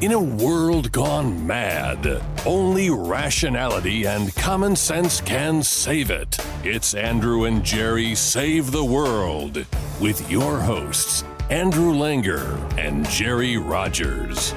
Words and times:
In 0.00 0.12
a 0.12 0.20
world 0.20 0.92
gone 0.92 1.46
mad, 1.46 2.22
only 2.44 2.90
rationality 2.90 4.06
and 4.06 4.34
common 4.34 4.76
sense 4.76 5.20
can 5.20 5.62
save 5.62 6.10
it. 6.10 6.36
It's 6.62 6.94
Andrew 6.94 7.44
and 7.44 7.64
Jerry 7.64 8.14
Save 8.14 8.70
the 8.70 8.84
World 8.84 9.64
with 10.00 10.30
your 10.30 10.58
hosts, 10.58 11.24
Andrew 11.50 11.92
Langer 11.92 12.58
and 12.78 13.08
Jerry 13.08 13.56
Rogers. 13.56 14.54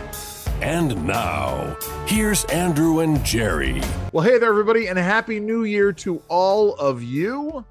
And 0.61 1.05
now, 1.05 1.77
here's 2.07 2.43
Andrew 2.45 2.99
and 2.99 3.23
Jerry. 3.23 3.81
Well, 4.11 4.25
hey 4.25 4.39
there, 4.39 4.49
everybody, 4.49 4.87
and 4.87 4.97
happy 4.97 5.39
new 5.39 5.65
year 5.65 5.93
to 5.93 6.21
all 6.27 6.73
of 6.75 7.03
you. 7.03 7.63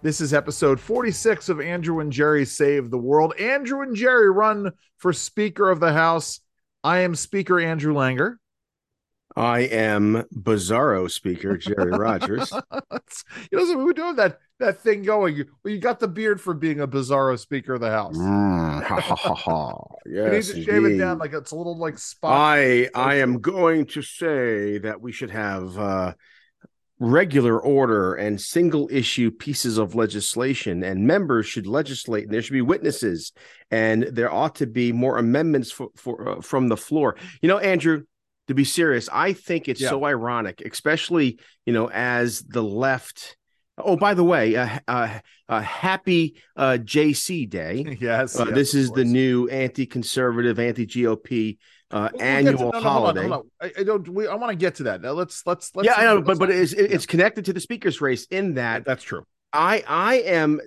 This 0.00 0.20
is 0.20 0.32
episode 0.32 0.78
46 0.78 1.48
of 1.48 1.60
Andrew 1.60 1.98
and 1.98 2.12
Jerry 2.12 2.44
Save 2.44 2.90
the 2.90 2.98
World. 2.98 3.34
Andrew 3.40 3.82
and 3.82 3.96
Jerry 3.96 4.30
run 4.30 4.70
for 4.96 5.12
Speaker 5.12 5.68
of 5.68 5.80
the 5.80 5.92
House. 5.92 6.38
I 6.84 6.98
am 7.00 7.14
Speaker 7.14 7.60
Andrew 7.60 7.94
Langer. 7.94 8.36
I 9.36 9.60
am 9.60 10.24
Bizarro 10.34 11.10
Speaker 11.10 11.56
Jerry 11.56 11.92
Rogers. 11.96 12.50
you 12.52 13.58
know, 13.58 13.64
so 13.66 13.76
we 13.78 13.84
were 13.84 13.92
doing 13.92 14.16
that 14.16 14.38
that 14.58 14.80
thing 14.80 15.02
going. 15.02 15.44
Well, 15.62 15.72
you 15.72 15.78
got 15.78 16.00
the 16.00 16.08
beard 16.08 16.40
for 16.40 16.54
being 16.54 16.80
a 16.80 16.88
Bizarro 16.88 17.38
Speaker 17.38 17.74
of 17.74 17.80
the 17.80 17.90
House. 17.90 18.16
Mm, 18.16 18.82
ha, 18.82 19.00
ha, 19.00 19.14
ha, 19.14 19.34
ha. 19.34 19.74
you 20.06 20.12
need 20.24 20.32
Yes, 20.32 20.48
to 20.48 20.62
shave 20.64 20.84
it 20.84 20.98
down 20.98 21.18
like 21.18 21.32
it's 21.32 21.52
a 21.52 21.56
little 21.56 21.76
like 21.76 21.98
spot. 21.98 22.32
I 22.32 22.88
I 22.94 23.16
am 23.16 23.40
going 23.40 23.86
to 23.86 24.02
say 24.02 24.78
that 24.78 25.00
we 25.00 25.12
should 25.12 25.30
have 25.30 25.78
uh, 25.78 26.14
regular 27.00 27.60
order 27.60 28.14
and 28.14 28.40
single 28.40 28.88
issue 28.90 29.30
pieces 29.30 29.78
of 29.78 29.94
legislation, 29.94 30.82
and 30.82 31.06
members 31.06 31.46
should 31.46 31.66
legislate, 31.66 32.24
and 32.24 32.32
there 32.32 32.42
should 32.42 32.52
be 32.52 32.60
witnesses, 32.62 33.32
and 33.70 34.02
there 34.04 34.32
ought 34.32 34.56
to 34.56 34.66
be 34.66 34.92
more 34.92 35.18
amendments 35.18 35.70
for, 35.70 35.88
for 35.96 36.28
uh, 36.28 36.40
from 36.40 36.68
the 36.68 36.76
floor. 36.76 37.16
You 37.42 37.48
know, 37.48 37.58
Andrew. 37.58 38.02
To 38.48 38.54
be 38.54 38.64
serious, 38.64 39.10
I 39.12 39.34
think 39.34 39.68
it's 39.68 39.78
Yeah. 39.78 39.90
so 39.90 40.06
ironic, 40.06 40.62
especially 40.64 41.38
you 41.66 41.74
know 41.74 41.90
as 41.90 42.40
the 42.40 42.62
left. 42.62 43.36
Oh, 43.76 43.94
by 43.94 44.14
the 44.14 44.24
way, 44.24 44.56
uh, 44.56 44.78
uh, 44.88 45.18
uh, 45.50 45.60
happy 45.60 46.36
uh, 46.56 46.78
JC 46.82 47.44
Day. 47.46 47.98
yes, 48.00 48.40
Uh, 48.40 48.46
yes, 48.46 48.54
this 48.54 48.74
is 48.74 48.90
the 48.90 49.04
new 49.04 49.48
anti-conservative, 49.48 50.58
anti-GOP 50.58 51.58
uh, 51.90 52.10
We'll 52.12 52.22
annual 52.22 52.52
no, 52.52 52.58
no, 52.58 52.70
hold 52.70 52.74
on, 52.74 52.82
holiday. 52.82 53.28
hold 53.28 53.32
on. 53.32 53.70
I, 53.76 53.80
I 53.80 53.82
don't. 53.82 54.08
We, 54.08 54.26
I 54.26 54.34
want 54.34 54.50
to 54.50 54.56
get 54.56 54.76
to 54.76 54.82
that. 54.84 55.00
Now, 55.00 55.12
let's 55.12 55.46
let's 55.46 55.74
let's. 55.74 55.86
yeah, 55.86 55.94
I 55.94 56.04
know, 56.04 56.20
but 56.20 56.38
but 56.38 56.50
it's 56.50 56.72
it's 56.72 57.06
connected 57.06 57.46
to 57.46 57.52
the 57.52 57.60
speaker's 57.60 58.00
race 58.00 58.26
in 58.30 58.54
that 58.54 58.84
that's 58.84 59.02
true. 59.02 59.24
I 59.52 59.82
I 59.86 60.14
am 60.16 60.60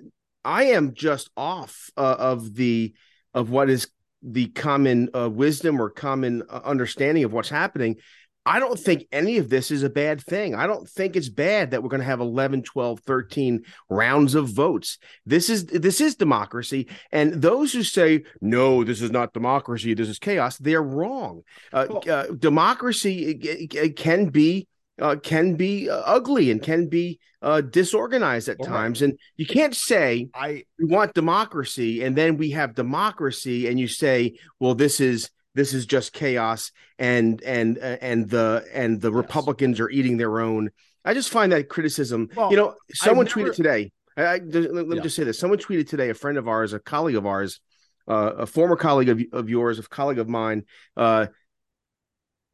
I 0.44 0.64
am 0.64 0.94
just 0.94 1.30
off 1.36 1.90
uh, 1.96 2.16
of 2.18 2.54
the 2.54 2.94
of 3.34 3.50
what 3.50 3.70
is 3.70 3.88
the 4.22 4.46
common 4.48 5.10
uh, 5.14 5.28
wisdom 5.28 5.80
or 5.80 5.90
common 5.90 6.42
uh, 6.48 6.60
understanding 6.64 7.24
of 7.24 7.32
what's 7.32 7.48
happening. 7.48 7.96
I 8.44 8.58
don't 8.58 8.78
think 8.78 9.06
any 9.12 9.38
of 9.38 9.48
this 9.48 9.70
is 9.70 9.84
a 9.84 9.90
bad 9.90 10.20
thing. 10.20 10.54
I 10.54 10.66
don't 10.66 10.88
think 10.88 11.14
it's 11.14 11.28
bad 11.28 11.70
that 11.70 11.82
we're 11.82 11.88
going 11.88 12.00
to 12.00 12.06
have 12.06 12.20
11, 12.20 12.62
12, 12.64 13.00
13 13.00 13.62
rounds 13.88 14.34
of 14.34 14.48
votes. 14.48 14.98
This 15.24 15.48
is 15.48 15.66
this 15.66 16.00
is 16.00 16.16
democracy 16.16 16.88
and 17.12 17.34
those 17.34 17.72
who 17.72 17.82
say 17.84 18.24
no 18.40 18.82
this 18.82 19.00
is 19.00 19.10
not 19.10 19.32
democracy 19.32 19.94
this 19.94 20.08
is 20.08 20.18
chaos 20.18 20.58
they're 20.58 20.82
wrong. 20.82 21.42
Uh, 21.72 21.86
Well- 21.88 22.02
uh, 22.10 22.26
democracy 22.36 23.30
it, 23.30 23.74
it 23.74 23.96
can 23.96 24.26
be 24.30 24.66
uh, 25.00 25.16
can 25.22 25.54
be 25.54 25.88
uh, 25.88 26.02
ugly 26.04 26.50
and 26.50 26.62
can 26.62 26.88
be 26.88 27.18
uh, 27.40 27.60
disorganized 27.60 28.48
at 28.48 28.58
All 28.60 28.66
right. 28.66 28.72
times 28.72 29.02
and 29.02 29.18
you 29.36 29.46
can't 29.46 29.74
say 29.74 30.28
I 30.34 30.64
we 30.78 30.86
want 30.86 31.14
democracy 31.14 32.02
and 32.04 32.14
then 32.16 32.36
we 32.36 32.50
have 32.50 32.74
democracy 32.74 33.68
and 33.68 33.78
you 33.78 33.88
say 33.88 34.34
well 34.60 34.74
this 34.74 35.00
is 35.00 35.30
this 35.54 35.74
is 35.74 35.86
just 35.86 36.12
chaos 36.12 36.70
and 36.98 37.42
and 37.42 37.78
uh, 37.78 37.96
and 38.00 38.28
the 38.28 38.64
and 38.72 39.00
the 39.00 39.10
Yes. 39.10 39.16
republicans 39.16 39.80
are 39.80 39.90
eating 39.90 40.16
their 40.16 40.40
own 40.40 40.70
i 41.04 41.14
just 41.14 41.30
find 41.30 41.52
that 41.52 41.68
criticism 41.68 42.28
Well, 42.34 42.50
you 42.50 42.56
know 42.56 42.74
someone 42.92 43.26
never- 43.26 43.50
tweeted 43.50 43.54
today 43.54 43.92
I, 44.16 44.22
I- 44.22 44.40
let 44.44 44.74
let 44.74 44.86
me 44.88 44.96
Yeah. 44.96 45.02
just 45.02 45.16
say 45.16 45.24
this 45.24 45.38
someone 45.38 45.58
tweeted 45.58 45.88
today 45.88 46.10
a 46.10 46.14
friend 46.14 46.38
of 46.38 46.48
ours 46.48 46.72
a 46.72 46.78
colleague 46.78 47.16
of 47.16 47.26
ours 47.26 47.60
uh, 48.08 48.32
a 48.38 48.46
former 48.46 48.76
colleague 48.76 49.08
of, 49.08 49.20
of 49.32 49.48
yours 49.50 49.78
a 49.78 49.82
colleague 49.82 50.18
of 50.18 50.28
mine 50.28 50.64
uh 50.96 51.26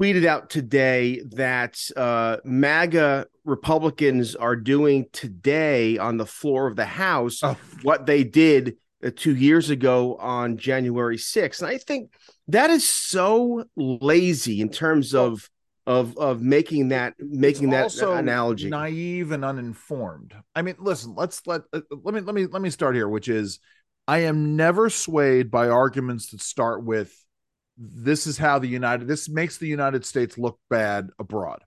tweeted 0.01 0.25
out 0.27 0.49
today 0.49 1.21
that 1.33 1.77
uh, 1.97 2.37
MAGA 2.45 3.27
Republicans 3.45 4.37
are 4.37 4.55
doing 4.55 5.07
today 5.13 5.99
on 5.99 6.19
the 6.19 6.27
floor 6.27 6.69
of 6.69 6.77
the 6.77 6.85
House 6.85 7.41
Oh. 7.43 7.57
what 7.83 8.07
they 8.07 8.23
did 8.23 8.77
uh, 9.05 9.11
two 9.17 9.35
years 9.35 9.71
ago 9.71 10.15
on 10.21 10.57
January 10.57 11.17
6th. 11.17 11.63
And 11.63 11.69
I 11.69 11.79
think 11.79 12.13
that 12.49 12.71
is 12.71 12.89
so 12.89 13.65
lazy 13.77 14.61
in 14.61 14.71
terms 14.71 15.15
of 15.15 15.49
of 15.87 16.17
of 16.19 16.43
making 16.43 16.89
that 16.89 17.15
making 17.19 17.71
that 17.71 17.95
analogy. 18.03 18.69
naive 18.69 19.33
and 19.33 19.45
uninformed. 19.45 20.35
I 20.55 20.63
mean 20.63 20.77
listen 20.79 21.15
let's 21.15 21.47
let 21.47 21.63
uh, 21.73 21.81
let 21.91 22.15
me 22.15 22.21
let 22.21 22.35
me 22.35 22.47
let 22.47 22.61
me 22.61 22.69
start 22.71 22.95
here 22.95 23.09
which 23.09 23.29
is 23.29 23.59
i 24.07 24.19
am 24.19 24.55
never 24.55 24.91
swayed 24.91 25.51
by 25.51 25.69
arguments 25.69 26.31
that 26.31 26.43
start 26.43 26.85
with 26.85 27.15
this 27.79 28.27
is 28.27 28.37
how 28.37 28.59
the 28.59 28.69
united 28.69 29.09
this 29.09 29.31
makes 29.31 29.57
the 29.57 29.67
united 29.67 30.05
states 30.05 30.37
look 30.37 30.59
bad 30.69 31.09
abroad. 31.19 31.63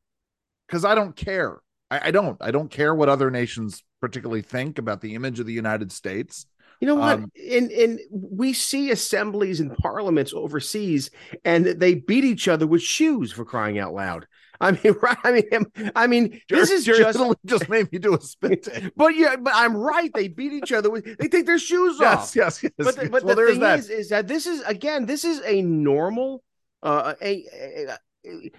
Because 0.67 0.85
i 0.85 0.93
don't 0.93 1.15
care. 1.15 1.59
I, 1.89 2.07
I 2.09 2.11
don't 2.11 2.37
i 2.41 2.51
don't 2.51 2.69
care 2.69 2.93
what 2.93 3.09
other 3.09 3.31
nations 3.31 3.83
particularly 4.01 4.43
think 4.43 4.77
about 4.77 5.01
the 5.01 5.15
image 5.15 5.39
of 5.39 5.47
the 5.47 5.53
united 5.53 5.91
states 5.91 6.45
You 6.81 6.87
know 6.87 6.95
what? 6.95 7.19
Um, 7.19 7.31
in 7.35 7.69
in 7.69 7.99
we 8.11 8.53
see 8.53 8.89
assemblies 8.91 9.59
and 9.59 9.77
parliaments 9.77 10.33
overseas, 10.33 11.11
and 11.45 11.65
they 11.65 11.93
beat 11.93 12.25
each 12.25 12.47
other 12.47 12.65
with 12.67 12.81
shoes 12.81 13.31
for 13.31 13.45
crying 13.45 13.77
out 13.79 13.93
loud. 13.93 14.25
I 14.59 14.71
mean, 14.71 14.95
right? 15.01 15.17
I 15.23 15.31
mean, 15.31 15.91
I 15.95 16.07
mean, 16.07 16.41
this 16.49 16.71
is 16.71 16.83
just. 16.85 17.19
just 17.45 17.69
made 17.69 17.91
me 17.91 17.99
do 17.99 18.15
a 18.15 18.21
spit 18.21 18.63
take 18.63 18.91
But 18.95 19.15
yeah, 19.15 19.35
but 19.35 19.53
I'm 19.55 19.77
right. 19.77 20.11
They 20.13 20.27
beat 20.27 20.53
each 20.53 20.71
other 20.71 20.89
with. 20.89 21.05
They 21.19 21.27
take 21.27 21.45
their 21.45 21.59
shoes 21.59 22.01
off. 22.01 22.35
yes 22.35 22.63
yes 22.63 22.71
But 22.77 22.95
the, 22.95 23.09
but 23.09 23.23
well 23.23 23.35
the 23.35 23.45
thing 23.45 23.59
that 23.59 23.79
is, 23.79 23.89
is 23.89 24.09
that 24.09 24.27
this 24.27 24.47
is 24.47 24.61
again, 24.63 25.05
this 25.05 25.23
is 25.23 25.41
a 25.45 25.61
normal. 25.61 26.43
Uh, 26.83 27.13
a, 27.21 27.45
a- 27.87 27.97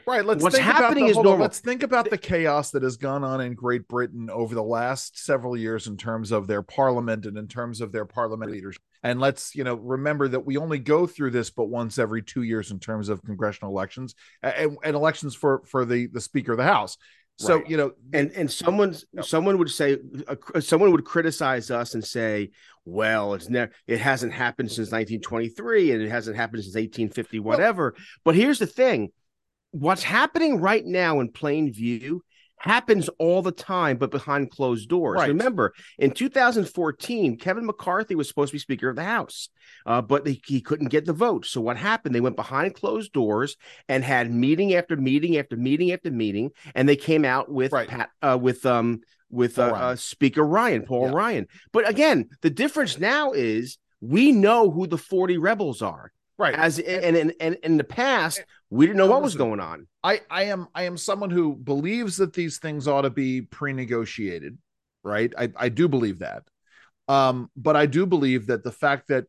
Right. 0.07 0.25
Let's 0.25 0.43
What's 0.43 0.57
think 0.57 0.67
about 0.69 0.83
happening 0.83 1.05
the- 1.05 1.11
is 1.11 1.15
hold 1.17 1.27
on, 1.27 1.31
normal. 1.33 1.45
Let's 1.45 1.61
think 1.61 1.83
about 1.85 2.11
the 2.11 2.19
chaos 2.19 2.73
that 2.73 2.83
has 2.83 2.97
gone 2.97 3.23
on 3.23 3.41
in 3.41 3.55
Great 3.55 3.87
Britain 3.87 4.29
over 4.29 4.55
the 4.55 4.63
last 4.63 5.25
several 5.25 5.57
years 5.57 5.87
in 5.87 5.97
terms 5.97 6.33
of 6.33 6.47
their 6.49 6.63
parliament 6.63 7.27
and 7.27 7.39
in 7.39 7.47
terms 7.47 7.81
of 7.81 7.93
their 7.93 8.05
parliament 8.05 8.51
leadership. 8.51 8.83
And 9.05 9.21
let's, 9.21 9.55
you 9.55 9.63
know, 9.63 9.75
remember 9.75 10.27
that 10.29 10.45
we 10.45 10.57
only 10.57 10.79
go 10.81 11.07
through 11.07 11.31
this 11.31 11.51
but 11.51 11.67
once 11.67 11.99
every 11.99 12.23
two 12.23 12.43
years 12.43 12.71
in 12.73 12.81
terms 12.81 13.09
of 13.09 13.23
congressional 13.23 13.71
elections 13.71 14.15
and, 14.43 14.77
and 14.83 14.97
elections 14.97 15.35
for 15.35 15.63
for 15.67 15.85
the 15.85 16.09
the 16.09 16.21
Speaker 16.21 16.53
of 16.53 16.59
the 16.59 16.65
House. 16.65 16.97
So 17.39 17.57
Right. 17.57 17.71
you 17.71 17.77
know, 17.77 17.93
and 18.13 18.31
and 18.33 18.51
someone's 18.51 19.05
No. 19.13 19.23
someone 19.23 19.59
would 19.59 19.71
say 19.71 19.99
uh, 20.27 20.61
someone 20.61 20.91
would 20.93 21.05
criticize 21.05 21.71
us 21.71 21.95
and 21.95 22.05
say 22.05 22.51
well 22.85 23.35
it's 23.35 23.49
never 23.49 23.71
it 23.87 24.01
hasn't 24.01 24.33
happened 24.33 24.71
since 24.71 24.91
1923 24.91 25.93
and 25.93 26.03
it 26.03 26.11
hasn't 26.11 26.37
happened 26.37 26.65
since 26.65 26.75
1850 26.75 27.39
whatever 27.39 27.95
but 28.25 28.35
here's 28.35 28.59
the 28.59 28.67
thing 28.67 29.11
what's 29.73 30.03
happening 30.03 30.61
right 30.61 30.85
now 30.87 31.21
in 31.21 31.29
plain 31.31 31.73
view 31.73 32.23
happens 32.59 33.09
all 33.19 33.43
the 33.43 33.51
time 33.51 33.97
but 33.97 34.11
behind 34.13 34.49
closed 34.51 34.89
doors 34.89 35.17
Right. 35.19 35.29
remember 35.29 35.73
in 35.99 36.13
2014 36.13 37.37
kevin 37.39 37.67
mccarthy 37.67 38.15
was 38.15 38.29
supposed 38.29 38.51
to 38.51 38.55
be 38.55 38.59
speaker 38.61 38.89
of 38.89 38.97
the 38.97 39.03
house 39.03 39.49
uh, 39.87 40.01
but 40.01 40.27
he, 40.27 40.41
he 40.47 40.61
couldn't 40.61 40.89
get 40.89 41.05
the 41.05 41.13
vote 41.13 41.45
so 41.47 41.61
what 41.61 41.77
happened 41.77 42.15
they 42.15 42.21
went 42.21 42.37
behind 42.37 42.75
closed 42.75 43.13
doors 43.13 43.57
and 43.89 44.05
had 44.05 44.31
meeting 44.31 44.75
after 44.75 44.97
meeting 44.97 45.37
after 45.39 45.57
meeting 45.57 45.91
after 45.93 46.11
meeting 46.11 46.51
and 46.75 46.89
they 46.89 46.97
came 46.97 47.25
out 47.25 47.51
with 47.51 47.73
Right. 47.73 47.89
Pat 47.89 48.11
uh, 48.23 48.39
with 48.41 48.65
um 48.67 49.01
with 49.31 49.59
uh, 49.59 49.71
Ryan. 49.73 49.83
uh, 49.85 49.97
Speaker 49.97 50.43
Ryan, 50.47 50.83
Paul 50.83 51.07
Yeah. 51.07 51.15
Ryan. 51.15 51.47
But 51.73 51.89
again, 51.89 52.29
the 52.43 52.51
difference 52.51 52.99
now 52.99 53.33
is 53.33 53.79
we 54.03 54.31
know 54.31 54.71
who 54.71 54.87
the 54.87 54.99
40 54.99 55.39
rebels 55.39 55.81
are. 55.81 56.13
right. 56.37 56.55
As 56.55 56.79
and 56.79 57.17
and, 57.17 57.33
and 57.41 57.57
in 57.63 57.77
the 57.79 57.85
past, 57.85 58.45
we 58.73 58.87
didn't 58.87 58.97
know 58.97 59.07
what 59.07 59.23
was 59.23 59.35
going 59.35 59.61
on. 59.61 59.87
I, 60.03 60.23
I 60.31 60.45
am 60.45 60.67
I 60.75 60.85
am 60.85 60.97
someone 60.97 61.29
who 61.29 61.55
believes 61.55 62.17
that 62.17 62.33
these 62.33 62.59
things 62.59 62.89
ought 62.89 63.03
to 63.03 63.11
be 63.11 63.43
pre-negotiated, 63.43 64.57
right? 65.05 65.31
I, 65.37 65.51
I 65.57 65.69
do 65.69 65.89
believe 65.89 66.21
that. 66.21 66.45
Um, 67.07 67.51
but 67.55 67.77
I 67.77 67.85
do 67.85 68.07
believe 68.07 68.47
that 68.47 68.65
the 68.65 68.73
fact 68.73 69.09
that 69.09 69.27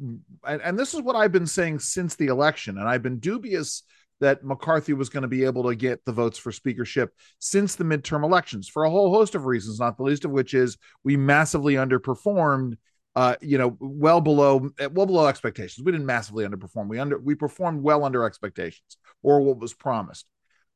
and, 0.00 0.62
and 0.62 0.78
this 0.78 0.94
is 0.94 1.02
what 1.02 1.14
I've 1.14 1.30
been 1.30 1.46
saying 1.46 1.80
since 1.80 2.14
the 2.14 2.28
election, 2.28 2.78
and 2.78 2.88
I've 2.88 3.02
been 3.02 3.18
dubious 3.18 3.82
that 4.20 4.42
McCarthy 4.42 4.94
was 4.94 5.10
going 5.10 5.22
to 5.22 5.28
be 5.28 5.44
able 5.44 5.64
to 5.64 5.74
get 5.74 6.02
the 6.06 6.12
votes 6.12 6.38
for 6.38 6.50
speakership 6.50 7.12
since 7.38 7.74
the 7.74 7.84
midterm 7.84 8.24
elections 8.24 8.66
for 8.66 8.84
a 8.84 8.90
whole 8.90 9.12
host 9.12 9.34
of 9.34 9.44
reasons, 9.44 9.78
not 9.78 9.98
the 9.98 10.04
least 10.04 10.24
of 10.24 10.30
which 10.30 10.54
is 10.54 10.78
we 11.04 11.18
massively 11.18 11.74
underperformed 11.74 12.78
uh, 13.16 13.34
you 13.40 13.58
know, 13.58 13.76
well 13.80 14.20
below 14.20 14.70
well 14.92 15.06
below 15.06 15.26
expectations. 15.26 15.84
We 15.84 15.92
didn't 15.92 16.06
massively 16.06 16.46
underperform. 16.46 16.88
We 16.88 17.00
under 17.00 17.18
we 17.18 17.34
performed 17.34 17.82
well 17.82 18.04
under 18.04 18.24
expectations 18.24 18.98
or 19.22 19.40
what 19.40 19.58
was 19.58 19.74
promised. 19.74 20.26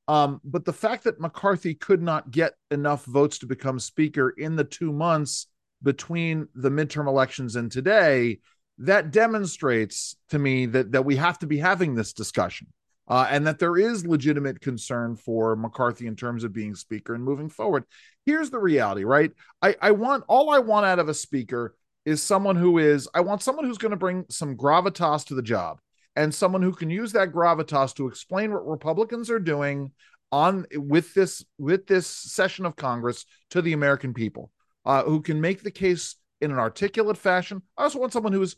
Um, 0.09 0.41
but 0.43 0.65
the 0.65 0.73
fact 0.73 1.05
that 1.05 1.21
McCarthy 1.21 1.75
could 1.75 2.03
not 2.03 2.33
get 2.33 2.55
enough 2.73 3.05
votes 3.05 3.39
to 3.41 3.47
become 3.47 3.79
speaker 3.79 4.31
in 4.31 4.57
the 4.57 4.65
two 4.65 4.93
months 4.93 5.47
between 5.83 6.49
the 6.55 6.71
midterm 6.71 7.07
elections 7.07 7.57
and 7.57 7.71
today, 7.71 8.41
that 8.79 9.13
demonstrates 9.13 10.17
to 10.31 10.39
me 10.39 10.67
that 10.67 10.93
that 10.93 11.05
we 11.05 11.17
have 11.17 11.39
to 11.41 11.47
be 11.47 11.59
having 11.59 11.95
this 11.95 12.13
discussion. 12.13 12.67
uh, 13.11 13.27
and 13.29 13.45
that 13.47 13.59
there 13.59 13.77
is 13.77 14.07
legitimate 14.07 14.61
concern 14.61 15.17
for 15.17 15.57
McCarthy 15.57 16.07
in 16.07 16.15
terms 16.15 16.45
of 16.45 16.53
being 16.53 16.77
speaker 16.77 17.13
and 17.13 17.25
moving 17.25 17.49
forward. 17.49 17.85
Here's 18.25 18.51
the 18.51 18.59
reality, 18.61 19.03
right? 19.03 19.33
I, 19.61 19.75
I 19.83 19.91
want 19.91 20.25
all 20.29 20.51
I 20.51 20.61
want 20.61 20.87
out 20.87 21.01
of 21.01 21.09
a 21.09 21.15
speaker 21.15 21.75
is 22.05 22.23
someone 22.23 22.57
who 22.57 22.79
is 22.79 23.09
I 23.15 23.21
want 23.21 23.43
someone 23.43 23.65
who's 23.65 23.79
going 23.79 23.91
to 23.91 23.97
bring 23.97 24.25
some 24.29 24.57
gravitas 24.57 25.27
to 25.27 25.35
the 25.35 25.43
job 25.43 25.81
and 26.17 26.35
someone 26.35 26.63
who 26.63 26.73
can 26.73 26.91
use 26.91 27.13
that 27.13 27.33
gravitas 27.33 27.95
to 27.95 28.09
explain 28.09 28.53
what 28.53 28.67
Republicans 28.67 29.31
are 29.31 29.39
doing 29.39 29.93
on 30.33 30.67
with 30.75 31.13
this 31.15 31.45
with 31.59 31.87
this 31.87 32.07
session 32.07 32.65
of 32.67 32.77
Congress 32.77 33.25
to 33.51 33.63
the 33.63 33.73
American 33.73 34.15
people, 34.15 34.51
uh, 34.85 35.03
who 35.03 35.21
can 35.21 35.41
make 35.41 35.63
the 35.63 35.71
case 35.71 36.17
in 36.41 36.51
an 36.51 36.59
articulate 36.59 37.17
fashion. 37.17 37.63
I 37.77 37.85
also 37.85 37.99
want 37.99 38.13
someone 38.13 38.33
who 38.33 38.43
is 38.43 38.57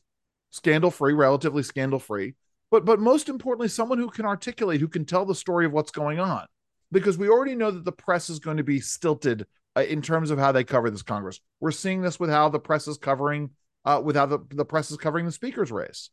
scandal 0.51 0.91
free, 0.91 1.15
relatively 1.15 1.63
scandal 1.63 1.99
free, 1.99 2.35
but 2.71 2.85
but 2.85 3.01
most 3.01 3.29
importantly, 3.29 3.69
someone 3.69 3.99
who 3.99 4.11
can 4.11 4.27
articulate, 4.27 4.81
who 4.81 4.89
can 4.89 5.05
tell 5.05 5.25
the 5.25 5.35
story 5.35 5.67
of 5.67 5.73
what's 5.73 5.91
going 5.91 6.21
on, 6.21 6.47
because 6.91 7.19
we 7.19 7.29
already 7.29 7.55
know 7.55 7.71
that 7.71 7.85
the 7.85 7.93
press 7.93 8.29
is 8.31 8.39
going 8.39 8.59
to 8.59 8.65
be 8.65 8.81
stilted 8.81 9.47
uh, 9.77 9.83
in 9.83 10.03
terms 10.03 10.31
of 10.31 10.39
how 10.39 10.53
they 10.53 10.65
cover 10.65 10.91
this 10.91 11.03
Congress. 11.03 11.41
We're 11.61 11.71
seeing 11.71 12.03
this 12.03 12.21
with 12.21 12.31
how 12.31 12.49
the 12.49 12.59
press 12.59 12.89
is 12.89 12.99
covering, 12.99 13.51
uh, 13.85 14.01
with 14.05 14.17
how 14.17 14.27
the, 14.27 14.39
the 14.51 14.65
press 14.65 14.91
is 14.91 14.97
covering 14.97 15.27
the 15.27 15.33
speaker's 15.33 15.73
race. 15.73 16.11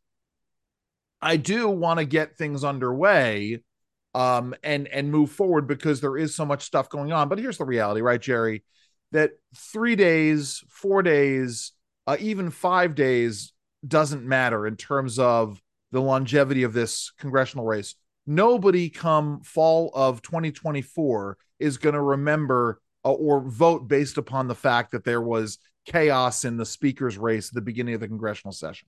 I 1.22 1.38
do 1.38 1.70
want 1.70 2.00
to 2.00 2.06
get 2.06 2.38
things 2.38 2.64
underway 2.64 3.62
um, 4.16 4.56
and 4.64 4.88
and 4.88 5.12
move 5.12 5.32
forward 5.32 5.68
because 5.68 6.02
there 6.02 6.18
is 6.18 6.34
so 6.34 6.46
much 6.46 6.64
stuff 6.64 6.90
going 6.90 7.12
on. 7.12 7.30
But 7.30 7.40
here's 7.40 7.58
the 7.58 7.66
reality, 7.66 8.02
right, 8.02 8.22
Jerry? 8.22 8.64
That 9.12 9.32
three 9.56 9.96
days, 9.96 10.64
four 10.70 11.04
days, 11.04 11.74
uh, 12.08 12.18
even 12.20 12.52
five 12.52 12.96
days 12.96 13.54
doesn't 13.88 14.24
matter 14.24 14.68
in 14.68 14.76
terms 14.76 15.20
of 15.20 15.62
the 15.92 16.02
longevity 16.02 16.64
of 16.64 16.74
this 16.74 17.12
congressional 17.20 17.66
race. 17.66 17.96
Nobody 18.28 18.90
come 18.90 19.42
fall 19.42 19.92
of 19.94 20.22
2024 20.22 21.38
is 21.60 21.78
going 21.78 21.96
to 21.96 22.02
remember 22.02 22.80
uh, 23.06 23.12
or 23.12 23.42
vote 23.42 23.88
based 23.88 24.18
upon 24.18 24.48
the 24.48 24.56
fact 24.56 24.92
that 24.92 25.04
there 25.04 25.22
was 25.22 25.58
chaos 25.86 26.46
in 26.46 26.58
the 26.58 26.66
speaker's 26.66 27.18
race 27.18 27.50
at 27.50 27.54
the 27.54 27.62
beginning 27.62 27.94
of 27.94 28.02
the 28.02 28.08
congressional 28.08 28.54
session 28.54 28.88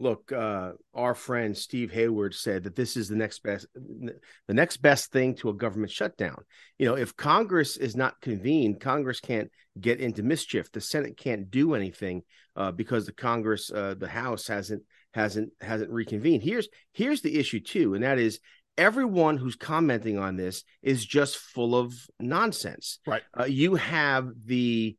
look, 0.00 0.30
uh, 0.32 0.72
our 0.94 1.14
friend 1.14 1.56
Steve 1.56 1.90
Hayward 1.92 2.34
said 2.34 2.64
that 2.64 2.76
this 2.76 2.96
is 2.96 3.08
the 3.08 3.16
next 3.16 3.42
best, 3.42 3.66
the 3.74 4.54
next 4.54 4.78
best 4.78 5.12
thing 5.12 5.34
to 5.36 5.48
a 5.48 5.54
government 5.54 5.90
shutdown. 5.90 6.36
You 6.78 6.86
know, 6.86 6.96
if 6.96 7.16
Congress 7.16 7.76
is 7.76 7.96
not 7.96 8.20
convened, 8.20 8.80
Congress 8.80 9.20
can't 9.20 9.50
get 9.80 10.00
into 10.00 10.22
mischief. 10.22 10.70
The 10.70 10.80
Senate 10.80 11.16
can't 11.16 11.50
do 11.50 11.74
anything 11.74 12.22
uh, 12.56 12.72
because 12.72 13.06
the 13.06 13.12
Congress, 13.12 13.70
uh, 13.70 13.94
the 13.98 14.08
House 14.08 14.46
hasn't 14.46 14.82
hasn't 15.14 15.50
hasn't 15.60 15.90
reconvened. 15.90 16.42
Here's 16.42 16.68
here's 16.92 17.22
the 17.22 17.38
issue 17.38 17.60
too, 17.60 17.94
and 17.94 18.04
that 18.04 18.18
is 18.18 18.40
everyone 18.78 19.36
who's 19.36 19.56
commenting 19.56 20.16
on 20.18 20.36
this 20.36 20.64
is 20.82 21.04
just 21.04 21.36
full 21.36 21.74
of 21.74 21.92
nonsense. 22.18 23.00
Right. 23.06 23.22
Uh, 23.38 23.44
you 23.44 23.74
have 23.74 24.30
the 24.46 24.96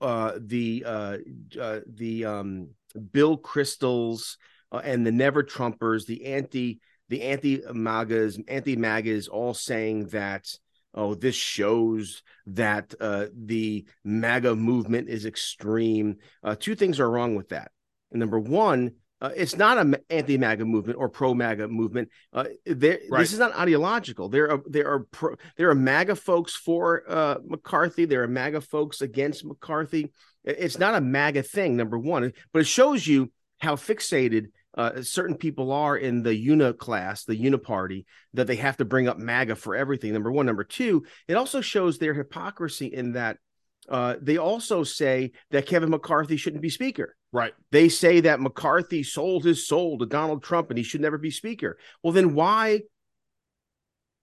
uh, 0.00 0.32
the 0.38 0.84
uh, 0.86 1.16
uh, 1.60 1.80
the 1.86 2.24
um, 2.24 2.70
Bill 3.12 3.36
Kristols 3.36 4.36
uh, 4.72 4.80
and 4.82 5.06
the 5.06 5.12
Never 5.12 5.42
Trumpers, 5.42 6.06
the 6.06 6.24
anti 6.26 6.80
the 7.08 7.22
anti 7.22 7.60
MAGAs, 7.72 8.38
anti 8.48 8.76
MAGAs, 8.76 9.28
all 9.28 9.52
saying 9.52 10.06
that 10.08 10.46
oh 10.94 11.14
this 11.14 11.34
shows 11.34 12.22
that 12.46 12.94
uh, 13.00 13.26
the 13.34 13.84
MAGA 14.04 14.56
movement 14.56 15.08
is 15.08 15.26
extreme. 15.26 16.16
Uh, 16.42 16.56
two 16.58 16.74
things 16.74 17.00
are 17.00 17.10
wrong 17.10 17.34
with 17.34 17.50
that. 17.50 17.70
And 18.10 18.20
number 18.20 18.38
one, 18.38 18.92
uh, 19.20 19.30
it's 19.34 19.56
not 19.56 19.78
an 19.78 19.96
anti-MAGA 20.10 20.64
movement 20.64 20.98
or 20.98 21.08
pro-MAGA 21.08 21.68
movement. 21.68 22.10
Uh, 22.32 22.44
right. 22.66 23.08
This 23.10 23.32
is 23.32 23.38
not 23.38 23.56
ideological. 23.56 24.28
There 24.28 24.50
are 24.50 24.60
there 24.66 24.88
are 24.92 25.00
pro, 25.00 25.36
there 25.56 25.70
are 25.70 25.74
MAGA 25.74 26.16
folks 26.16 26.54
for 26.54 27.02
uh, 27.08 27.36
McCarthy. 27.46 28.04
There 28.04 28.22
are 28.22 28.28
MAGA 28.28 28.60
folks 28.60 29.00
against 29.00 29.44
McCarthy. 29.44 30.12
It's 30.44 30.78
not 30.78 30.94
a 30.94 31.00
MAGA 31.00 31.42
thing, 31.42 31.76
number 31.76 31.98
one, 31.98 32.32
but 32.52 32.60
it 32.60 32.66
shows 32.66 33.06
you 33.06 33.32
how 33.58 33.74
fixated 33.74 34.46
uh, 34.76 35.00
certain 35.00 35.36
people 35.36 35.72
are 35.72 35.96
in 35.96 36.22
the 36.22 36.34
uni 36.34 36.72
class, 36.74 37.24
the 37.24 37.34
uniparty, 37.34 38.04
that 38.34 38.46
they 38.46 38.56
have 38.56 38.76
to 38.76 38.84
bring 38.84 39.08
up 39.08 39.18
MAGA 39.18 39.56
for 39.56 39.74
everything. 39.74 40.12
Number 40.12 40.30
one. 40.30 40.46
Number 40.46 40.64
two, 40.64 41.04
it 41.26 41.34
also 41.34 41.62
shows 41.62 41.98
their 41.98 42.12
hypocrisy 42.12 42.86
in 42.86 43.12
that 43.12 43.38
uh, 43.88 44.16
they 44.20 44.36
also 44.36 44.82
say 44.82 45.32
that 45.50 45.66
Kevin 45.66 45.90
McCarthy 45.90 46.36
shouldn't 46.36 46.62
be 46.62 46.70
speaker. 46.70 47.16
Right. 47.32 47.54
They 47.70 47.88
say 47.88 48.20
that 48.20 48.40
McCarthy 48.40 49.02
sold 49.02 49.44
his 49.44 49.66
soul 49.66 49.98
to 49.98 50.06
Donald 50.06 50.42
Trump 50.42 50.70
and 50.70 50.78
he 50.78 50.84
should 50.84 51.00
never 51.00 51.18
be 51.18 51.30
speaker. 51.30 51.78
Well, 52.02 52.12
then 52.12 52.34
why 52.34 52.82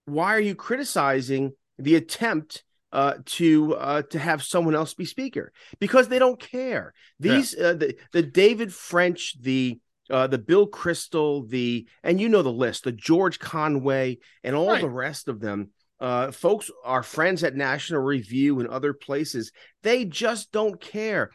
why 0.06 0.36
are 0.36 0.40
you 0.40 0.56
criticizing 0.56 1.54
the 1.78 1.96
attempt 1.96 2.64
uh, 2.92 3.16
to 3.26 3.76
uh, 3.76 4.02
to 4.04 4.20
have 4.20 4.44
someone 4.44 4.76
else 4.76 4.94
be 4.94 5.06
speaker 5.06 5.52
because 5.80 6.08
they 6.08 6.20
don't 6.20 6.40
care. 6.40 6.94
These 7.20 7.56
yeah. 7.58 7.68
uh, 7.68 7.74
the 7.74 7.96
the 8.12 8.22
David 8.22 8.72
French, 8.72 9.36
the 9.42 9.80
uh, 10.12 10.28
the 10.28 10.38
Bill 10.38 10.68
Kristol, 10.68 11.50
the 11.50 11.88
and 12.04 12.22
you 12.22 12.30
know 12.30 12.44
the 12.44 12.52
list, 12.52 12.84
the 12.84 12.92
George 12.92 13.40
Conway, 13.40 14.20
and 14.44 14.56
all 14.56 14.70
right. 14.70 14.82
the 14.82 14.90
rest 14.90 15.28
of 15.28 15.40
them. 15.40 15.72
Uh, 16.00 16.32
folks, 16.32 16.70
our 16.84 17.04
friends 17.04 17.44
at 17.44 17.56
National 17.56 18.02
Review 18.02 18.60
and 18.60 18.68
other 18.68 18.94
places, 18.94 19.52
they 19.84 20.06
just 20.06 20.52
don't 20.52 20.80
care. 20.82 21.32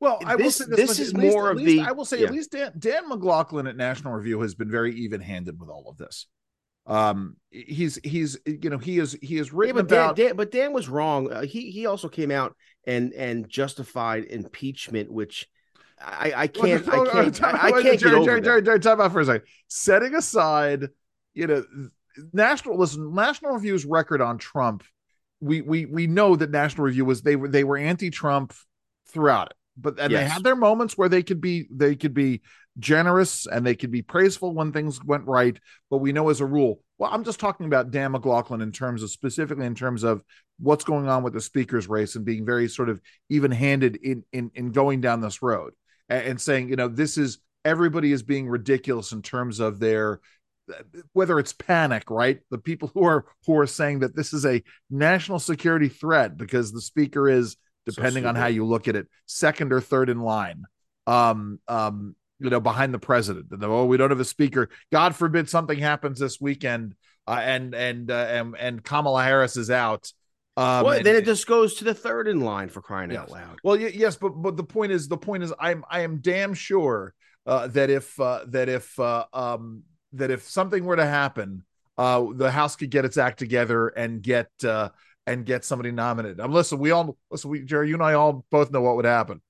Well, 0.00 0.18
I 0.24 0.36
this, 0.36 0.60
will 0.60 0.66
say 0.66 0.76
this, 0.76 0.88
this 0.88 0.98
is 0.98 1.14
least, 1.14 1.34
more 1.34 1.50
of 1.50 1.58
least, 1.58 1.84
the. 1.84 1.88
I 1.88 1.92
will 1.92 2.04
say 2.04 2.20
yeah. 2.20 2.26
at 2.26 2.32
least 2.32 2.52
Dan, 2.52 2.72
Dan 2.78 3.08
McLaughlin 3.08 3.66
at 3.66 3.76
National 3.76 4.14
Review 4.14 4.40
has 4.40 4.54
been 4.54 4.70
very 4.70 4.94
even-handed 4.94 5.58
with 5.58 5.68
all 5.68 5.88
of 5.88 5.96
this 5.96 6.26
um 6.86 7.36
he's 7.50 7.98
he's 8.04 8.36
you 8.44 8.68
know 8.68 8.76
he 8.76 8.98
is 8.98 9.16
he 9.22 9.38
is 9.38 9.52
written 9.52 9.76
yeah, 9.76 9.82
but 9.82 9.92
about 9.94 10.16
Dan, 10.16 10.26
Dan, 10.26 10.36
but 10.36 10.50
Dan 10.50 10.72
was 10.72 10.88
wrong 10.88 11.32
uh, 11.32 11.42
he 11.42 11.70
he 11.70 11.86
also 11.86 12.08
came 12.08 12.30
out 12.30 12.54
and 12.86 13.14
and 13.14 13.48
justified 13.48 14.24
impeachment 14.24 15.10
which 15.10 15.48
I 15.98 16.32
I 16.36 16.46
can't 16.46 16.86
I 16.86 17.04
can't 17.06 17.42
I, 17.42 17.68
I 17.68 17.70
can't 17.82 17.98
Jerry, 17.98 18.18
get 18.18 18.24
Jerry, 18.24 18.40
Jerry, 18.42 18.62
Jerry, 18.62 18.80
time 18.80 19.00
out 19.00 19.12
for 19.12 19.20
a 19.20 19.24
second 19.24 19.46
setting 19.68 20.14
aside 20.14 20.88
you 21.32 21.46
know 21.46 21.64
national 22.32 22.78
listen 22.78 23.14
national 23.14 23.52
review's 23.52 23.84
record 23.84 24.20
on 24.20 24.38
Trump 24.38 24.82
we 25.40 25.60
we 25.60 25.86
we 25.86 26.06
know 26.06 26.36
that 26.36 26.50
national 26.50 26.84
review 26.84 27.04
was 27.04 27.22
they 27.22 27.36
were 27.36 27.48
they 27.48 27.64
were 27.64 27.76
anti-Trump 27.76 28.52
throughout 29.08 29.48
it 29.50 29.56
but 29.76 29.98
and 29.98 30.10
yes. 30.10 30.22
they 30.22 30.28
had 30.28 30.44
their 30.44 30.56
moments 30.56 30.96
where 30.96 31.08
they 31.08 31.22
could 31.22 31.40
be 31.40 31.66
they 31.70 31.94
could 31.94 32.14
be 32.14 32.40
generous 32.78 33.46
and 33.46 33.64
they 33.64 33.74
could 33.74 33.90
be 33.90 34.02
praiseful 34.02 34.54
when 34.54 34.72
things 34.72 35.02
went 35.04 35.26
right 35.26 35.58
but 35.90 35.98
we 35.98 36.12
know 36.12 36.28
as 36.28 36.40
a 36.40 36.46
rule 36.46 36.80
well 36.98 37.10
i'm 37.12 37.24
just 37.24 37.40
talking 37.40 37.66
about 37.66 37.90
dan 37.90 38.12
mclaughlin 38.12 38.60
in 38.60 38.72
terms 38.72 39.02
of 39.02 39.10
specifically 39.10 39.66
in 39.66 39.74
terms 39.74 40.02
of 40.02 40.22
what's 40.58 40.84
going 40.84 41.08
on 41.08 41.22
with 41.22 41.32
the 41.32 41.40
speakers 41.40 41.88
race 41.88 42.16
and 42.16 42.24
being 42.24 42.44
very 42.44 42.68
sort 42.68 42.88
of 42.88 43.00
even 43.28 43.50
handed 43.50 43.96
in 43.96 44.24
in 44.32 44.50
in 44.54 44.72
going 44.72 45.00
down 45.00 45.20
this 45.20 45.42
road 45.42 45.72
and, 46.08 46.26
and 46.26 46.40
saying 46.40 46.68
you 46.68 46.76
know 46.76 46.88
this 46.88 47.16
is 47.16 47.38
everybody 47.64 48.12
is 48.12 48.22
being 48.22 48.48
ridiculous 48.48 49.12
in 49.12 49.22
terms 49.22 49.60
of 49.60 49.78
their 49.78 50.20
whether 51.12 51.38
it's 51.38 51.52
panic 51.52 52.10
right 52.10 52.40
the 52.50 52.58
people 52.58 52.90
who 52.94 53.04
are 53.04 53.26
who 53.46 53.58
are 53.58 53.66
saying 53.66 53.98
that 53.98 54.16
this 54.16 54.32
is 54.32 54.46
a 54.46 54.62
national 54.88 55.38
security 55.38 55.88
threat 55.88 56.38
because 56.38 56.72
the 56.72 56.80
speaker 56.80 57.28
is 57.28 57.56
depending 57.86 58.24
so 58.24 58.30
on 58.30 58.34
how 58.34 58.46
you 58.46 58.64
look 58.64 58.88
at 58.88 58.96
it, 58.96 59.08
second 59.26 59.72
or 59.72 59.80
third 59.80 60.08
in 60.08 60.20
line. 60.20 60.64
Um, 61.06 61.60
um, 61.68 62.16
you 62.40 62.50
know, 62.50 62.60
behind 62.60 62.92
the 62.92 62.98
president. 62.98 63.46
And 63.52 63.62
oh, 63.64 63.84
we 63.86 63.96
don't 63.96 64.10
have 64.10 64.20
a 64.20 64.24
speaker. 64.24 64.68
God 64.92 65.14
forbid 65.14 65.48
something 65.48 65.78
happens 65.78 66.18
this 66.18 66.40
weekend, 66.40 66.94
uh, 67.26 67.40
and 67.42 67.74
and 67.74 68.10
uh, 68.10 68.26
and 68.28 68.56
and 68.58 68.84
Kamala 68.84 69.22
Harris 69.22 69.56
is 69.56 69.70
out. 69.70 70.12
Um, 70.56 70.84
well, 70.84 70.90
and, 70.90 71.06
then 71.06 71.16
it 71.16 71.24
just 71.24 71.46
goes 71.46 71.74
to 71.76 71.84
the 71.84 71.94
third 71.94 72.28
in 72.28 72.40
line 72.40 72.68
for 72.68 72.80
crying 72.80 73.10
yes. 73.10 73.20
out 73.20 73.30
loud. 73.30 73.58
Well, 73.62 73.76
yes, 73.76 74.16
but 74.16 74.30
but 74.30 74.56
the 74.56 74.64
point 74.64 74.92
is, 74.92 75.08
the 75.08 75.16
point 75.16 75.42
is, 75.42 75.52
I'm 75.58 75.84
I 75.88 76.00
am 76.00 76.18
damn 76.20 76.54
sure 76.54 77.14
uh, 77.46 77.68
that 77.68 77.90
if 77.90 78.18
uh, 78.18 78.44
that 78.48 78.68
if 78.68 78.98
uh, 78.98 79.26
um, 79.32 79.82
that 80.14 80.30
if 80.30 80.42
something 80.42 80.84
were 80.84 80.96
to 80.96 81.06
happen, 81.06 81.64
uh, 81.96 82.26
the 82.34 82.50
House 82.50 82.76
could 82.76 82.90
get 82.90 83.04
its 83.04 83.16
act 83.16 83.38
together 83.38 83.88
and 83.88 84.22
get 84.22 84.50
uh, 84.64 84.90
and 85.26 85.46
get 85.46 85.64
somebody 85.64 85.90
nominated. 85.90 86.40
I'm 86.40 86.52
listen, 86.52 86.78
we 86.78 86.90
all 86.90 87.16
listen, 87.30 87.50
we 87.50 87.62
Jerry, 87.62 87.88
you 87.88 87.94
and 87.94 88.02
I 88.02 88.14
all 88.14 88.44
both 88.50 88.70
know 88.70 88.80
what 88.80 88.96
would 88.96 89.04
happen. 89.04 89.40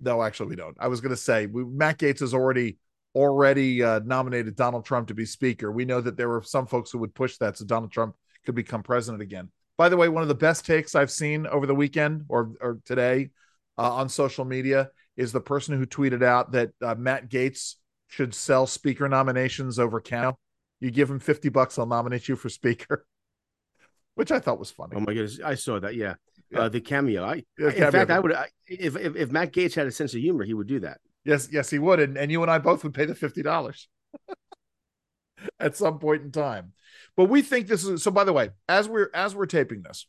No, 0.00 0.22
actually, 0.22 0.48
we 0.50 0.56
don't. 0.56 0.76
I 0.80 0.88
was 0.88 1.00
going 1.00 1.10
to 1.10 1.16
say 1.16 1.46
we, 1.46 1.64
Matt 1.64 1.98
Gaetz 1.98 2.20
has 2.20 2.34
already 2.34 2.78
already 3.14 3.82
uh, 3.82 4.00
nominated 4.04 4.56
Donald 4.56 4.84
Trump 4.84 5.08
to 5.08 5.14
be 5.14 5.24
speaker. 5.24 5.72
We 5.72 5.84
know 5.84 6.00
that 6.00 6.16
there 6.16 6.28
were 6.28 6.42
some 6.42 6.66
folks 6.66 6.90
who 6.90 6.98
would 6.98 7.14
push 7.14 7.36
that 7.38 7.58
so 7.58 7.64
Donald 7.64 7.90
Trump 7.90 8.14
could 8.46 8.54
become 8.54 8.82
president 8.82 9.22
again. 9.22 9.50
By 9.76 9.88
the 9.88 9.96
way, 9.96 10.08
one 10.08 10.22
of 10.22 10.28
the 10.28 10.34
best 10.34 10.64
takes 10.64 10.94
I've 10.94 11.10
seen 11.10 11.46
over 11.46 11.66
the 11.66 11.74
weekend 11.74 12.24
or 12.28 12.52
or 12.60 12.80
today 12.84 13.30
uh, 13.78 13.94
on 13.94 14.08
social 14.08 14.44
media 14.44 14.90
is 15.16 15.32
the 15.32 15.40
person 15.40 15.76
who 15.76 15.86
tweeted 15.86 16.22
out 16.22 16.52
that 16.52 16.70
uh, 16.82 16.94
Matt 16.94 17.28
Gaetz 17.28 17.76
should 18.10 18.34
sell 18.34 18.66
speaker 18.66 19.08
nominations 19.08 19.78
over 19.78 20.00
cow. 20.00 20.36
You 20.80 20.90
give 20.90 21.10
him 21.10 21.18
50 21.18 21.48
bucks, 21.48 21.78
I'll 21.78 21.86
nominate 21.86 22.28
you 22.28 22.36
for 22.36 22.48
speaker. 22.48 23.06
which 24.14 24.30
I 24.30 24.38
thought 24.38 24.58
was 24.58 24.70
funny. 24.70 24.96
Oh 24.96 25.00
my 25.00 25.14
goodness, 25.14 25.40
I 25.42 25.54
saw 25.54 25.80
that. 25.80 25.94
Yeah, 25.94 26.14
yeah. 26.50 26.60
Uh, 26.60 26.68
the 26.68 26.80
cameo. 26.80 27.24
I, 27.24 27.44
yeah, 27.58 27.68
in 27.68 27.72
cameo. 27.72 27.90
fact, 27.90 28.10
I 28.10 28.18
would 28.18 28.34
I, 28.34 28.48
if, 28.66 28.96
if 28.96 29.16
if 29.16 29.32
Matt 29.32 29.52
Gaetz 29.52 29.74
had 29.74 29.86
a 29.86 29.92
sense 29.92 30.12
of 30.12 30.20
humor, 30.20 30.44
he 30.44 30.52
would 30.52 30.66
do 30.66 30.80
that. 30.80 30.98
Yes, 31.24 31.48
yes, 31.50 31.70
he 31.70 31.78
would, 31.78 32.00
and 32.00 32.18
and 32.18 32.30
you 32.30 32.42
and 32.42 32.50
I 32.50 32.58
both 32.58 32.84
would 32.84 32.92
pay 32.92 33.06
the 33.06 33.14
fifty 33.14 33.42
dollars. 33.42 33.88
at 35.60 35.76
some 35.76 35.98
point 35.98 36.22
in 36.22 36.32
time. 36.32 36.72
But 37.16 37.26
we 37.26 37.42
think 37.42 37.66
this 37.66 37.84
is 37.84 38.02
so 38.02 38.10
by 38.10 38.24
the 38.24 38.32
way, 38.32 38.50
as 38.68 38.88
we're 38.88 39.10
as 39.14 39.34
we're 39.34 39.46
taping 39.46 39.82
this, 39.82 40.06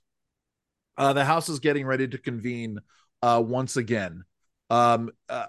uh 0.97 1.13
the 1.13 1.25
house 1.25 1.49
is 1.49 1.59
getting 1.59 1.85
ready 1.85 2.07
to 2.07 2.17
convene 2.17 2.79
uh 3.21 3.41
once 3.45 3.77
again. 3.77 4.23
Um 4.69 5.11
uh, 5.29 5.47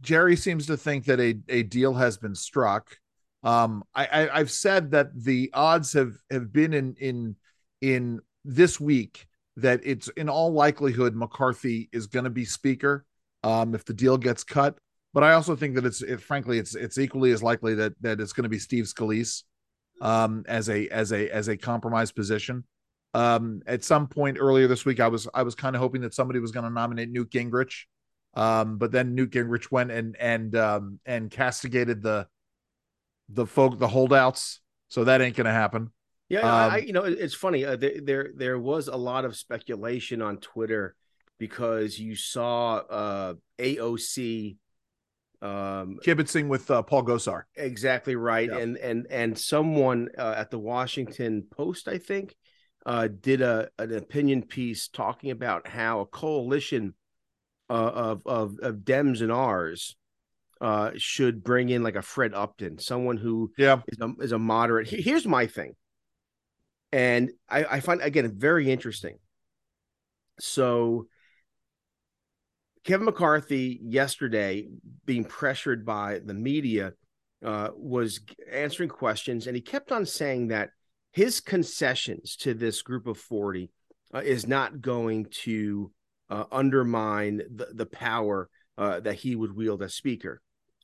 Jerry 0.00 0.36
seems 0.36 0.66
to 0.66 0.76
think 0.76 1.04
that 1.06 1.20
a, 1.20 1.38
a 1.48 1.62
deal 1.62 1.94
has 1.94 2.16
been 2.16 2.34
struck. 2.34 2.96
Um 3.42 3.84
I, 3.94 4.06
I 4.06 4.38
I've 4.38 4.50
said 4.50 4.90
that 4.90 5.08
the 5.14 5.50
odds 5.54 5.92
have 5.94 6.12
have 6.30 6.52
been 6.52 6.74
in 6.74 6.94
in 7.00 7.36
in 7.80 8.20
this 8.44 8.78
week 8.78 9.26
that 9.56 9.80
it's 9.82 10.08
in 10.08 10.28
all 10.28 10.52
likelihood 10.52 11.14
McCarthy 11.14 11.88
is 11.92 12.06
going 12.06 12.24
to 12.24 12.30
be 12.30 12.44
speaker 12.44 13.04
um, 13.42 13.74
if 13.74 13.84
the 13.84 13.92
deal 13.94 14.16
gets 14.16 14.44
cut. 14.44 14.78
But 15.12 15.24
I 15.24 15.32
also 15.32 15.56
think 15.56 15.74
that 15.74 15.84
it's 15.84 16.02
it, 16.02 16.20
frankly 16.20 16.58
it's 16.58 16.74
it's 16.74 16.98
equally 16.98 17.32
as 17.32 17.42
likely 17.42 17.74
that 17.74 17.92
that 18.00 18.20
it's 18.20 18.32
going 18.32 18.44
to 18.44 18.48
be 18.50 18.58
Steve 18.58 18.84
Scalise 18.84 19.42
um, 20.00 20.44
as 20.48 20.68
a 20.68 20.88
as 20.88 21.12
a 21.12 21.28
as 21.30 21.48
a 21.48 21.56
compromise 21.56 22.12
position. 22.12 22.64
Um, 23.12 23.62
at 23.66 23.82
some 23.82 24.06
point 24.06 24.38
earlier 24.38 24.68
this 24.68 24.84
week, 24.84 25.00
I 25.00 25.08
was 25.08 25.26
I 25.34 25.42
was 25.42 25.56
kind 25.56 25.74
of 25.74 25.82
hoping 25.82 26.02
that 26.02 26.14
somebody 26.14 26.38
was 26.38 26.52
going 26.52 26.64
to 26.64 26.70
nominate 26.70 27.10
Newt 27.10 27.30
Gingrich, 27.30 27.86
um, 28.34 28.78
but 28.78 28.92
then 28.92 29.14
Newt 29.14 29.30
Gingrich 29.30 29.70
went 29.70 29.90
and 29.90 30.16
and 30.18 30.54
um, 30.56 31.00
and 31.04 31.30
castigated 31.30 32.02
the 32.02 32.26
the 33.28 33.46
folk 33.46 33.78
the 33.78 33.88
holdouts, 33.88 34.60
so 34.88 35.04
that 35.04 35.20
ain't 35.20 35.36
going 35.36 35.46
to 35.46 35.52
happen. 35.52 35.90
Yeah, 36.28 36.40
um, 36.40 36.72
I, 36.72 36.78
you 36.78 36.92
know, 36.92 37.02
it's 37.02 37.34
funny. 37.34 37.64
Uh, 37.64 37.74
there, 37.74 38.00
there, 38.00 38.30
there 38.36 38.58
was 38.58 38.86
a 38.86 38.96
lot 38.96 39.24
of 39.24 39.36
speculation 39.36 40.22
on 40.22 40.36
Twitter 40.36 40.94
because 41.38 41.98
you 41.98 42.14
saw 42.14 42.76
uh, 42.76 43.34
AOC 43.58 44.56
um, 45.42 45.98
kibitzing 46.04 46.46
with 46.46 46.70
uh, 46.70 46.82
Paul 46.82 47.02
Gosar. 47.02 47.42
Exactly 47.56 48.14
right, 48.14 48.48
yeah. 48.48 48.58
and 48.58 48.76
and 48.76 49.06
and 49.10 49.36
someone 49.36 50.08
uh, 50.16 50.34
at 50.36 50.52
the 50.52 50.58
Washington 50.58 51.46
Post, 51.50 51.88
I 51.88 51.98
think, 51.98 52.36
uh, 52.86 53.08
did 53.08 53.42
a 53.42 53.68
an 53.78 53.92
opinion 53.92 54.42
piece 54.42 54.86
talking 54.86 55.32
about 55.32 55.66
how 55.66 56.00
a 56.00 56.06
coalition 56.06 56.94
uh, 57.70 57.92
of 57.94 58.26
of 58.26 58.58
of 58.60 58.76
Dems 58.78 59.22
and 59.22 59.32
R's 59.32 59.96
uh, 60.60 60.90
should 60.96 61.42
bring 61.42 61.70
in 61.70 61.82
like 61.82 61.96
a 61.96 62.02
Fred 62.02 62.34
Upton, 62.34 62.78
someone 62.78 63.16
who 63.16 63.50
yeah 63.56 63.80
is 63.88 63.98
a, 64.00 64.12
is 64.20 64.32
a 64.32 64.38
moderate. 64.38 64.88
Here's 64.88 65.26
my 65.26 65.46
thing 65.46 65.74
and 66.92 67.30
I, 67.48 67.64
I 67.64 67.80
find 67.80 68.00
again 68.02 68.32
very 68.36 68.70
interesting. 68.70 69.18
So 70.38 71.06
Kevin 72.84 73.04
McCarthy 73.04 73.78
yesterday, 73.82 74.68
being 75.04 75.24
pressured 75.24 75.84
by 75.84 76.20
the 76.24 76.34
media, 76.34 76.94
uh, 77.44 77.68
was 77.74 78.20
answering 78.50 78.88
questions, 78.88 79.46
and 79.46 79.54
he 79.54 79.62
kept 79.62 79.92
on 79.92 80.06
saying 80.06 80.48
that 80.48 80.70
his 81.12 81.40
concessions 81.40 82.36
to 82.36 82.54
this 82.54 82.82
group 82.82 83.06
of 83.06 83.18
forty 83.18 83.70
uh, 84.14 84.18
is 84.18 84.46
not 84.46 84.80
going 84.80 85.26
to 85.30 85.92
uh, 86.30 86.44
undermine 86.50 87.42
the, 87.54 87.68
the 87.74 87.86
power 87.86 88.48
uh, 88.78 89.00
that 89.00 89.16
he 89.16 89.36
would 89.36 89.54
wield 89.54 89.82
as 89.82 89.94
speaker. 89.94 90.40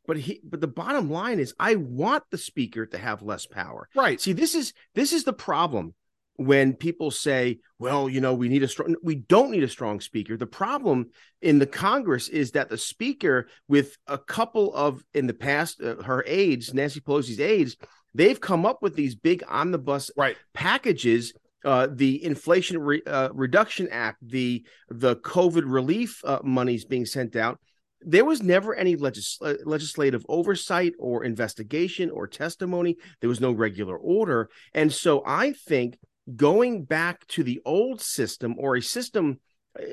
But 0.06 0.18
he, 0.18 0.40
but 0.44 0.60
the 0.60 0.68
bottom 0.68 1.10
line 1.10 1.40
is, 1.40 1.54
I 1.58 1.76
want 1.76 2.24
the 2.30 2.38
speaker 2.38 2.86
to 2.86 2.98
have 2.98 3.22
less 3.22 3.46
power. 3.46 3.88
Right. 3.94 4.20
See, 4.20 4.32
this 4.32 4.54
is 4.54 4.72
this 4.94 5.12
is 5.12 5.24
the 5.24 5.32
problem 5.32 5.94
when 6.36 6.74
people 6.74 7.10
say, 7.10 7.58
well, 7.78 8.08
you 8.08 8.20
know, 8.20 8.34
we 8.34 8.48
need 8.48 8.62
a 8.62 8.68
strong, 8.68 8.94
we 9.02 9.14
don't 9.14 9.50
need 9.50 9.62
a 9.62 9.68
strong 9.68 10.00
speaker. 10.00 10.36
The 10.36 10.46
problem 10.46 11.06
in 11.40 11.58
the 11.58 11.66
Congress 11.66 12.28
is 12.28 12.52
that 12.52 12.68
the 12.68 12.78
speaker, 12.78 13.48
with 13.68 13.96
a 14.06 14.18
couple 14.18 14.74
of 14.74 15.02
in 15.14 15.26
the 15.26 15.34
past, 15.34 15.82
uh, 15.82 16.02
her 16.02 16.22
aides, 16.26 16.74
Nancy 16.74 17.00
Pelosi's 17.00 17.40
aides, 17.40 17.76
they've 18.14 18.40
come 18.40 18.66
up 18.66 18.82
with 18.82 18.94
these 18.96 19.14
big 19.14 19.42
omnibus 19.48 20.10
right. 20.16 20.36
packages. 20.54 21.32
Uh, 21.66 21.88
the 21.90 22.24
Inflation 22.24 22.78
Re- 22.78 23.02
uh, 23.06 23.30
Reduction 23.32 23.88
Act, 23.90 24.18
the 24.22 24.64
the 24.88 25.16
COVID 25.16 25.64
relief 25.66 26.22
uh, 26.24 26.38
monies 26.44 26.84
being 26.84 27.04
sent 27.04 27.34
out, 27.34 27.58
there 28.00 28.24
was 28.24 28.40
never 28.40 28.72
any 28.74 28.94
legis- 28.94 29.38
uh, 29.42 29.54
legislative 29.64 30.24
oversight 30.28 30.92
or 30.96 31.24
investigation 31.24 32.08
or 32.10 32.28
testimony. 32.28 32.96
There 33.20 33.28
was 33.28 33.40
no 33.40 33.50
regular 33.50 33.96
order. 33.96 34.48
And 34.74 34.92
so 34.92 35.24
I 35.26 35.54
think 35.54 35.98
going 36.36 36.84
back 36.84 37.26
to 37.28 37.42
the 37.42 37.60
old 37.64 38.00
system 38.00 38.54
or 38.58 38.76
a 38.76 38.82
system 38.82 39.40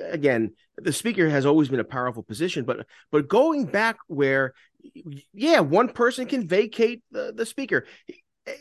again 0.09 0.51
the 0.77 0.93
speaker 0.93 1.29
has 1.29 1.45
always 1.45 1.67
been 1.67 1.79
a 1.79 1.83
powerful 1.83 2.23
position 2.23 2.63
but 2.63 2.87
but 3.11 3.27
going 3.27 3.65
back 3.65 3.97
where 4.07 4.53
yeah 5.33 5.59
one 5.59 5.89
person 5.89 6.25
can 6.25 6.47
vacate 6.47 7.03
the, 7.11 7.33
the 7.35 7.45
speaker 7.45 7.85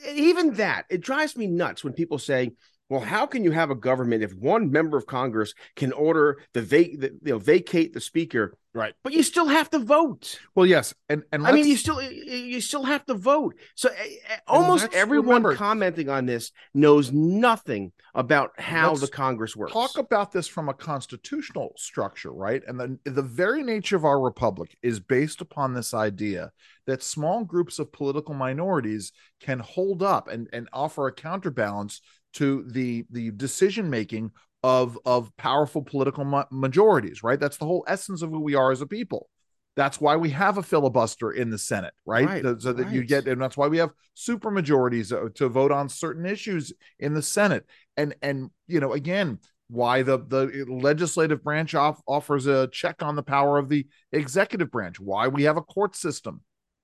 even 0.06 0.54
that 0.54 0.84
it 0.90 1.00
drives 1.00 1.36
me 1.36 1.46
nuts 1.46 1.82
when 1.82 1.92
people 1.92 2.18
say 2.18 2.50
well, 2.92 3.00
how 3.00 3.24
can 3.24 3.42
you 3.42 3.52
have 3.52 3.70
a 3.70 3.74
government 3.74 4.22
if 4.22 4.34
one 4.34 4.70
member 4.70 4.98
of 4.98 5.06
Congress 5.06 5.54
can 5.76 5.92
order 5.92 6.42
the, 6.52 6.60
va- 6.60 6.96
the 6.98 7.18
you 7.22 7.32
know 7.32 7.38
vacate 7.38 7.94
the 7.94 8.00
speaker, 8.02 8.54
right? 8.74 8.92
But 9.02 9.14
you 9.14 9.22
still 9.22 9.46
have 9.46 9.70
to 9.70 9.78
vote. 9.78 10.38
Well, 10.54 10.66
yes, 10.66 10.92
and 11.08 11.22
and 11.32 11.46
I 11.46 11.52
mean, 11.52 11.66
you 11.66 11.78
still 11.78 12.02
you 12.02 12.60
still 12.60 12.84
have 12.84 13.06
to 13.06 13.14
vote. 13.14 13.54
So 13.76 13.88
uh, 13.88 14.34
almost 14.46 14.92
everyone 14.92 15.42
remember, 15.42 15.54
commenting 15.54 16.10
on 16.10 16.26
this 16.26 16.52
knows 16.74 17.12
nothing 17.12 17.92
about 18.14 18.50
how 18.58 18.94
the 18.94 19.08
Congress 19.08 19.56
works. 19.56 19.72
Talk 19.72 19.96
about 19.96 20.30
this 20.30 20.46
from 20.46 20.68
a 20.68 20.74
constitutional 20.74 21.72
structure, 21.78 22.30
right? 22.30 22.62
And 22.66 22.78
the 22.78 23.10
the 23.10 23.22
very 23.22 23.62
nature 23.62 23.96
of 23.96 24.04
our 24.04 24.20
republic 24.20 24.76
is 24.82 25.00
based 25.00 25.40
upon 25.40 25.72
this 25.72 25.94
idea 25.94 26.52
that 26.86 27.02
small 27.02 27.44
groups 27.44 27.78
of 27.78 27.90
political 27.90 28.34
minorities 28.34 29.12
can 29.40 29.60
hold 29.60 30.02
up 30.02 30.28
and 30.28 30.48
and 30.52 30.68
offer 30.74 31.06
a 31.06 31.12
counterbalance 31.12 32.02
to 32.34 32.64
the 32.68 33.04
the 33.10 33.30
decision 33.32 33.90
making 33.90 34.30
of 34.62 34.98
of 35.04 35.34
powerful 35.36 35.82
political 35.82 36.24
ma- 36.24 36.44
majorities 36.50 37.22
right? 37.22 37.40
That's 37.40 37.56
the 37.56 37.66
whole 37.66 37.84
essence 37.86 38.22
of 38.22 38.30
who 38.30 38.40
we 38.40 38.54
are 38.54 38.70
as 38.70 38.80
a 38.80 38.86
people. 38.86 39.28
That's 39.74 40.00
why 40.00 40.16
we 40.16 40.28
have 40.30 40.58
a 40.58 40.62
filibuster 40.62 41.30
in 41.32 41.48
the 41.48 41.58
senate 41.58 41.94
right, 42.04 42.26
right 42.26 42.60
so 42.60 42.72
that 42.72 42.84
right. 42.84 42.92
you 42.92 43.04
get 43.04 43.26
and 43.26 43.40
that's 43.40 43.56
why 43.56 43.68
we 43.68 43.78
have 43.78 43.90
super 44.14 44.50
majorities 44.50 45.12
uh, 45.12 45.28
to 45.36 45.48
vote 45.48 45.72
on 45.72 45.88
certain 45.88 46.26
issues 46.26 46.72
in 46.98 47.14
the 47.14 47.22
senate. 47.22 47.64
And 47.96 48.14
and 48.22 48.50
you 48.66 48.80
know 48.80 48.92
again 48.92 49.38
why 49.68 50.02
the 50.02 50.18
the 50.18 50.66
legislative 50.68 51.42
branch 51.42 51.74
off, 51.74 52.00
offers 52.06 52.46
a 52.46 52.68
check 52.68 53.02
on 53.02 53.16
the 53.16 53.22
power 53.22 53.58
of 53.58 53.70
the 53.70 53.86
executive 54.12 54.70
branch 54.70 55.00
why 55.00 55.28
we 55.28 55.44
have 55.44 55.56
a 55.56 55.62
court 55.62 55.96
system 55.96 56.42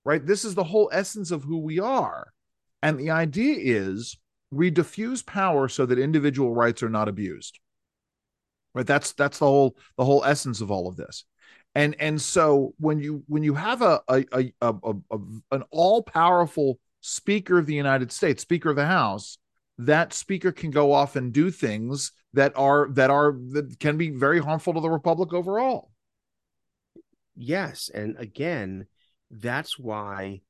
right? 0.09 0.25
This 0.25 0.47
is 0.47 0.55
the 0.55 0.64
whole 0.64 0.88
essence 0.90 1.31
of 1.31 1.45
who 1.45 1.59
we 1.59 1.78
are. 1.78 2.33
And 2.83 2.99
the 2.99 3.11
idea 3.11 3.57
is 3.59 4.17
we 4.50 4.71
diffuse 4.71 5.23
power 5.23 5.69
so 5.69 5.87
that 5.87 5.99
individual 5.99 6.55
rights 6.55 6.83
are 6.83 6.88
not 6.88 7.09
abused. 7.09 7.59
Right? 8.75 8.87
That's 8.87 9.12
that's 9.12 9.38
the 9.38 9.47
whole 9.47 9.76
the 9.97 10.05
whole 10.05 10.25
essence 10.25 10.61
of 10.61 10.71
all 10.71 10.88
of 10.88 10.97
this. 10.97 11.25
And 11.75 11.97
and 11.99 12.21
so 12.21 12.75
when 12.78 13.00
you 13.00 13.23
when 13.26 13.43
you 13.43 13.55
have 13.55 13.83
a 13.83 14.00
a, 14.09 14.25
a, 14.33 14.52
a, 14.61 14.75
a 15.11 15.19
an 15.52 15.64
all 15.71 16.02
powerful 16.02 16.78
speaker 17.00 17.59
of 17.59 17.67
the 17.67 17.75
united 17.75 18.11
states 18.11 18.43
speaker 18.43 18.71
of 18.71 18.76
the 18.76 18.85
house 18.85 19.38
that 19.78 20.12
speaker 20.12 20.50
can 20.50 20.73
go 20.73 20.93
off 20.93 21.14
and 21.14 21.33
do 21.33 21.50
things 21.50 22.11
that 22.33 22.52
are 22.57 22.88
that 22.90 23.11
are 23.11 23.37
that 23.52 23.78
can 23.78 23.97
be 23.97 24.11
very 24.11 24.40
harmful 24.40 24.75
to 24.75 24.81
the 24.81 24.90
republic 24.90 25.33
overall. 25.33 25.93
Yes. 27.37 27.88
And 27.93 28.17
again 28.19 28.87
that's 29.31 29.78
why 29.78 30.40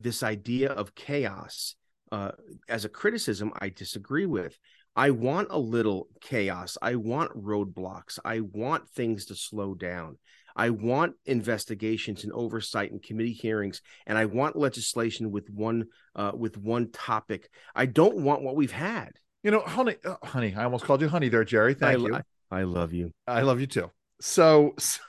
this 0.00 0.22
idea 0.22 0.70
of 0.70 0.94
chaos 0.94 1.76
uh, 2.12 2.32
as 2.68 2.84
a 2.84 2.88
criticism 2.88 3.52
I 3.58 3.68
disagree 3.68 4.26
with. 4.26 4.58
I 4.96 5.10
want 5.10 5.48
a 5.50 5.58
little 5.58 6.08
chaos. 6.20 6.78
I 6.80 6.94
want 6.94 7.32
roadblocks. 7.36 8.18
I 8.24 8.40
want 8.40 8.88
things 8.90 9.26
to 9.26 9.34
slow 9.34 9.74
down. 9.74 10.18
I 10.56 10.70
want 10.70 11.14
investigations 11.26 12.22
and 12.22 12.32
oversight 12.32 12.92
and 12.92 13.02
committee 13.02 13.32
hearings, 13.32 13.82
and 14.06 14.16
I 14.16 14.26
want 14.26 14.54
legislation 14.54 15.32
with 15.32 15.50
one 15.50 15.86
uh, 16.14 16.30
with 16.34 16.56
one 16.56 16.92
topic. 16.92 17.50
I 17.74 17.86
don't 17.86 18.18
want 18.18 18.42
what 18.42 18.54
we've 18.54 18.70
had. 18.70 19.10
You 19.42 19.50
know, 19.50 19.60
honey, 19.60 19.96
uh, 20.04 20.14
honey, 20.22 20.54
I 20.56 20.64
almost 20.64 20.84
called 20.84 21.00
you 21.00 21.08
honey 21.08 21.28
there, 21.28 21.44
Jerry. 21.44 21.74
Thank 21.74 21.98
I, 21.98 22.02
you. 22.02 22.14
I, 22.14 22.60
I, 22.60 22.62
love 22.62 22.92
you. 22.92 23.12
I 23.26 23.42
love 23.42 23.60
you 23.60 23.66
too. 23.66 23.90
So, 24.20 24.74
So, 24.78 25.00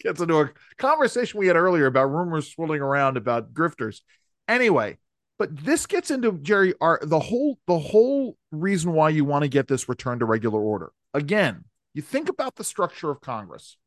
gets 0.00 0.20
into 0.20 0.40
a 0.40 0.50
conversation 0.78 1.38
we 1.38 1.46
had 1.46 1.56
earlier 1.56 1.86
about 1.86 2.06
rumors 2.06 2.50
swirling 2.50 2.80
around 2.80 3.16
about 3.16 3.52
grifters. 3.52 4.00
Anyway, 4.48 4.96
but 5.40 5.56
this 5.64 5.86
gets 5.86 6.10
into 6.10 6.32
Jerry 6.32 6.74
our 6.82 7.00
the 7.02 7.18
whole 7.18 7.58
the 7.66 7.78
whole 7.78 8.36
reason 8.52 8.92
why 8.92 9.08
you 9.08 9.24
want 9.24 9.42
to 9.42 9.48
get 9.48 9.68
this 9.68 9.88
return 9.88 10.18
to 10.18 10.26
regular 10.26 10.60
order. 10.60 10.92
Again, 11.14 11.64
you 11.94 12.02
think 12.02 12.28
about 12.28 12.56
the 12.56 12.62
structure 12.62 13.10
of 13.10 13.22
Congress 13.22 13.78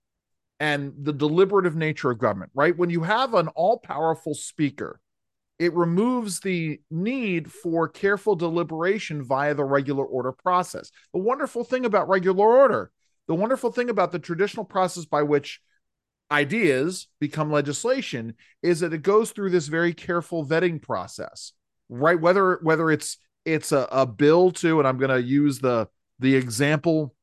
and 0.59 0.93
the 0.99 1.13
deliberative 1.13 1.75
nature 1.75 2.09
of 2.09 2.17
government, 2.17 2.51
right? 2.55 2.75
When 2.75 2.89
you 2.89 3.03
have 3.03 3.35
an 3.35 3.49
all-powerful 3.49 4.33
speaker, 4.33 4.99
it 5.59 5.75
removes 5.75 6.39
the 6.39 6.81
need 6.89 7.51
for 7.51 7.87
careful 7.87 8.35
deliberation 8.35 9.23
via 9.23 9.53
the 9.53 9.63
regular 9.63 10.05
order 10.05 10.31
process. 10.31 10.89
The 11.13 11.19
wonderful 11.19 11.63
thing 11.63 11.85
about 11.85 12.09
regular 12.09 12.47
order, 12.47 12.91
the 13.27 13.35
wonderful 13.35 13.71
thing 13.71 13.91
about 13.91 14.11
the 14.11 14.17
traditional 14.17 14.65
process 14.65 15.05
by 15.05 15.21
which 15.21 15.61
ideas 16.33 17.07
become 17.19 17.51
legislation 17.51 18.33
is 18.61 18.79
that 18.81 18.93
it 18.93 19.03
goes 19.03 19.31
through 19.31 19.51
this 19.51 19.67
very 19.67 19.93
careful 19.93 20.45
vetting 20.45 20.81
process. 20.81 21.53
right? 21.89 22.19
Whether 22.19 22.59
whether 22.63 22.91
it's 22.91 23.17
it's 23.45 23.71
a, 23.71 23.87
a 23.91 24.05
bill 24.05 24.51
to, 24.51 24.79
and 24.79 24.87
I'm 24.87 24.97
going 24.97 25.11
to 25.11 25.21
use 25.21 25.59
the 25.59 25.87
the 26.19 26.35
example 26.35 27.13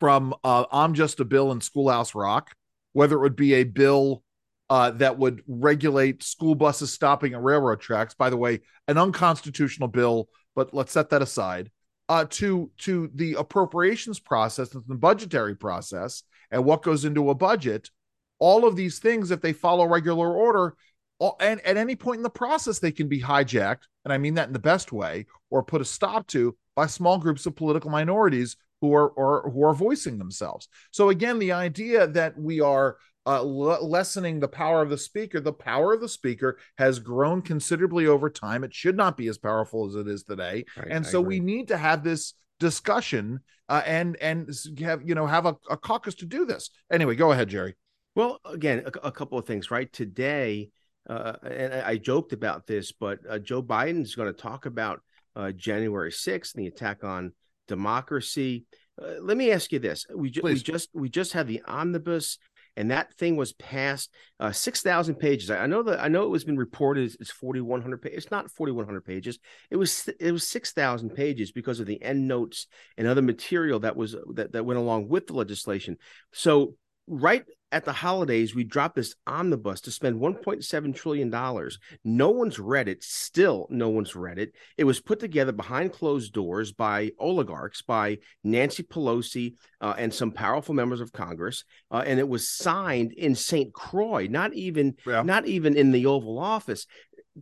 from 0.00 0.34
uh, 0.44 0.64
I'm 0.72 0.94
Just 0.94 1.20
a 1.20 1.24
Bill 1.24 1.52
in 1.52 1.60
Schoolhouse 1.60 2.14
Rock, 2.14 2.54
whether 2.92 3.16
it 3.16 3.20
would 3.20 3.36
be 3.36 3.54
a 3.54 3.64
bill 3.64 4.22
uh, 4.68 4.90
that 4.92 5.18
would 5.18 5.42
regulate 5.46 6.22
school 6.22 6.54
buses 6.54 6.92
stopping 6.92 7.34
at 7.34 7.42
railroad 7.42 7.80
tracks. 7.80 8.14
By 8.14 8.30
the 8.30 8.36
way, 8.36 8.60
an 8.88 8.98
unconstitutional 8.98 9.88
bill, 9.88 10.28
but 10.54 10.74
let's 10.74 10.92
set 10.92 11.10
that 11.10 11.22
aside. 11.22 11.70
Uh, 12.08 12.24
to 12.30 12.70
to 12.78 13.10
the 13.16 13.34
appropriations 13.34 14.20
process 14.20 14.72
and 14.74 14.84
the 14.86 14.94
budgetary 14.94 15.56
process 15.56 16.22
and 16.52 16.64
what 16.64 16.82
goes 16.82 17.04
into 17.04 17.30
a 17.30 17.34
budget, 17.34 17.90
all 18.38 18.66
of 18.66 18.76
these 18.76 18.98
things, 18.98 19.30
if 19.30 19.40
they 19.40 19.52
follow 19.52 19.86
regular 19.86 20.32
order, 20.32 20.74
all, 21.18 21.36
and 21.40 21.60
at 21.62 21.76
any 21.76 21.96
point 21.96 22.18
in 22.18 22.22
the 22.22 22.30
process, 22.30 22.78
they 22.78 22.92
can 22.92 23.08
be 23.08 23.20
hijacked, 23.20 23.84
and 24.04 24.12
I 24.12 24.18
mean 24.18 24.34
that 24.34 24.48
in 24.48 24.52
the 24.52 24.58
best 24.58 24.92
way, 24.92 25.26
or 25.50 25.62
put 25.62 25.80
a 25.80 25.84
stop 25.84 26.26
to 26.28 26.56
by 26.74 26.86
small 26.86 27.18
groups 27.18 27.46
of 27.46 27.56
political 27.56 27.90
minorities 27.90 28.56
who 28.80 28.94
are 28.94 29.08
or 29.08 29.50
who 29.50 29.62
are 29.64 29.74
voicing 29.74 30.18
themselves. 30.18 30.68
So 30.90 31.08
again, 31.08 31.38
the 31.38 31.52
idea 31.52 32.06
that 32.08 32.38
we 32.38 32.60
are 32.60 32.98
uh, 33.26 33.42
lessening 33.42 34.38
the 34.38 34.46
power 34.46 34.82
of 34.82 34.88
the 34.88 34.96
speaker. 34.96 35.40
The 35.40 35.52
power 35.52 35.92
of 35.92 36.00
the 36.00 36.08
speaker 36.08 36.58
has 36.78 37.00
grown 37.00 37.42
considerably 37.42 38.06
over 38.06 38.30
time. 38.30 38.62
It 38.62 38.72
should 38.72 38.96
not 38.96 39.16
be 39.16 39.26
as 39.26 39.36
powerful 39.36 39.86
as 39.88 39.96
it 39.96 40.06
is 40.06 40.22
today, 40.22 40.64
right, 40.76 40.88
and 40.90 41.04
so 41.04 41.20
we 41.20 41.40
need 41.40 41.68
to 41.68 41.76
have 41.76 42.04
this 42.04 42.34
discussion 42.60 43.40
uh, 43.68 43.82
and 43.84 44.16
and 44.16 44.48
have 44.78 45.02
you 45.06 45.14
know 45.14 45.26
have 45.26 45.46
a, 45.46 45.56
a, 45.68 45.76
caucus 45.76 46.14
to 46.16 46.24
do 46.24 46.44
this. 46.44 46.70
Anyway, 46.90 47.16
go 47.16 47.32
ahead, 47.32 47.48
Jerry. 47.48 47.74
Well, 48.16 48.40
again, 48.44 48.82
a, 48.84 49.08
a 49.08 49.12
couple 49.12 49.38
of 49.38 49.46
things. 49.46 49.70
Right? 49.70 49.92
Today, 49.92 50.70
uh, 51.08 51.34
and 51.44 51.74
I 51.74 51.98
joked 51.98 52.32
about 52.32 52.66
this, 52.66 52.90
but 52.90 53.20
uh, 53.28 53.38
Joe 53.38 53.62
Biden 53.62 54.02
is 54.02 54.16
going 54.16 54.32
to 54.32 54.40
talk 54.40 54.66
about 54.66 55.02
uh, 55.36 55.52
January 55.52 56.10
sixth 56.10 56.56
and 56.56 56.64
the 56.64 56.68
attack 56.68 57.04
on 57.04 57.32
democracy. 57.68 58.64
Uh, 59.00 59.20
let 59.20 59.36
me 59.36 59.52
ask 59.52 59.70
you 59.70 59.78
this: 59.78 60.06
we, 60.12 60.30
ju- 60.30 60.40
we 60.42 60.54
just 60.54 60.88
we 60.94 61.08
just 61.08 61.34
had 61.34 61.46
the 61.46 61.62
omnibus 61.68 62.38
and 62.76 62.90
that 62.90 63.14
thing 63.14 63.36
was 63.36 63.52
passed 63.54 64.10
uh, 64.38 64.52
6000 64.52 65.14
pages. 65.14 65.50
I, 65.50 65.66
know 65.66 65.82
that 65.84 66.00
i 66.00 66.08
know 66.08 66.24
it 66.24 66.28
was 66.30 66.44
been 66.44 66.58
reported 66.58 67.14
it's 67.18 67.30
4100 67.30 68.02
pages 68.02 68.24
it's 68.24 68.30
not 68.30 68.50
4100 68.50 69.04
pages. 69.04 69.38
It 69.70 69.76
was 69.76 70.08
it 70.20 70.32
was 70.32 70.46
6000 70.46 71.10
pages 71.10 71.52
because 71.52 71.80
of 71.80 71.86
the 71.86 72.02
end 72.02 72.28
notes 72.28 72.66
and 72.96 73.06
other 73.06 73.22
material 73.22 73.80
that 73.80 73.96
was 73.96 74.14
that, 74.34 74.52
that 74.52 74.64
went 74.66 74.78
along 74.78 75.08
with 75.08 75.26
the 75.26 75.34
legislation. 75.34 75.96
So 76.32 76.74
right 77.06 77.44
at 77.72 77.84
the 77.84 77.92
holidays, 77.92 78.54
we 78.54 78.64
dropped 78.64 78.94
this 78.94 79.14
omnibus 79.26 79.80
to 79.82 79.90
spend 79.90 80.20
$1.7 80.20 80.94
trillion. 80.94 81.70
No 82.04 82.30
one's 82.30 82.58
read 82.58 82.88
it. 82.88 83.02
Still, 83.02 83.66
no 83.70 83.88
one's 83.88 84.14
read 84.14 84.38
it. 84.38 84.52
It 84.76 84.84
was 84.84 85.00
put 85.00 85.18
together 85.18 85.52
behind 85.52 85.92
closed 85.92 86.32
doors 86.32 86.72
by 86.72 87.10
oligarchs, 87.18 87.82
by 87.82 88.18
Nancy 88.44 88.84
Pelosi 88.84 89.54
uh, 89.80 89.94
and 89.98 90.14
some 90.14 90.30
powerful 90.30 90.74
members 90.74 91.00
of 91.00 91.12
Congress. 91.12 91.64
Uh, 91.90 92.04
and 92.06 92.20
it 92.20 92.28
was 92.28 92.48
signed 92.48 93.12
in 93.12 93.34
St. 93.34 93.72
Croix, 93.72 94.26
not 94.30 94.54
even, 94.54 94.94
yeah. 95.04 95.22
not 95.22 95.46
even 95.46 95.76
in 95.76 95.90
the 95.90 96.06
Oval 96.06 96.38
Office. 96.38 96.86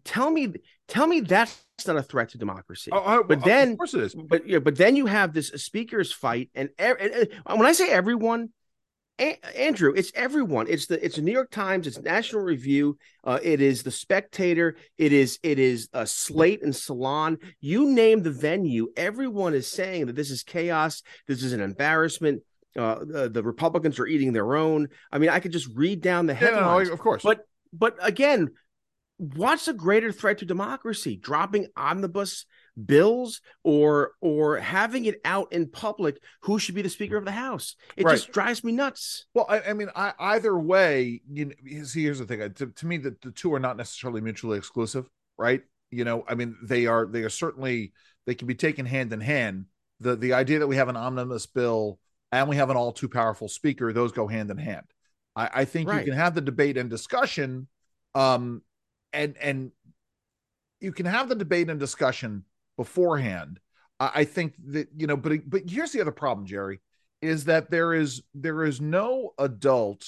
Tell 0.05 0.31
me, 0.31 0.55
tell 0.89 1.07
me 1.07 1.21
that's 1.21 1.63
not 1.87 1.97
a 1.97 2.03
threat 2.03 2.31
to 2.31 2.39
democracy. 2.39 2.91
Oh, 2.93 3.03
oh, 3.05 3.23
but 3.23 3.45
then, 3.45 3.73
of 3.73 3.79
course 3.79 3.95
it 3.95 4.01
is. 4.01 4.15
But 4.15 4.49
yeah, 4.49 4.59
but 4.59 4.77
then 4.77 4.97
you 4.97 5.07
have 5.07 5.33
this 5.33 5.49
speakers 5.49 6.13
fight, 6.13 6.51
and, 6.55 6.71
and, 6.79 6.99
and 7.01 7.59
when 7.59 7.67
I 7.67 7.73
say 7.73 7.91
everyone, 7.91 8.49
a- 9.19 9.59
Andrew, 9.59 9.93
it's 9.95 10.13
everyone. 10.15 10.67
It's 10.69 10.87
the 10.87 11.05
it's 11.05 11.17
the 11.17 11.23
New 11.23 11.33
York 11.33 11.51
Times. 11.51 11.87
It's 11.87 12.01
National 12.01 12.43
Review. 12.43 12.99
Uh, 13.23 13.39
it 13.43 13.61
is 13.61 13.83
the 13.83 13.91
Spectator. 13.91 14.77
It 14.99 15.13
is 15.13 15.39
it 15.43 15.59
is 15.59 15.89
a 15.93 16.07
Slate 16.07 16.63
and 16.63 16.75
Salon. 16.75 17.39
You 17.61 17.91
name 17.91 18.23
the 18.23 18.31
venue. 18.31 18.89
Everyone 18.97 19.55
is 19.55 19.71
saying 19.71 20.07
that 20.07 20.17
this 20.17 20.31
is 20.31 20.43
chaos. 20.43 21.03
This 21.27 21.43
is 21.43 21.53
an 21.53 21.61
embarrassment. 21.61 22.43
Uh, 22.77 23.05
the, 23.05 23.31
the 23.33 23.43
Republicans 23.43 24.01
are 24.01 24.07
eating 24.07 24.33
their 24.33 24.57
own. 24.57 24.89
I 25.13 25.19
mean, 25.19 25.31
I 25.31 25.39
could 25.39 25.53
just 25.53 25.69
read 25.75 26.01
down 26.01 26.27
the 26.27 26.35
headlines. 26.35 26.89
Yeah, 26.89 26.91
no, 26.91 26.93
of 26.95 26.99
course. 26.99 27.23
But 27.23 27.47
but 27.73 27.97
again, 28.01 28.51
what's 29.19 29.69
a 29.69 29.73
greater 29.73 30.11
threat 30.11 30.39
to 30.39 30.45
democracy? 30.45 31.17
Dropping 31.17 31.69
omnibus 31.77 32.47
bills 32.83 33.41
or 33.63 34.13
or 34.21 34.59
having 34.59 35.05
it 35.05 35.21
out 35.25 35.53
in 35.53 35.69
public 35.69 36.21
who 36.43 36.59
should 36.59 36.75
be 36.75 36.83
the 36.83 36.89
speaker 36.89 37.17
of 37.17 37.25
the 37.25 37.33
house. 37.33 37.77
It 37.97 38.05
right. 38.05 38.15
just 38.15 38.33
drives 38.33 38.65
me 38.65 38.73
nuts. 38.73 39.27
Well 39.35 39.47
i, 39.49 39.61
I 39.61 39.73
mean 39.73 39.91
I, 39.95 40.13
either 40.19 40.59
way 40.59 41.23
you 41.31 41.47
know 41.47 41.85
see 41.85 42.03
here's 42.03 42.19
the 42.19 42.27
thing. 42.27 42.53
To, 42.55 42.67
to 42.67 42.87
me 42.87 42.99
the, 42.99 43.17
the 43.23 43.31
two 43.31 43.53
are 43.55 43.61
not 43.61 43.77
necessarily 43.77 44.21
mutually 44.21 44.59
exclusive 44.59 45.09
right? 45.37 45.63
You 45.91 46.05
know 46.05 46.25
i 46.29 46.35
mean 46.35 46.57
they 46.63 46.87
are 46.87 47.07
they 47.07 47.23
are 47.23 47.31
certainly 47.31 47.93
they 48.27 48.35
can 48.35 48.49
be 48.49 48.55
taken 48.55 48.87
hand 48.87 49.13
in 49.13 49.21
hand. 49.21 49.67
The 50.01 50.17
the 50.17 50.33
idea 50.33 50.59
that 50.59 50.67
we 50.67 50.77
have 50.77 50.89
an 50.89 50.97
omnibus 50.97 51.47
bill 51.47 51.99
and 52.33 52.49
we 52.49 52.57
have 52.57 52.71
an 52.71 52.77
all 52.77 52.93
too 52.93 53.09
powerful 53.09 53.49
speaker 53.49 53.93
those 53.93 54.13
go 54.13 54.27
hand 54.27 54.51
in 54.51 54.59
hand. 54.59 54.87
I, 55.37 55.51
I 55.55 55.65
think 55.65 55.89
right. 55.89 56.01
you 56.01 56.11
can 56.11 56.19
have 56.19 56.35
the 56.35 56.41
debate 56.41 56.77
and 56.77 56.91
discussion 56.91 57.69
um 58.17 58.63
and 59.13 59.37
and 59.41 59.71
you 60.81 60.93
can 60.93 61.07
have 61.07 61.29
the 61.29 61.35
debate 61.35 61.71
and 61.71 61.79
discussion 61.79 62.45
beforehand. 62.77 63.61
I 64.01 64.25
think 64.25 64.55
that 64.69 64.89
you 64.97 65.07
know, 65.07 65.17
but 65.17 65.49
but 65.49 65.63
here's 65.69 65.93
the 65.93 66.01
other 66.01 66.11
problem, 66.11 66.47
Jerry, 66.47 66.81
is 67.23 67.45
that 67.45 67.71
there 67.71 67.95
is 67.95 68.23
there 68.35 68.65
is 68.65 68.81
no 68.81 69.35
adult, 69.39 70.05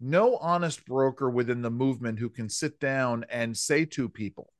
no 0.00 0.36
honest 0.36 0.84
broker 0.86 1.28
within 1.28 1.62
the 1.62 1.70
movement 1.70 2.18
who 2.18 2.30
can 2.30 2.48
sit 2.48 2.80
down 2.80 3.24
and 3.30 3.56
say 3.56 3.84
to 3.84 4.08
people, 4.08 4.52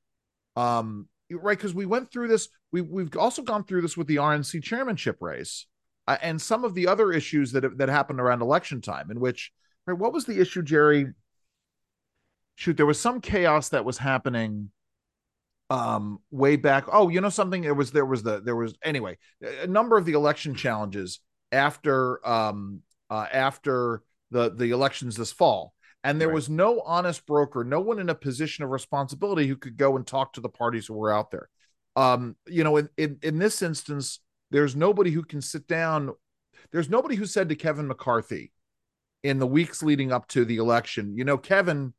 um, 0.55 1.07
right? 1.31 1.57
Because 1.57 1.73
we 1.73 1.87
went 1.87 2.11
through 2.11 2.27
this, 2.27 2.49
we 2.71 2.81
we've 2.81 3.17
also 3.17 3.41
gone 3.41 3.63
through 3.63 3.81
this 3.81 3.97
with 3.97 4.07
the 4.07 4.17
RNC 4.17 4.61
chairmanship 4.63 5.17
race, 5.21 5.65
uh, 6.07 6.17
and 6.21 6.39
some 6.39 6.63
of 6.63 6.75
the 6.75 6.87
other 6.87 7.11
issues 7.11 7.51
that 7.53 7.77
that 7.79 7.89
happened 7.89 8.21
around 8.21 8.43
election 8.43 8.79
time, 8.79 9.09
in 9.09 9.19
which, 9.19 9.51
right? 9.87 9.97
What 9.97 10.13
was 10.13 10.25
the 10.25 10.39
issue, 10.39 10.61
Jerry? 10.61 11.07
Shoot, 12.55 12.77
there 12.77 12.85
was 12.85 12.99
some 12.99 13.21
chaos 13.21 13.69
that 13.69 13.85
was 13.85 13.97
happening 13.97 14.69
um 15.71 16.19
way 16.31 16.57
back. 16.57 16.85
Oh 16.91 17.07
you 17.07 17.21
know 17.21 17.29
something? 17.29 17.61
There 17.61 17.73
was 17.73 17.91
there 17.91 18.05
was 18.05 18.23
the 18.23 18.41
there 18.41 18.55
was 18.55 18.75
anyway 18.83 19.17
a 19.41 19.67
number 19.67 19.97
of 19.97 20.05
the 20.05 20.13
election 20.13 20.53
challenges 20.53 21.19
after 21.51 22.25
um 22.27 22.81
uh 23.09 23.27
after 23.31 24.03
the 24.31 24.53
the 24.53 24.71
elections 24.71 25.15
this 25.15 25.31
fall. 25.31 25.73
And 26.03 26.19
there 26.19 26.29
right. 26.29 26.35
was 26.35 26.49
no 26.49 26.81
honest 26.81 27.25
broker 27.25 27.63
no 27.63 27.79
one 27.79 27.99
in 27.99 28.09
a 28.09 28.15
position 28.15 28.63
of 28.65 28.71
responsibility 28.71 29.47
who 29.47 29.55
could 29.55 29.77
go 29.77 29.95
and 29.95 30.05
talk 30.05 30.33
to 30.33 30.41
the 30.41 30.49
parties 30.49 30.87
who 30.87 30.93
were 30.93 31.13
out 31.13 31.31
there. 31.31 31.49
Um 31.95 32.35
you 32.47 32.65
know 32.65 32.75
in 32.77 32.89
in, 32.97 33.19
in 33.23 33.39
this 33.39 33.61
instance 33.61 34.19
there's 34.49 34.75
nobody 34.75 35.11
who 35.11 35.23
can 35.23 35.41
sit 35.41 35.67
down 35.67 36.11
there's 36.73 36.89
nobody 36.89 37.15
who 37.15 37.25
said 37.25 37.47
to 37.49 37.55
kevin 37.55 37.87
mccarthy 37.87 38.51
in 39.23 39.39
the 39.39 39.47
weeks 39.47 39.81
leading 39.81 40.11
up 40.11 40.27
to 40.27 40.43
the 40.45 40.57
election 40.57 41.17
you 41.17 41.23
know 41.23 41.37
kevin 41.37 41.93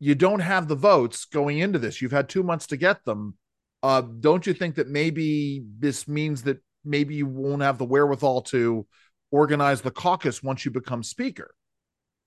you 0.00 0.14
don't 0.14 0.40
have 0.40 0.68
the 0.68 0.76
votes 0.76 1.24
going 1.24 1.58
into 1.58 1.78
this. 1.78 2.00
You've 2.00 2.12
had 2.12 2.28
two 2.28 2.42
months 2.42 2.66
to 2.68 2.76
get 2.76 3.04
them. 3.04 3.34
Uh, 3.82 4.02
don't 4.02 4.46
you 4.46 4.54
think 4.54 4.76
that 4.76 4.88
maybe 4.88 5.64
this 5.78 6.08
means 6.08 6.42
that 6.42 6.58
maybe 6.84 7.14
you 7.14 7.26
won't 7.26 7.62
have 7.62 7.78
the 7.78 7.84
wherewithal 7.84 8.42
to 8.42 8.86
organize 9.30 9.80
the 9.80 9.90
caucus 9.90 10.42
once 10.42 10.64
you 10.64 10.70
become 10.70 11.02
speaker? 11.02 11.54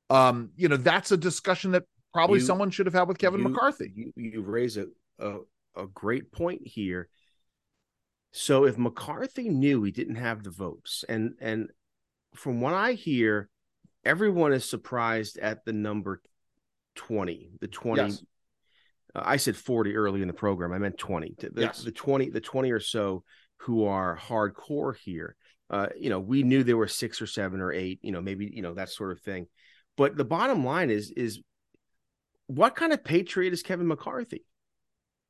Um, 0.09 0.51
you 0.55 0.67
know, 0.67 0.77
that's 0.77 1.11
a 1.11 1.17
discussion 1.17 1.71
that 1.71 1.83
probably 2.13 2.39
you, 2.39 2.45
someone 2.45 2.71
should 2.71 2.85
have 2.85 2.93
had 2.93 3.07
with 3.07 3.17
Kevin 3.17 3.41
you, 3.41 3.49
McCarthy. 3.49 3.91
You, 3.95 4.13
you 4.15 4.41
raise 4.41 4.77
a, 4.77 4.87
a, 5.19 5.37
a 5.75 5.87
great 5.87 6.31
point 6.31 6.61
here. 6.65 7.09
So 8.33 8.65
if 8.65 8.77
McCarthy 8.77 9.49
knew 9.49 9.83
he 9.83 9.91
didn't 9.91 10.15
have 10.15 10.43
the 10.43 10.51
votes, 10.51 11.03
and 11.07 11.33
and 11.41 11.69
from 12.33 12.61
what 12.61 12.73
I 12.73 12.93
hear, 12.93 13.49
everyone 14.05 14.53
is 14.53 14.63
surprised 14.63 15.37
at 15.37 15.65
the 15.65 15.73
number 15.73 16.21
20 16.95 17.51
the 17.61 17.67
20 17.67 18.01
yes. 18.01 18.23
uh, 19.15 19.21
i 19.23 19.37
said 19.37 19.55
40 19.55 19.95
early 19.95 20.21
in 20.21 20.27
the 20.27 20.33
program 20.33 20.73
i 20.73 20.77
meant 20.77 20.97
20 20.97 21.35
the, 21.39 21.61
yes. 21.61 21.83
the 21.83 21.91
20 21.91 22.29
the 22.29 22.41
20 22.41 22.71
or 22.71 22.79
so 22.79 23.23
who 23.57 23.85
are 23.85 24.17
hardcore 24.17 24.95
here 24.95 25.35
uh, 25.69 25.87
you 25.97 26.09
know 26.09 26.19
we 26.19 26.43
knew 26.43 26.63
there 26.63 26.77
were 26.77 26.87
six 26.87 27.21
or 27.21 27.27
seven 27.27 27.61
or 27.61 27.71
eight 27.71 27.99
you 28.01 28.11
know 28.11 28.21
maybe 28.21 28.49
you 28.53 28.61
know 28.61 28.73
that 28.73 28.89
sort 28.89 29.11
of 29.11 29.21
thing 29.21 29.47
but 29.95 30.17
the 30.17 30.25
bottom 30.25 30.65
line 30.65 30.89
is 30.89 31.11
is 31.11 31.39
what 32.47 32.75
kind 32.75 32.91
of 32.91 33.03
patriot 33.03 33.53
is 33.53 33.63
kevin 33.63 33.87
mccarthy 33.87 34.45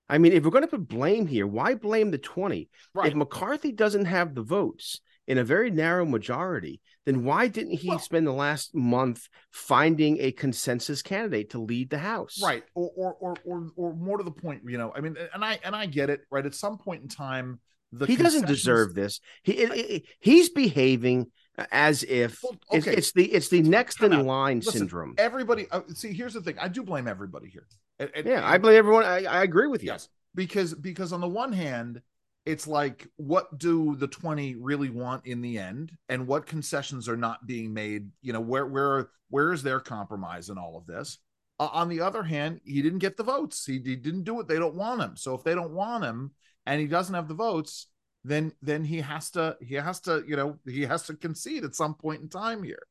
i 0.09 0.17
mean 0.17 0.31
if 0.31 0.43
we're 0.43 0.49
going 0.49 0.63
to 0.63 0.67
put 0.67 0.87
blame 0.87 1.27
here 1.27 1.45
why 1.45 1.75
blame 1.75 2.09
the 2.09 2.17
20 2.17 2.69
right. 2.95 3.07
if 3.07 3.15
mccarthy 3.15 3.71
doesn't 3.71 4.05
have 4.05 4.33
the 4.33 4.41
votes 4.41 5.01
in 5.31 5.37
a 5.37 5.45
very 5.45 5.71
narrow 5.71 6.05
majority, 6.05 6.81
then 7.05 7.23
why 7.23 7.47
didn't 7.47 7.77
he 7.77 7.87
well, 7.87 7.99
spend 7.99 8.27
the 8.27 8.33
last 8.33 8.75
month 8.75 9.29
finding 9.49 10.17
a 10.19 10.33
consensus 10.33 11.01
candidate 11.01 11.51
to 11.51 11.59
lead 11.59 11.89
the 11.89 11.97
House? 11.97 12.37
Right, 12.43 12.63
or, 12.75 12.91
or 12.97 13.13
or 13.13 13.35
or 13.45 13.67
or, 13.77 13.93
more 13.93 14.17
to 14.17 14.25
the 14.25 14.31
point, 14.31 14.63
you 14.67 14.77
know, 14.77 14.91
I 14.93 14.99
mean, 14.99 15.15
and 15.33 15.43
I 15.43 15.57
and 15.63 15.73
I 15.73 15.85
get 15.85 16.09
it. 16.09 16.19
Right, 16.29 16.45
at 16.45 16.53
some 16.53 16.77
point 16.77 17.03
in 17.03 17.07
time, 17.07 17.61
the 17.93 18.07
he 18.07 18.17
doesn't 18.17 18.45
deserve 18.45 18.93
this. 18.93 19.21
He 19.41 19.53
it, 19.53 19.71
it, 19.71 20.03
he's 20.19 20.49
behaving 20.49 21.27
as 21.71 22.03
if 22.03 22.43
well, 22.43 22.57
okay. 22.69 22.77
it's, 22.79 22.87
it's, 22.87 23.11
the 23.13 23.25
it's 23.31 23.47
the 23.47 23.61
next 23.61 24.03
in 24.03 24.25
line 24.25 24.57
Listen, 24.57 24.79
syndrome. 24.79 25.15
Everybody, 25.17 25.67
uh, 25.71 25.83
see, 25.93 26.11
here's 26.11 26.33
the 26.33 26.41
thing. 26.41 26.59
I 26.59 26.67
do 26.67 26.83
blame 26.83 27.07
everybody 27.07 27.47
here. 27.47 27.67
And, 27.99 28.11
and, 28.13 28.27
yeah, 28.27 28.45
I 28.45 28.57
blame 28.57 28.75
everyone. 28.75 29.05
I, 29.05 29.23
I 29.23 29.43
agree 29.43 29.67
with 29.67 29.81
you. 29.81 29.91
Yes, 29.91 30.09
because 30.35 30.73
because 30.73 31.13
on 31.13 31.21
the 31.21 31.29
one 31.29 31.53
hand 31.53 32.01
it's 32.45 32.67
like 32.67 33.07
what 33.17 33.57
do 33.57 33.95
the 33.95 34.07
20 34.07 34.55
really 34.55 34.89
want 34.89 35.25
in 35.25 35.41
the 35.41 35.57
end? 35.57 35.91
And 36.09 36.27
what 36.27 36.45
concessions 36.45 37.07
are 37.07 37.17
not 37.17 37.45
being 37.45 37.73
made? 37.73 38.09
You 38.21 38.33
know 38.33 38.41
where 38.41 38.65
where 38.65 39.09
where 39.29 39.51
is 39.51 39.63
their 39.63 39.79
compromise 39.79 40.49
in 40.49 40.57
all 40.57 40.77
of 40.77 40.85
this? 40.85 41.19
Uh, 41.59 41.69
on 41.71 41.89
the 41.89 42.01
other 42.01 42.23
hand 42.23 42.59
he 42.63 42.81
didn't 42.81 42.99
get 42.99 43.17
the 43.17 43.23
votes. 43.23 43.65
He, 43.65 43.73
he 43.73 43.95
didn't 43.95 44.23
do 44.23 44.39
it 44.39 44.47
they 44.47 44.59
don't 44.59 44.75
want 44.75 45.01
him. 45.01 45.15
So 45.15 45.35
if 45.35 45.43
they 45.43 45.55
don't 45.55 45.73
want 45.73 46.03
him 46.03 46.31
and 46.65 46.81
he 46.81 46.87
doesn't 46.87 47.15
have 47.15 47.27
the 47.27 47.33
votes 47.33 47.87
then 48.23 48.51
then 48.61 48.83
he 48.83 49.01
has 49.01 49.31
to 49.31 49.57
he 49.61 49.75
has 49.75 49.99
to 50.01 50.23
you 50.27 50.35
know 50.35 50.59
he 50.65 50.83
has 50.83 51.03
to 51.03 51.15
concede 51.15 51.63
at 51.63 51.75
some 51.75 51.95
point 51.95 52.21
in 52.21 52.29
time 52.29 52.63
here. 52.63 52.83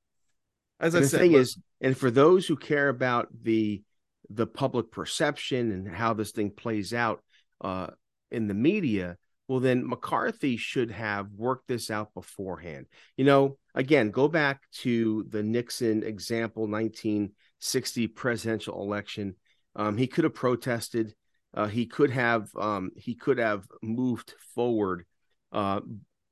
As 0.79 0.95
and 0.95 1.03
i 1.03 1.05
the 1.05 1.09
said 1.09 1.21
thing 1.21 1.33
is 1.33 1.59
and 1.81 1.97
for 1.97 2.11
those 2.11 2.47
who 2.47 2.57
care 2.57 2.89
about 2.89 3.29
the 3.43 3.83
the 4.29 4.47
public 4.47 4.91
perception 4.93 5.73
and 5.73 5.89
how 5.89 6.15
this 6.15 6.31
thing 6.31 6.51
plays 6.51 6.95
out 6.95 7.23
uh, 7.63 7.89
in 8.31 8.47
the 8.47 8.55
media, 8.55 9.17
well, 9.51 9.59
then 9.59 9.85
McCarthy 9.85 10.57
should 10.57 10.93
have 10.93 11.33
worked 11.33 11.67
this 11.67 11.91
out 11.91 12.15
beforehand. 12.15 12.87
You 13.17 13.25
know, 13.25 13.59
again, 13.75 14.13
go 14.13 14.29
back 14.29 14.61
to 14.83 15.27
the 15.29 15.43
Nixon 15.43 16.05
example, 16.05 16.69
1960 16.69 18.07
presidential 18.07 18.81
election. 18.81 19.35
Um, 19.75 19.97
he 19.97 20.07
could 20.07 20.23
have 20.23 20.37
protested. 20.37 21.17
Uh, 21.53 21.67
he 21.67 21.87
could 21.87 22.13
have 22.13 22.49
um, 22.55 22.93
he 22.95 23.17
could 23.17 23.39
have 23.39 23.67
moved 23.83 24.35
forward 24.55 25.05
uh, 25.51 25.81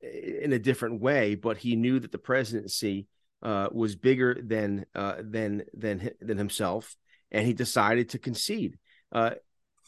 in 0.01 0.53
a 0.53 0.59
different 0.59 1.01
way, 1.01 1.35
but 1.35 1.57
he 1.57 1.75
knew 1.75 1.99
that 1.99 2.13
the 2.13 2.17
presidency 2.17 3.07
uh, 3.43 3.67
was 3.69 3.97
bigger 3.97 4.41
than 4.41 4.85
uh, 4.95 5.15
than 5.19 5.63
than 5.73 6.11
than 6.21 6.37
himself, 6.37 6.95
and 7.31 7.45
he 7.45 7.51
decided 7.51 8.07
to 8.11 8.17
concede. 8.17 8.79
Uh, 9.11 9.31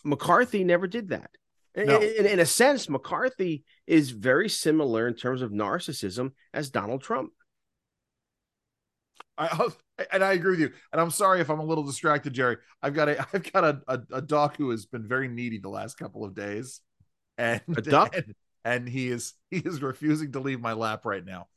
McCarthy 0.04 0.66
never 0.66 0.86
did 0.86 1.12
that. 1.12 1.32
No. 1.76 2.00
In, 2.00 2.26
in, 2.26 2.40
a 2.40 2.46
sense, 2.46 2.90
McCarthy 2.90 3.64
is 3.88 4.12
very 4.12 4.50
similar 4.50 5.08
in 5.08 5.14
terms 5.14 5.42
of 5.42 5.52
narcissism 5.52 6.32
as 6.54 6.70
Donald 6.70 7.02
Trump. 7.02 7.32
I, 9.38 9.70
and 10.12 10.24
I 10.24 10.34
agree 10.34 10.52
with 10.52 10.60
you. 10.60 10.72
And 10.92 11.02
I'm 11.02 11.12
sorry 11.12 11.40
if 11.40 11.50
I'm 11.50 11.60
a 11.60 11.66
little 11.66 11.84
distracted, 11.84 12.34
Jerry. 12.34 12.58
I've 12.82 12.94
got 12.94 13.10
a 13.10 13.26
I've 13.34 13.52
got 13.52 13.64
a, 13.64 13.82
a, 13.88 14.02
a 14.14 14.22
dog 14.22 14.58
who 14.58 14.70
has 14.72 14.86
been 14.86 15.08
very 15.08 15.28
needy 15.28 15.60
the 15.60 15.70
last 15.70 15.98
couple 15.98 16.24
of 16.24 16.36
days, 16.36 16.82
and 17.38 17.62
a 17.76 17.82
duck, 17.82 18.16
and, 18.16 18.36
and 18.66 18.90
he 18.90 19.10
is 19.10 19.34
he 19.50 19.58
is 19.58 19.82
refusing 19.82 20.32
to 20.34 20.40
leave 20.40 20.60
my 20.60 20.74
lap 20.74 21.06
right 21.06 21.26
now. 21.26 21.48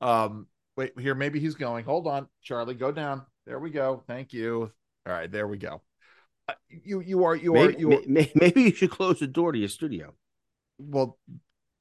Um, 0.00 0.46
wait 0.76 0.98
here, 0.98 1.14
maybe 1.14 1.40
he's 1.40 1.54
going. 1.54 1.84
Hold 1.84 2.06
on, 2.06 2.28
Charlie, 2.42 2.74
go 2.74 2.92
down. 2.92 3.24
There 3.46 3.58
we 3.58 3.70
go. 3.70 4.02
Thank 4.06 4.32
you. 4.32 4.72
All 5.06 5.12
right, 5.12 5.30
there 5.30 5.46
we 5.46 5.58
go. 5.58 5.82
Uh, 6.48 6.54
you 6.70 7.00
you 7.00 7.24
are 7.24 7.36
you 7.36 7.52
maybe, 7.52 7.74
are 7.74 7.78
you 7.78 7.92
are, 7.92 8.02
maybe 8.06 8.62
you 8.62 8.74
should 8.74 8.90
close 8.90 9.20
the 9.20 9.26
door 9.26 9.52
to 9.52 9.58
your 9.58 9.68
studio. 9.68 10.14
Well, 10.78 11.18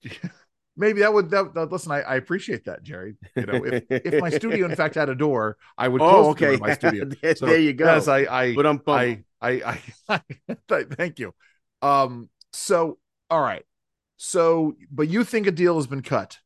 maybe 0.77 1.01
that 1.01 1.13
would 1.13 1.30
that, 1.30 1.53
that 1.53 1.71
listen. 1.71 1.91
I, 1.91 2.01
I 2.01 2.15
appreciate 2.15 2.65
that, 2.65 2.84
Jerry. 2.84 3.15
You 3.36 3.45
know, 3.45 3.65
if, 3.65 3.84
if 3.89 4.21
my 4.21 4.30
studio 4.30 4.65
in 4.65 4.75
fact 4.75 4.95
had 4.95 5.10
a 5.10 5.15
door, 5.15 5.58
I 5.77 5.88
would 5.88 5.99
close 6.01 6.25
oh, 6.25 6.30
okay. 6.32 6.56
the 6.56 6.62
my 6.62 6.73
studio. 6.73 7.10
So, 7.36 7.45
there 7.45 7.60
you 7.60 7.73
go. 7.73 7.86
Yes, 7.86 8.08
I 8.08 8.19
I 8.25 8.56
but 8.56 8.65
I'm 8.65 8.82
I, 8.88 9.23
I 9.41 9.80
I, 10.10 10.21
I 10.69 10.84
thank 10.84 11.19
you. 11.19 11.34
Um. 11.82 12.30
So 12.51 12.97
all 13.30 13.41
right. 13.41 13.63
So, 14.17 14.75
but 14.91 15.08
you 15.08 15.23
think 15.23 15.47
a 15.47 15.51
deal 15.51 15.75
has 15.75 15.88
been 15.88 16.01
cut? 16.01 16.39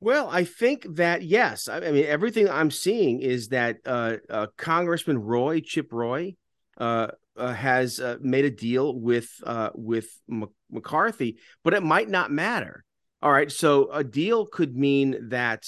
Well, 0.00 0.28
I 0.30 0.44
think 0.44 0.84
that 0.96 1.22
yes. 1.22 1.68
I, 1.68 1.78
I 1.78 1.92
mean, 1.92 2.04
everything 2.04 2.48
I'm 2.48 2.70
seeing 2.70 3.20
is 3.20 3.48
that 3.48 3.78
uh, 3.86 4.16
uh, 4.28 4.46
Congressman 4.56 5.18
Roy 5.22 5.60
Chip 5.60 5.92
Roy 5.92 6.36
uh, 6.76 7.08
uh, 7.36 7.52
has 7.52 8.00
uh, 8.00 8.16
made 8.20 8.44
a 8.44 8.50
deal 8.50 8.94
with 8.98 9.28
uh, 9.44 9.70
with 9.74 10.08
M- 10.30 10.46
McCarthy, 10.70 11.38
but 11.64 11.74
it 11.74 11.82
might 11.82 12.08
not 12.08 12.30
matter. 12.30 12.84
All 13.22 13.32
right, 13.32 13.50
so 13.50 13.90
a 13.90 14.04
deal 14.04 14.46
could 14.46 14.76
mean 14.76 15.30
that 15.30 15.66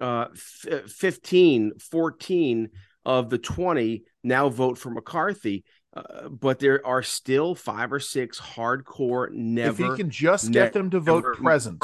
uh, 0.00 0.26
f- 0.32 0.90
15, 0.90 1.72
14 1.78 2.70
of 3.04 3.30
the 3.30 3.38
20 3.38 4.02
now 4.22 4.48
vote 4.48 4.78
for 4.78 4.90
McCarthy. 4.90 5.64
Uh, 5.96 6.28
but 6.28 6.58
there 6.58 6.86
are 6.86 7.02
still 7.02 7.54
five 7.54 7.92
or 7.92 7.98
six 7.98 8.38
hardcore 8.38 9.30
never. 9.32 9.84
If 9.84 9.90
he 9.92 9.96
can 9.96 10.10
just 10.10 10.52
get 10.52 10.72
them 10.72 10.90
to 10.90 11.00
vote 11.00 11.24
present, 11.34 11.78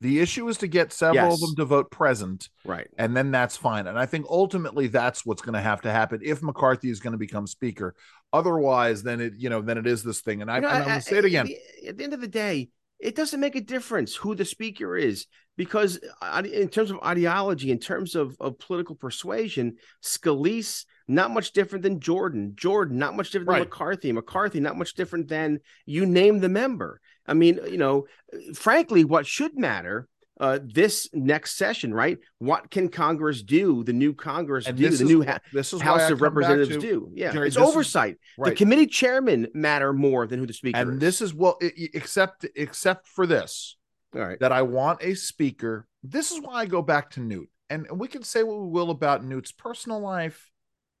the 0.00 0.20
issue 0.20 0.48
is 0.48 0.58
to 0.58 0.68
get 0.68 0.92
several 0.92 1.30
yes. 1.30 1.34
of 1.34 1.40
them 1.40 1.56
to 1.56 1.64
vote 1.64 1.90
present. 1.90 2.48
Right. 2.64 2.86
And 2.98 3.16
then 3.16 3.30
that's 3.30 3.56
fine. 3.56 3.86
And 3.86 3.98
I 3.98 4.06
think 4.06 4.26
ultimately 4.28 4.86
that's 4.86 5.26
what's 5.26 5.42
going 5.42 5.54
to 5.54 5.60
have 5.60 5.80
to 5.82 5.90
happen 5.90 6.20
if 6.22 6.42
McCarthy 6.42 6.90
is 6.90 7.00
going 7.00 7.12
to 7.12 7.18
become 7.18 7.46
speaker. 7.46 7.94
Otherwise, 8.32 9.02
then 9.02 9.20
it, 9.20 9.34
you 9.36 9.50
know, 9.50 9.60
then 9.60 9.78
it 9.78 9.86
is 9.86 10.02
this 10.02 10.20
thing. 10.20 10.42
And, 10.42 10.50
I, 10.50 10.60
know, 10.60 10.68
and 10.68 10.78
I'm 10.78 10.84
going 10.84 11.00
to 11.00 11.06
say 11.06 11.18
it 11.18 11.24
again. 11.24 11.48
At 11.86 11.96
the 11.96 12.04
end 12.04 12.12
of 12.12 12.20
the 12.20 12.28
day, 12.28 12.68
it 13.00 13.14
doesn't 13.14 13.40
make 13.40 13.56
a 13.56 13.60
difference 13.60 14.14
who 14.14 14.34
the 14.34 14.44
speaker 14.44 14.96
is 14.96 15.26
because 15.56 15.98
uh, 16.22 16.42
in 16.44 16.68
terms 16.68 16.90
of 16.90 17.00
ideology, 17.02 17.70
in 17.70 17.78
terms 17.78 18.14
of, 18.14 18.36
of 18.40 18.58
political 18.58 18.94
persuasion, 18.94 19.76
Scalise 20.02 20.84
not 21.06 21.30
much 21.30 21.52
different 21.52 21.82
than 21.82 22.00
Jordan. 22.00 22.52
Jordan 22.54 22.98
not 22.98 23.16
much 23.16 23.30
different 23.30 23.48
right. 23.48 23.58
than 23.58 23.68
McCarthy. 23.68 24.12
McCarthy 24.12 24.60
not 24.60 24.76
much 24.76 24.94
different 24.94 25.28
than 25.28 25.60
you 25.86 26.06
name 26.06 26.38
the 26.38 26.48
member. 26.48 27.00
I 27.28 27.34
mean, 27.34 27.60
you 27.68 27.78
know, 27.78 28.06
frankly, 28.54 29.04
what 29.04 29.26
should 29.26 29.58
matter 29.58 30.08
uh, 30.40 30.58
this 30.62 31.08
next 31.12 31.56
session, 31.56 31.92
right? 31.92 32.18
What 32.38 32.70
can 32.70 32.88
Congress 32.88 33.42
do? 33.42 33.82
The 33.82 33.92
new 33.92 34.14
Congress 34.14 34.66
and 34.66 34.78
do? 34.78 34.88
The 34.88 35.04
new 35.04 35.24
ha- 35.24 35.40
this 35.52 35.72
is 35.72 35.80
House 35.80 36.10
of 36.10 36.22
Representatives 36.22 36.70
to, 36.70 36.80
do? 36.80 37.10
Yeah, 37.14 37.32
Jerry, 37.32 37.48
it's 37.48 37.56
oversight. 37.56 38.14
Is, 38.14 38.18
right. 38.38 38.50
The 38.50 38.56
committee 38.56 38.86
chairman 38.86 39.48
matter 39.54 39.92
more 39.92 40.26
than 40.26 40.38
who 40.38 40.46
the 40.46 40.52
speaker 40.52 40.78
and 40.78 40.94
is. 40.94 41.00
this 41.00 41.20
is 41.20 41.34
well, 41.34 41.58
except 41.60 42.46
except 42.54 43.08
for 43.08 43.26
this. 43.26 43.76
All 44.14 44.22
right, 44.22 44.38
that 44.40 44.52
I 44.52 44.62
want 44.62 45.02
a 45.02 45.14
speaker. 45.14 45.86
This 46.02 46.30
is 46.30 46.40
why 46.40 46.54
I 46.54 46.66
go 46.66 46.82
back 46.82 47.10
to 47.10 47.20
Newt, 47.20 47.48
and 47.68 47.86
we 47.92 48.08
can 48.08 48.22
say 48.22 48.42
what 48.42 48.60
we 48.60 48.68
will 48.68 48.90
about 48.90 49.24
Newt's 49.24 49.52
personal 49.52 50.00
life, 50.00 50.50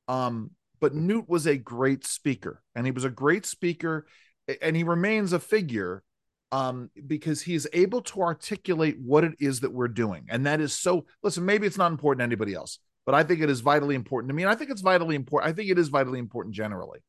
um, 0.08 0.50
but 0.80 0.94
Newt 0.94 1.28
was 1.28 1.46
a 1.46 1.56
great 1.56 2.04
speaker, 2.04 2.62
and 2.74 2.86
he 2.86 2.92
was 2.92 3.04
a 3.04 3.10
great 3.10 3.46
speaker, 3.46 4.06
and 4.60 4.76
he 4.76 4.82
remains 4.82 5.32
a 5.32 5.38
figure 5.38 6.02
um, 6.52 6.90
because 7.06 7.42
he's 7.42 7.66
able 7.72 8.00
to 8.02 8.22
articulate 8.22 8.96
what 9.00 9.24
it 9.24 9.34
is 9.38 9.60
that 9.60 9.72
we're 9.72 9.88
doing. 9.88 10.26
And 10.28 10.46
that 10.46 10.60
is 10.60 10.72
so, 10.72 11.06
listen, 11.22 11.44
maybe 11.44 11.66
it's 11.66 11.78
not 11.78 11.90
important 11.90 12.20
to 12.20 12.24
anybody 12.24 12.54
else, 12.54 12.78
but 13.04 13.14
I 13.14 13.22
think 13.22 13.40
it 13.40 13.50
is 13.50 13.60
vitally 13.60 13.94
important 13.94 14.30
to 14.30 14.34
me. 14.34 14.42
And 14.42 14.50
I 14.50 14.54
think 14.54 14.70
it's 14.70 14.80
vitally 14.80 15.16
important. 15.16 15.50
I 15.50 15.54
think 15.54 15.70
it 15.70 15.78
is 15.78 15.88
vitally 15.88 16.18
important 16.18 16.54
generally, 16.54 17.00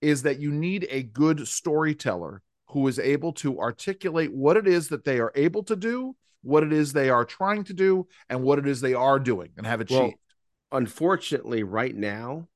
is 0.00 0.22
that 0.22 0.40
you 0.40 0.50
need 0.52 0.86
a 0.90 1.02
good 1.02 1.46
storyteller 1.48 2.42
who 2.68 2.88
is 2.88 2.98
able 2.98 3.32
to 3.34 3.60
articulate 3.60 4.32
what 4.32 4.56
it 4.56 4.66
is 4.66 4.88
that 4.88 5.04
they 5.04 5.20
are 5.20 5.32
able 5.34 5.62
to 5.64 5.76
do, 5.76 6.16
what 6.42 6.62
it 6.62 6.72
is 6.72 6.92
they 6.92 7.10
are 7.10 7.24
trying 7.24 7.64
to 7.64 7.74
do, 7.74 8.06
and 8.28 8.42
what 8.42 8.58
it 8.58 8.66
is 8.66 8.80
they 8.80 8.94
are 8.94 9.18
doing 9.18 9.50
and 9.56 9.66
have 9.66 9.80
achieved. 9.80 10.00
Well, 10.00 10.80
unfortunately, 10.80 11.62
right 11.62 11.94
now, 11.94 12.48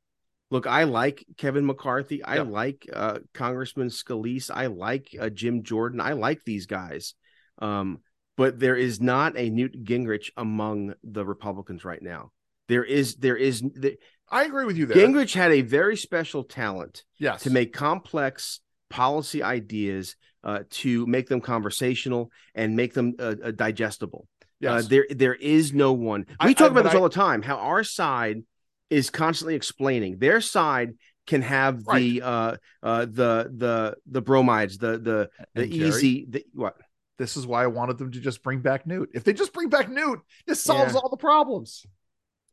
Look, 0.51 0.67
I 0.67 0.85
like 0.85 1.27
Kevin 1.37 1.67
McCarthy. 1.67 2.23
I 2.23 2.37
yep. 2.37 2.47
like 2.49 2.87
uh, 2.93 3.19
Congressman 3.35 3.89
Scalise. 3.89 4.49
I 4.49 4.67
like 4.67 5.09
uh, 5.21 5.29
Jim 5.29 5.65
Jordan. 5.65 6.01
I 6.01 6.13
like 6.13 6.45
these 6.45 6.67
guys. 6.67 7.15
Um, 7.59 7.99
but 8.37 8.61
there 8.61 8.77
is 8.77 9.01
not 9.01 9.37
a 9.37 9.51
Newt 9.51 9.85
Gingrich 9.85 10.31
among 10.37 10.95
the 11.03 11.25
Republicans 11.25 11.85
right 11.85 12.03
now. 12.03 12.31
There 12.69 12.85
is, 12.85 13.17
there 13.17 13.37
is. 13.37 13.63
There, 13.75 13.93
I 14.29 14.45
agree 14.45 14.67
with 14.67 14.77
you 14.77 14.87
there. 14.87 14.97
Gingrich 14.97 15.35
had 15.35 15.51
a 15.51 15.63
very 15.63 15.97
special 15.97 16.45
talent 16.45 17.03
yes. 17.19 17.43
to 17.43 17.51
make 17.51 17.73
complex 17.73 18.61
policy 18.89 19.43
ideas 19.43 20.15
uh, 20.45 20.61
to 20.71 21.07
make 21.07 21.29
them 21.29 21.41
conversational 21.41 22.31
and 22.55 22.77
make 22.77 22.95
them 22.95 23.15
uh, 23.19 23.35
uh, 23.43 23.51
digestible. 23.51 24.29
Uh, 24.65 24.79
yes. 24.79 24.87
there, 24.87 25.07
there 25.11 25.35
is 25.35 25.73
no 25.73 25.93
one. 25.93 26.27
We 26.29 26.51
I, 26.51 26.53
talk 26.53 26.69
I, 26.69 26.71
about 26.71 26.85
this 26.85 26.95
I, 26.95 26.99
all 26.99 27.03
the 27.03 27.09
time. 27.09 27.43
How 27.43 27.57
our 27.57 27.83
side– 27.83 28.45
is 28.91 29.11
constantly 29.11 29.55
explaining. 29.55 30.19
Their 30.19 30.41
side 30.41 30.95
can 31.27 31.43
have 31.43 31.87
right. 31.87 31.99
the 31.99 32.23
uh 32.23 32.57
uh 32.83 33.01
the 33.01 33.51
the 33.57 33.97
the 34.07 34.21
bromides 34.21 34.79
the 34.79 34.99
the 34.99 35.31
the 35.55 35.63
and 35.63 35.73
easy 35.73 36.21
Jerry, 36.21 36.27
the, 36.29 36.47
what? 36.55 36.77
This 37.19 37.37
is 37.37 37.47
why 37.47 37.65
i 37.65 37.67
wanted 37.67 37.99
them 37.99 38.13
to 38.13 38.21
just 38.21 38.43
bring 38.43 38.61
back 38.61 38.87
newt. 38.87 39.11
If 39.15 39.25
they 39.25 39.33
just 39.33 39.53
bring 39.53 39.69
back 39.69 39.89
newt 39.89 40.21
this 40.47 40.63
solves 40.63 40.95
yeah. 40.95 41.01
all 41.01 41.09
the 41.09 41.17
problems. 41.17 41.85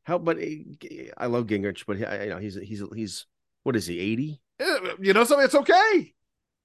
How 0.04 0.18
but 0.18 0.38
i 0.40 1.28
love 1.28 1.48
gingrich 1.48 1.86
but 1.86 1.98
he, 1.98 2.04
you 2.24 2.30
know 2.30 2.38
he's 2.38 2.56
he's 2.56 2.84
he's 2.94 3.26
what 3.64 3.76
is 3.76 3.88
he 3.88 4.00
80 4.00 4.42
you 5.00 5.14
know 5.14 5.24
something? 5.24 5.46
It's 5.46 5.56
okay 5.56 6.14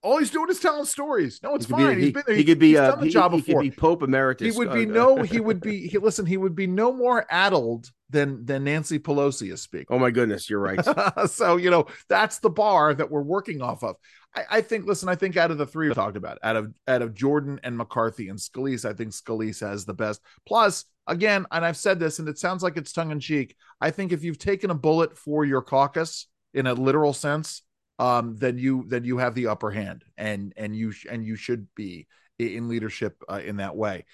all 0.02 0.18
he's 0.18 0.30
doing 0.30 0.48
is 0.48 0.60
telling 0.60 0.84
stories. 0.84 1.40
No, 1.42 1.54
it's 1.54 1.66
he 1.66 1.72
fine. 1.72 1.96
Be, 1.96 2.04
he, 2.04 2.10
been 2.12 2.22
there. 2.26 2.36
He, 2.36 2.42
he 2.42 2.46
could 2.46 2.58
be 2.58 2.76
uh, 2.76 2.90
done 2.90 3.00
the 3.00 3.06
he, 3.06 3.10
job 3.10 3.32
he, 3.32 3.40
before. 3.40 3.62
He 3.62 3.70
could 3.70 3.76
be 3.76 3.80
Pope 3.80 4.02
Emeritus. 4.02 4.54
He 4.54 4.58
would 4.58 4.72
be 4.72 4.84
uh, 4.84 4.92
no. 4.92 5.22
He 5.22 5.40
would 5.40 5.60
be. 5.60 5.88
He 5.88 5.98
listen. 5.98 6.26
He 6.26 6.36
would 6.36 6.54
be 6.54 6.66
no 6.66 6.92
more 6.92 7.26
addled 7.30 7.90
than 8.10 8.44
than 8.44 8.64
Nancy 8.64 8.98
Pelosi 8.98 9.52
is 9.52 9.60
speaking. 9.60 9.86
Oh 9.90 9.98
my 9.98 10.10
goodness, 10.10 10.48
you're 10.48 10.60
right. 10.60 10.80
so 11.28 11.56
you 11.56 11.70
know 11.70 11.86
that's 12.08 12.38
the 12.38 12.50
bar 12.50 12.94
that 12.94 13.10
we're 13.10 13.22
working 13.22 13.60
off 13.60 13.82
of. 13.82 13.96
I, 14.34 14.44
I, 14.50 14.60
think. 14.60 14.86
Listen, 14.86 15.08
I 15.08 15.14
think 15.14 15.36
out 15.36 15.50
of 15.50 15.58
the 15.58 15.66
three 15.66 15.88
we 15.88 15.94
talked 15.94 16.16
about, 16.16 16.38
out 16.42 16.56
of 16.56 16.72
out 16.86 17.02
of 17.02 17.14
Jordan 17.14 17.60
and 17.64 17.76
McCarthy 17.76 18.28
and 18.28 18.38
Scalise, 18.38 18.88
I 18.88 18.92
think 18.92 19.10
Scalise 19.10 19.60
has 19.60 19.84
the 19.84 19.94
best. 19.94 20.20
Plus, 20.46 20.84
again, 21.06 21.46
and 21.50 21.64
I've 21.64 21.76
said 21.76 21.98
this, 21.98 22.18
and 22.18 22.28
it 22.28 22.38
sounds 22.38 22.62
like 22.62 22.76
it's 22.76 22.92
tongue 22.92 23.10
in 23.10 23.20
cheek. 23.20 23.56
I 23.80 23.90
think 23.90 24.12
if 24.12 24.22
you've 24.22 24.38
taken 24.38 24.70
a 24.70 24.74
bullet 24.74 25.16
for 25.16 25.44
your 25.44 25.62
caucus 25.62 26.28
in 26.54 26.66
a 26.66 26.74
literal 26.74 27.12
sense, 27.12 27.62
um, 27.98 28.36
then 28.36 28.58
you 28.58 28.84
then 28.88 29.04
you 29.04 29.18
have 29.18 29.34
the 29.34 29.48
upper 29.48 29.70
hand, 29.70 30.04
and 30.16 30.52
and 30.56 30.74
you 30.74 30.92
and 31.10 31.24
you 31.24 31.36
should 31.36 31.66
be 31.74 32.06
in 32.38 32.68
leadership 32.68 33.22
uh, 33.28 33.40
in 33.44 33.56
that 33.56 33.76
way. 33.76 34.04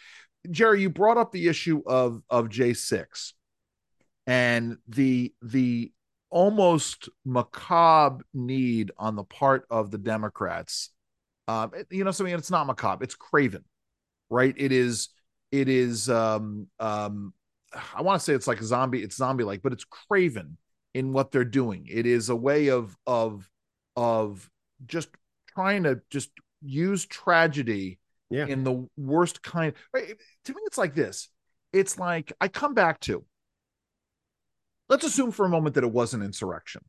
Jerry, 0.50 0.82
you 0.82 0.90
brought 0.90 1.18
up 1.18 1.32
the 1.32 1.48
issue 1.48 1.82
of 1.86 2.22
of 2.30 2.48
J 2.48 2.74
six, 2.74 3.34
and 4.26 4.78
the 4.88 5.34
the 5.42 5.92
almost 6.30 7.08
macabre 7.24 8.24
need 8.32 8.90
on 8.98 9.16
the 9.16 9.24
part 9.24 9.66
of 9.70 9.90
the 9.90 9.98
Democrats. 9.98 10.90
Um, 11.46 11.72
you 11.90 12.04
know, 12.04 12.10
something 12.10 12.34
it's 12.34 12.50
not 12.50 12.66
macabre; 12.66 13.04
it's 13.04 13.14
craven, 13.14 13.64
right? 14.30 14.54
It 14.56 14.72
is. 14.72 15.10
It 15.52 15.68
is. 15.68 16.08
Um, 16.08 16.68
um, 16.80 17.34
I 17.94 18.02
want 18.02 18.18
to 18.18 18.24
say 18.24 18.32
it's 18.32 18.46
like 18.46 18.60
a 18.60 18.64
zombie. 18.64 19.02
It's 19.02 19.16
zombie 19.16 19.44
like, 19.44 19.62
but 19.62 19.72
it's 19.72 19.84
craven 19.84 20.56
in 20.94 21.12
what 21.12 21.32
they're 21.32 21.44
doing. 21.44 21.86
It 21.90 22.06
is 22.06 22.30
a 22.30 22.36
way 22.36 22.68
of 22.68 22.96
of 23.06 23.48
of 23.96 24.48
just 24.86 25.08
trying 25.54 25.84
to 25.84 26.00
just 26.10 26.30
use 26.62 27.06
tragedy 27.06 27.98
yeah. 28.30 28.46
in 28.46 28.64
the 28.64 28.88
worst 28.96 29.42
kind. 29.42 29.74
To 29.94 30.52
me, 30.52 30.60
it's 30.66 30.78
like 30.78 30.94
this. 30.94 31.28
It's 31.72 31.98
like 31.98 32.32
I 32.40 32.48
come 32.48 32.74
back 32.74 33.00
to. 33.00 33.24
Let's 34.88 35.04
assume 35.04 35.30
for 35.30 35.46
a 35.46 35.48
moment 35.48 35.74
that 35.76 35.84
it 35.84 35.90
was 35.90 36.14
an 36.14 36.22
insurrection, 36.22 36.82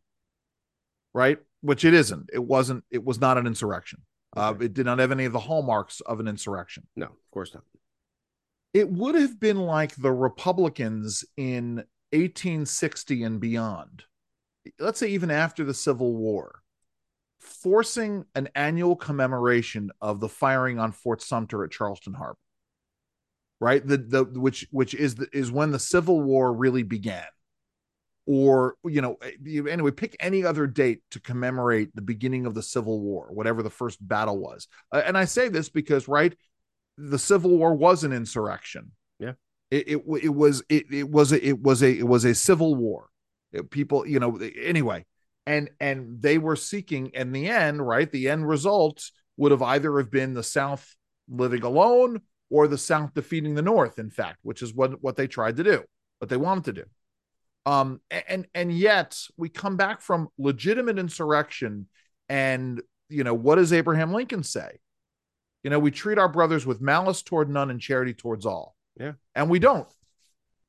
right? 1.13 1.39
Which 1.62 1.86
it 1.86 1.94
isn't. 1.94 2.30
It 2.34 2.44
wasn't. 2.44 2.84
It 2.91 3.04
was 3.04 3.20
not 3.20 3.38
an 3.38 3.48
insurrection. 3.48 4.02
Uh, 4.36 4.50
okay. 4.50 4.63
Uh, 4.63 4.65
it 4.65 4.74
did 4.74 4.86
not 4.86 5.00
have 5.00 5.12
any 5.12 5.26
of 5.26 5.34
the 5.34 5.39
hallmarks 5.39 6.02
of 6.02 6.20
an 6.20 6.28
insurrection. 6.28 6.86
No, 6.96 7.06
of 7.06 7.32
course 7.32 7.54
not. 7.54 7.63
It 8.74 8.89
would 8.89 9.15
have 9.15 9.39
been 9.39 9.58
like 9.58 9.96
the 9.96 10.12
Republicans 10.12 11.24
in 11.38 11.78
1860 12.12 13.24
and 13.24 13.39
beyond. 13.39 14.04
Let's 14.80 15.00
say 15.00 15.08
even 15.10 15.32
after 15.32 15.63
the 15.63 15.74
Civil 15.74 16.13
War, 16.13 16.62
forcing 17.45 18.25
an 18.36 18.49
annual 18.55 18.95
commemoration 18.95 19.91
of 20.01 20.19
the 20.19 20.29
firing 20.29 20.79
on 20.79 20.91
Fort 20.91 21.21
Sumter 21.21 21.63
at 21.63 21.71
Charleston 21.71 22.13
Harbor. 22.13 22.39
Right? 23.62 23.86
The 23.86 23.97
the 23.97 24.23
which 24.25 24.67
which 24.71 24.93
is 24.93 25.15
the, 25.15 25.27
is 25.31 25.51
when 25.51 25.71
the 25.71 25.79
Civil 25.79 26.21
War 26.21 26.53
really 26.53 26.84
began. 26.84 27.23
Or, 28.27 28.75
you 28.84 29.01
know, 29.01 29.17
anyway, 29.45 29.91
pick 29.91 30.15
any 30.19 30.43
other 30.43 30.65
date 30.65 31.01
to 31.12 31.19
commemorate 31.19 31.95
the 31.95 32.01
beginning 32.01 32.47
of 32.47 32.55
the 32.55 32.63
Civil 32.63 32.99
War, 32.99 33.27
whatever 33.31 33.62
the 33.62 33.69
first 33.69 33.99
battle 34.05 34.39
was. 34.39 34.67
Uh, 34.91 35.03
and 35.05 35.15
I 35.15 35.25
say 35.25 35.47
this 35.47 35.69
because, 35.69 36.08
right, 36.08 36.36
the 36.97 37.19
Civil 37.19 37.55
War 37.55 37.75
was 37.75 38.03
an 38.03 38.13
insurrection. 38.13 38.93
Yeah. 39.19 39.34
It, 39.69 39.88
it, 39.88 40.23
it 40.23 40.34
was 40.34 40.63
it, 40.69 40.91
it 40.91 41.08
was 41.08 41.34
a, 41.34 41.47
it 41.47 41.62
was 41.62 41.84
a 41.84 41.99
it 41.99 42.08
was 42.08 42.25
a 42.25 42.34
civil 42.34 42.73
war. 42.73 43.10
It, 43.53 43.69
people, 43.69 44.08
you 44.08 44.19
know, 44.19 44.38
anyway, 44.38 45.05
and 45.45 45.69
and 45.79 46.21
they 46.21 46.38
were 46.38 46.55
seeking 46.55 47.08
in 47.08 47.31
the 47.31 47.47
end 47.47 47.86
right 47.86 48.12
the 48.12 48.29
end 48.29 48.47
result 48.47 49.12
would 49.38 49.51
have 49.51 49.62
either 49.62 49.97
have 49.97 50.12
been 50.12 50.34
the 50.34 50.43
south 50.43 50.95
living 51.29 51.63
alone 51.63 52.21
or 52.49 52.67
the 52.67 52.77
south 52.77 53.13
defeating 53.13 53.55
the 53.55 53.62
north 53.62 53.99
in 53.99 54.10
fact 54.10 54.39
which 54.43 54.62
is 54.62 54.73
what 54.73 55.01
what 55.01 55.15
they 55.15 55.27
tried 55.27 55.58
to 55.58 55.63
do 55.63 55.84
what 56.19 56.29
they 56.29 56.38
wanted 56.38 56.63
to 56.65 56.73
do. 56.73 56.84
Um 57.65 58.01
and 58.12 58.47
and 58.53 58.71
yet 58.71 59.19
we 59.38 59.49
come 59.49 59.77
back 59.77 60.01
from 60.01 60.29
legitimate 60.38 60.99
insurrection 60.99 61.88
and 62.29 62.81
you 63.10 63.23
know 63.23 63.34
what 63.34 63.55
does 63.55 63.73
abraham 63.73 64.13
lincoln 64.13 64.43
say? 64.43 64.79
You 65.63 65.69
know 65.69 65.79
we 65.79 65.91
treat 65.91 66.17
our 66.17 66.29
brothers 66.29 66.65
with 66.65 66.81
malice 66.81 67.21
toward 67.23 67.49
none 67.49 67.69
and 67.71 67.81
charity 67.81 68.13
towards 68.13 68.45
all. 68.45 68.75
Yeah. 68.99 69.13
And 69.34 69.49
we 69.49 69.60
don't. 69.60 69.88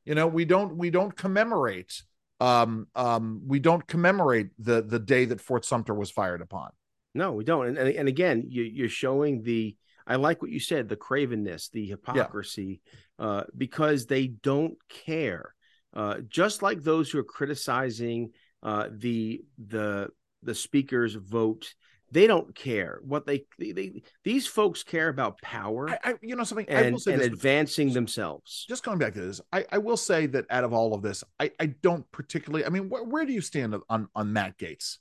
You 0.05 0.15
know 0.15 0.27
we 0.27 0.45
don't 0.45 0.77
we 0.77 0.91
don't 0.91 1.15
commemorate 1.15 2.03
um, 2.41 2.87
um, 2.95 3.43
we 3.47 3.59
don't 3.59 3.87
commemorate 3.87 4.49
the 4.59 4.83
the 4.83 4.99
day 4.99 5.25
that 5.27 5.41
Fort 5.41 5.65
Sumter 5.65 5.95
was 5.95 6.11
fired 6.11 6.43
upon. 6.43 6.71
No, 7.15 7.33
we 7.33 7.45
don't. 7.45 7.67
And 7.67 7.79
and, 7.79 7.89
and 7.89 8.09
again, 8.09 8.45
you, 8.49 8.63
you're 8.63 8.89
showing 8.89 9.43
the. 9.43 9.77
I 10.09 10.17
like 10.17 10.41
what 10.41 10.53
you 10.53 10.61
said, 10.61 10.89
the 10.89 10.97
cravenness, 10.97 11.71
the 11.73 11.85
hypocrisy, 11.85 12.81
yeah. 13.19 13.27
uh, 13.27 13.45
because 13.57 14.07
they 14.07 14.29
don't 14.29 14.77
care. 14.89 15.53
Uh, 15.93 16.19
just 16.29 16.63
like 16.63 16.81
those 16.81 17.11
who 17.11 17.19
are 17.19 17.25
criticizing 17.25 18.31
uh, 18.63 18.89
the 18.93 19.43
the 19.59 20.09
the 20.43 20.55
speaker's 20.55 21.15
vote 21.15 21.75
they 22.11 22.27
don't 22.27 22.55
care 22.55 23.01
what 23.03 23.27
they, 23.27 23.45
they, 23.59 23.73
they 23.73 24.03
these 24.25 24.47
folks 24.47 24.83
care 24.83 25.09
about 25.09 25.41
power. 25.43 25.91
I, 25.91 25.99
I 26.05 26.15
you 26.23 26.37
know 26.37 26.45
something 26.45 26.69
and, 26.69 26.87
and 26.87 26.97
this, 26.97 27.07
advancing 27.07 27.93
themselves. 27.93 28.65
Just 28.69 28.85
going 28.85 28.99
back 28.99 29.15
to 29.15 29.21
this, 29.21 29.41
I, 29.53 29.65
I 29.73 29.79
will 29.79 29.97
say 29.97 30.27
that 30.27 30.47
out 30.51 30.65
of 30.65 30.73
all 30.73 30.95
of 30.95 31.03
this, 31.03 31.25
I, 31.41 31.51
I 31.59 31.67
don't 31.67 32.11
particularly. 32.13 32.65
I 32.65 32.69
mean, 32.69 32.89
wh- 32.89 33.11
where 33.11 33.25
do 33.25 33.33
you 33.33 33.41
stand 33.41 33.75
on 33.89 34.09
on 34.15 34.33
Matt 34.33 34.59
Gaetz? 34.59 34.99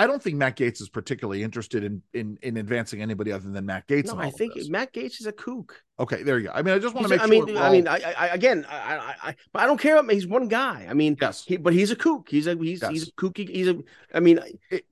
I 0.00 0.06
don't 0.06 0.22
think 0.22 0.36
Matt 0.36 0.56
Gaetz 0.56 0.80
is 0.80 0.88
particularly 0.88 1.42
interested 1.42 1.84
in 1.84 2.00
in 2.14 2.38
in 2.40 2.56
advancing 2.56 3.02
anybody 3.02 3.32
other 3.32 3.50
than 3.50 3.66
Matt 3.66 3.86
Gaetz. 3.86 4.06
No, 4.06 4.18
I 4.18 4.30
think 4.30 4.54
Matt 4.70 4.94
Gaetz 4.94 5.20
is 5.20 5.26
a 5.26 5.32
kook. 5.32 5.82
Okay, 5.98 6.22
there 6.22 6.38
you 6.38 6.46
go. 6.46 6.52
I 6.54 6.62
mean, 6.62 6.74
I 6.74 6.78
just 6.78 6.94
want 6.94 7.06
to 7.06 7.10
make. 7.10 7.20
I 7.20 7.26
sure 7.26 7.46
mean, 7.46 7.58
I 7.58 7.70
mean, 7.70 7.86
I, 7.86 8.14
I 8.16 8.28
again, 8.28 8.66
I, 8.70 8.96
I, 8.96 9.14
I, 9.22 9.34
but 9.52 9.62
I 9.62 9.66
don't 9.66 9.78
care 9.78 9.98
about. 9.98 10.10
He's 10.10 10.26
one 10.26 10.48
guy. 10.48 10.86
I 10.88 10.94
mean, 10.94 11.18
yes, 11.20 11.44
he, 11.44 11.58
but 11.58 11.74
he's 11.74 11.90
a 11.90 11.96
kook. 11.96 12.30
He's 12.30 12.46
a 12.46 12.56
he's 12.56 12.80
yes. 12.80 12.90
he's 12.90 13.08
a 13.08 13.12
kooky. 13.12 13.46
He's 13.46 13.68
a. 13.68 13.78
I 14.14 14.20
mean, 14.20 14.40
it, 14.70 14.86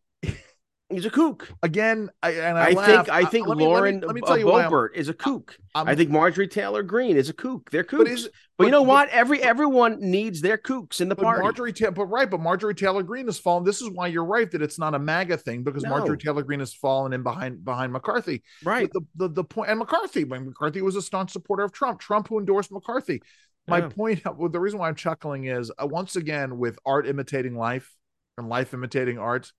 He's 0.91 1.05
a 1.05 1.11
kook. 1.11 1.53
Again, 1.63 2.09
I, 2.23 2.31
and 2.31 2.57
I, 2.57 2.69
I 2.69 2.75
think 2.75 3.09
I 3.11 3.25
think 3.27 3.47
uh, 3.47 3.53
Lauren 3.53 4.01
let 4.01 4.15
me, 4.15 4.23
let 4.23 4.39
me, 4.39 4.45
let 4.45 4.63
me 4.63 4.71
Boebert 4.71 4.95
is 4.95 5.11
a 5.11 5.15
kook. 5.15 5.59
I'm, 5.75 5.87
i 5.87 5.95
think 5.95 6.09
Marjorie 6.09 6.49
Taylor 6.49 6.83
Greene 6.83 7.17
is 7.17 7.29
a 7.29 7.35
kook. 7.35 7.71
They're 7.71 7.85
kooks. 7.85 7.99
But, 7.99 8.09
is, 8.09 8.23
but, 8.25 8.33
but 8.57 8.65
you 8.65 8.71
know 8.71 8.85
but, 8.85 8.89
what? 8.89 9.09
Every 9.11 9.43
everyone 9.43 10.01
needs 10.01 10.41
their 10.41 10.57
kooks 10.57 11.03
in 11.03 11.11
the 11.11 11.17
party. 11.17 11.43
Marjorie 11.43 11.75
Taylor, 11.75 11.91
but 11.91 12.07
right, 12.07 12.31
but 12.31 12.41
Marjorie 12.41 12.75
Taylor 12.75 13.03
Greene 13.03 13.27
has 13.27 13.39
fallen. 13.39 13.65
This 13.65 13.83
is 13.83 13.91
why 13.91 14.07
you're 14.07 14.25
right 14.25 14.51
that 14.51 14.63
it's 14.63 14.79
not 14.79 14.95
a 14.95 14.99
MAGA 14.99 15.37
thing 15.37 15.63
because 15.63 15.83
no. 15.83 15.91
Marjorie 15.91 16.17
Taylor 16.17 16.43
Greene 16.43 16.61
has 16.61 16.73
fallen 16.73 17.13
in 17.13 17.23
behind 17.23 17.63
behind 17.67 17.93
McCarthy. 17.93 18.43
Right. 18.65 18.91
The, 18.91 19.03
the 19.17 19.29
the 19.29 19.45
point 19.45 19.69
and 19.69 19.79
McCarthy 19.79 20.25
when 20.25 20.47
McCarthy 20.47 20.81
was 20.81 20.97
a 20.97 21.03
staunch 21.03 21.33
supporter 21.33 21.65
of 21.65 21.73
Trump. 21.73 22.01
Trump 22.01 22.29
who 22.29 22.39
endorsed 22.39 22.73
McCarthy. 22.73 23.21
My 23.67 23.81
yeah. 23.81 23.89
point, 23.89 24.23
well, 24.39 24.49
the 24.49 24.59
reason 24.59 24.79
why 24.79 24.89
I'm 24.89 24.95
chuckling 24.95 25.45
is 25.45 25.71
uh, 25.79 25.87
once 25.87 26.17
again 26.17 26.57
with 26.57 26.79
art 26.87 27.07
imitating 27.07 27.59
life 27.59 27.95
and 28.39 28.49
life 28.49 28.73
imitating 28.73 29.19
art 29.19 29.53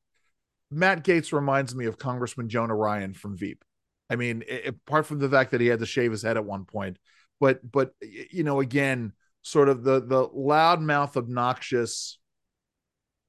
Matt 0.72 1.04
Gaetz 1.04 1.34
reminds 1.34 1.76
me 1.76 1.86
of 1.86 1.98
Congressman 1.98 2.50
Jonah 2.50 2.76
Ryan 2.76 3.14
from 3.14 3.38
Veep. 3.38 3.64
I 4.10 4.16
mean, 4.16 4.44
it, 4.48 4.68
apart 4.68 5.06
from 5.06 5.20
the 5.20 5.30
fact 5.30 5.52
that 5.52 5.62
he 5.62 5.68
had 5.68 5.80
to 5.80 5.86
shave 5.86 6.12
his 6.12 6.24
head 6.24 6.38
at 6.38 6.46
one 6.46 6.66
point, 6.66 6.98
but 7.40 7.60
but 7.70 7.94
you 8.02 8.44
know, 8.44 8.60
again, 8.60 9.14
sort 9.42 9.70
of 9.70 9.84
the 9.84 10.00
the 10.00 10.28
loudmouth, 10.28 11.16
obnoxious 11.16 12.20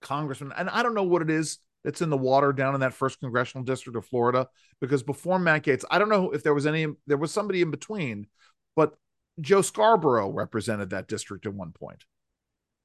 congressman, 0.00 0.52
and 0.56 0.70
I 0.70 0.82
don't 0.82 0.94
know 0.94 1.02
what 1.02 1.22
it 1.22 1.30
is 1.30 1.58
that's 1.84 2.02
in 2.02 2.10
the 2.10 2.16
water 2.16 2.52
down 2.52 2.74
in 2.74 2.80
that 2.80 2.94
first 2.94 3.20
congressional 3.20 3.64
district 3.64 3.96
of 3.96 4.06
Florida, 4.06 4.48
because 4.80 5.02
before 5.02 5.38
Matt 5.38 5.64
Gaetz, 5.64 5.84
I 5.90 5.98
don't 5.98 6.08
know 6.08 6.30
if 6.30 6.42
there 6.42 6.54
was 6.54 6.66
any, 6.66 6.86
there 7.06 7.16
was 7.16 7.32
somebody 7.32 7.62
in 7.62 7.70
between, 7.70 8.26
but 8.76 8.94
Joe 9.40 9.62
Scarborough 9.62 10.30
represented 10.30 10.90
that 10.90 11.08
district 11.08 11.46
at 11.46 11.54
one 11.54 11.72
point 11.72 12.04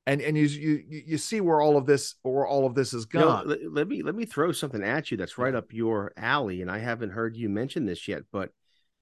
and 0.08 0.22
and 0.22 0.38
you 0.38 0.46
you 0.46 0.84
you 0.88 1.18
see 1.18 1.42
where 1.42 1.62
all 1.62 1.78
of 1.78 1.86
this 1.86 2.16
where 2.22 2.46
all 2.46 2.66
of 2.66 2.76
this 2.76 2.94
is 2.94 3.06
gone. 3.06 3.50
You 3.50 3.56
know, 3.56 3.62
let, 3.64 3.74
let, 3.74 3.88
me 3.88 4.04
let 4.04 4.16
me 4.16 4.26
throw 4.26 4.52
something 4.52 4.84
at 4.84 5.10
you 5.10 5.18
that's 5.18 5.38
right 5.38 5.56
up 5.56 5.74
your 5.74 6.14
alley, 6.16 6.62
and 6.62 6.70
I 6.70 6.78
haven't 6.78 7.12
heard 7.12 7.36
you 7.36 7.50
mention 7.50 7.86
this 7.86 8.08
yet. 8.08 8.24
But 8.32 8.52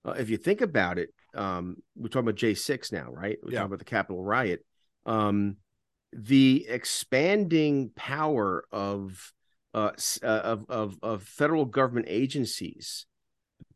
uh, 0.05 0.11
if 0.11 0.29
you 0.29 0.37
think 0.37 0.61
about 0.61 0.97
it, 0.97 1.13
um, 1.35 1.77
we're 1.95 2.07
talking 2.07 2.27
about 2.27 2.35
J 2.35 2.53
six 2.53 2.91
now, 2.91 3.11
right? 3.11 3.37
We're 3.43 3.51
yeah. 3.51 3.59
talking 3.59 3.73
about 3.73 3.79
the 3.79 3.85
Capitol 3.85 4.23
riot. 4.23 4.65
Um, 5.05 5.57
the 6.13 6.65
expanding 6.69 7.91
power 7.95 8.65
of 8.71 9.33
uh, 9.73 9.91
uh, 10.23 10.25
of, 10.27 10.65
of 10.69 10.97
of 11.01 11.23
federal 11.23 11.65
government 11.65 12.05
agencies 12.09 13.07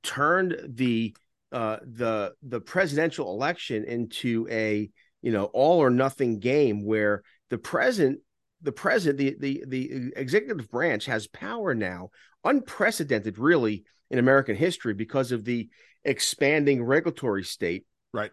turned 0.02 0.58
the 0.66 1.16
uh, 1.52 1.78
the 1.82 2.34
the 2.42 2.62
presidential 2.62 3.32
election 3.32 3.84
into 3.84 4.48
a 4.50 4.90
you 5.22 5.32
know 5.32 5.46
all 5.46 5.80
or 5.80 5.90
nothing 5.90 6.40
game 6.40 6.86
where 6.86 7.24
the 7.50 7.58
president 7.58 8.20
the 8.62 8.72
president 8.72 9.18
the 9.18 9.36
the 9.40 9.64
the 9.68 10.12
executive 10.16 10.70
branch 10.70 11.06
has 11.06 11.28
power 11.28 11.74
now 11.74 12.10
unprecedented 12.44 13.38
really 13.38 13.84
in 14.10 14.20
american 14.20 14.56
history 14.56 14.94
because 14.94 15.32
of 15.32 15.44
the 15.44 15.70
expanding 16.04 16.82
regulatory 16.84 17.44
state. 17.44 17.86
Right. 18.14 18.32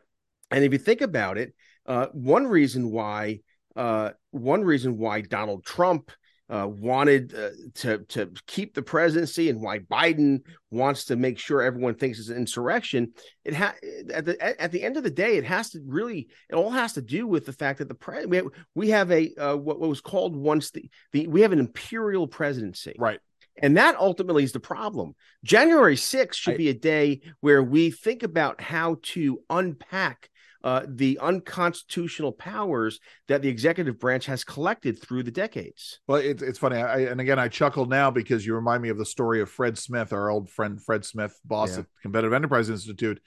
And 0.50 0.64
if 0.64 0.72
you 0.72 0.78
think 0.78 1.00
about 1.00 1.38
it 1.38 1.54
uh, 1.86 2.06
one 2.12 2.46
reason 2.46 2.90
why 2.90 3.40
uh, 3.76 4.10
one 4.30 4.62
reason 4.62 4.96
why 4.96 5.20
donald 5.20 5.64
trump 5.64 6.10
uh, 6.50 6.66
wanted 6.68 7.34
uh, 7.34 7.50
to 7.74 7.98
to 8.08 8.30
keep 8.46 8.74
the 8.74 8.82
presidency 8.82 9.48
and 9.48 9.62
why 9.62 9.78
Biden 9.78 10.40
wants 10.70 11.06
to 11.06 11.16
make 11.16 11.38
sure 11.38 11.62
everyone 11.62 11.94
thinks 11.94 12.18
it's 12.18 12.28
an 12.28 12.36
insurrection. 12.36 13.12
It 13.44 13.54
ha- 13.54 13.74
at 14.12 14.24
the 14.24 14.60
at 14.60 14.70
the 14.70 14.82
end 14.82 14.96
of 14.96 15.04
the 15.04 15.10
day, 15.10 15.36
it 15.36 15.44
has 15.44 15.70
to 15.70 15.80
really 15.86 16.28
it 16.50 16.54
all 16.54 16.70
has 16.70 16.92
to 16.94 17.02
do 17.02 17.26
with 17.26 17.46
the 17.46 17.52
fact 17.52 17.78
that 17.78 17.88
the 17.88 17.94
pre- 17.94 18.26
we 18.26 18.36
have, 18.36 18.46
we 18.74 18.90
have 18.90 19.10
a 19.10 19.34
uh, 19.36 19.56
what, 19.56 19.80
what 19.80 19.88
was 19.88 20.02
called 20.02 20.36
once 20.36 20.70
the 20.70 20.90
the 21.12 21.26
we 21.28 21.40
have 21.40 21.52
an 21.52 21.60
imperial 21.60 22.28
presidency, 22.28 22.94
right. 22.98 23.20
And 23.62 23.76
that 23.76 23.96
ultimately 23.96 24.42
is 24.42 24.52
the 24.52 24.60
problem. 24.60 25.14
January 25.44 25.94
6th 25.94 26.34
should 26.34 26.54
I, 26.54 26.56
be 26.56 26.68
a 26.70 26.74
day 26.74 27.20
where 27.40 27.62
we 27.62 27.92
think 27.92 28.24
about 28.24 28.60
how 28.60 28.96
to 29.02 29.40
unpack 29.48 30.28
uh, 30.64 30.80
the 30.88 31.18
unconstitutional 31.20 32.32
powers 32.32 32.98
that 33.28 33.42
the 33.42 33.48
executive 33.50 33.98
branch 33.98 34.24
has 34.24 34.44
collected 34.44 34.98
through 35.00 35.22
the 35.22 35.30
decades. 35.30 36.00
Well, 36.08 36.18
it's 36.18 36.42
it's 36.42 36.58
funny, 36.58 36.78
I, 36.78 37.00
and 37.00 37.20
again, 37.20 37.38
I 37.38 37.48
chuckle 37.48 37.84
now 37.84 38.10
because 38.10 38.46
you 38.46 38.54
remind 38.54 38.82
me 38.82 38.88
of 38.88 38.96
the 38.96 39.04
story 39.04 39.42
of 39.42 39.50
Fred 39.50 39.76
Smith, 39.76 40.14
our 40.14 40.30
old 40.30 40.48
friend 40.48 40.82
Fred 40.82 41.04
Smith, 41.04 41.38
boss 41.44 41.72
Yeah. 41.72 41.80
at 41.80 41.86
Competitive 42.00 42.32
Enterprise 42.32 42.70
Institute. 42.70 43.20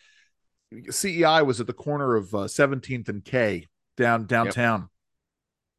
CEI 0.89 1.43
was 1.43 1.61
at 1.61 1.67
the 1.67 1.73
corner 1.73 2.15
of 2.15 2.33
uh, 2.33 2.37
17th 2.39 3.07
and 3.07 3.23
K 3.23 3.67
down 3.97 4.25
downtown, 4.25 4.89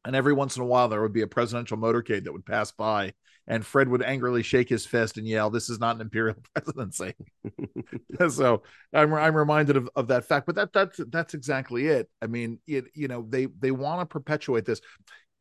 and 0.05 0.15
every 0.15 0.33
once 0.33 0.55
in 0.55 0.63
a 0.63 0.65
while 0.65 0.87
there 0.87 1.01
would 1.01 1.13
be 1.13 1.23
a 1.23 1.27
presidential 1.27 1.77
motorcade 1.77 2.23
that 2.23 2.31
would 2.31 2.45
pass 2.45 2.71
by, 2.71 3.13
and 3.49 3.65
Fred 3.65 3.89
would 3.89 4.03
angrily 4.03 4.43
shake 4.43 4.69
his 4.69 4.85
fist 4.85 5.17
and 5.17 5.27
yell, 5.27 5.49
"This 5.49 5.69
is 5.69 5.79
not 5.79 5.95
an 5.95 6.01
imperial 6.01 6.37
presidency." 6.55 7.15
so 8.29 8.63
I'm 8.93 9.13
I'm 9.13 9.35
reminded 9.35 9.75
of, 9.75 9.89
of 9.95 10.07
that 10.07 10.25
fact, 10.25 10.45
but 10.45 10.55
that 10.55 10.71
that's 10.71 10.99
that's 11.09 11.33
exactly 11.33 11.87
it. 11.87 12.09
I 12.21 12.27
mean, 12.27 12.59
it 12.67 12.85
you 12.93 13.07
know 13.09 13.25
they 13.27 13.47
they 13.47 13.71
want 13.71 14.01
to 14.01 14.05
perpetuate 14.05 14.65
this. 14.65 14.79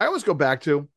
I 0.01 0.07
always 0.07 0.25
go 0.25 0.35
back 0.35 0.62
to 0.62 0.88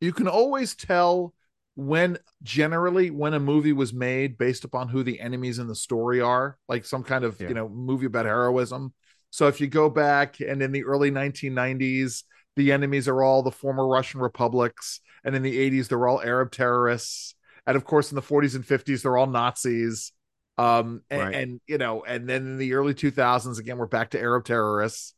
you 0.00 0.12
can 0.12 0.28
always 0.28 0.74
tell 0.74 1.34
when 1.76 2.18
generally 2.42 3.10
when 3.10 3.34
a 3.34 3.40
movie 3.40 3.72
was 3.72 3.92
made 3.92 4.36
based 4.36 4.64
upon 4.64 4.88
who 4.88 5.02
the 5.02 5.20
enemies 5.20 5.58
in 5.58 5.68
the 5.68 5.74
story 5.74 6.20
are, 6.20 6.58
like 6.68 6.84
some 6.84 7.04
kind 7.04 7.24
of 7.24 7.40
Yeah. 7.40 7.48
you 7.48 7.54
know 7.54 7.68
movie 7.68 8.06
about 8.06 8.26
heroism. 8.26 8.92
So 9.30 9.46
if 9.46 9.60
you 9.60 9.66
go 9.66 9.90
back 9.90 10.40
and 10.40 10.62
in 10.62 10.72
the 10.72 10.84
early 10.84 11.10
1990s, 11.10 12.24
the 12.58 12.72
enemies 12.72 13.08
are 13.08 13.22
all 13.22 13.42
the 13.42 13.50
former 13.50 13.86
Russian 13.86 14.20
republics, 14.20 15.00
and 15.24 15.34
in 15.34 15.42
the 15.42 15.56
80s 15.70 15.88
they're 15.88 16.06
all 16.06 16.20
Arab 16.20 16.50
terrorists, 16.52 17.34
and 17.66 17.76
of 17.76 17.84
course 17.84 18.10
in 18.10 18.16
the 18.16 18.22
40s 18.22 18.54
and 18.54 18.64
50s 18.64 19.02
they're 19.02 19.16
all 19.16 19.26
Nazis. 19.26 20.12
Um, 20.58 21.02
and, 21.08 21.20
Right. 21.22 21.34
and 21.34 21.60
you 21.68 21.78
know, 21.78 22.02
and 22.04 22.28
then 22.28 22.42
in 22.42 22.58
the 22.58 22.74
early 22.74 22.92
2000s 22.94 23.58
again 23.58 23.78
we're 23.78 23.86
back 23.86 24.10
to 24.10 24.20
Arab 24.20 24.44
terrorists. 24.44 25.14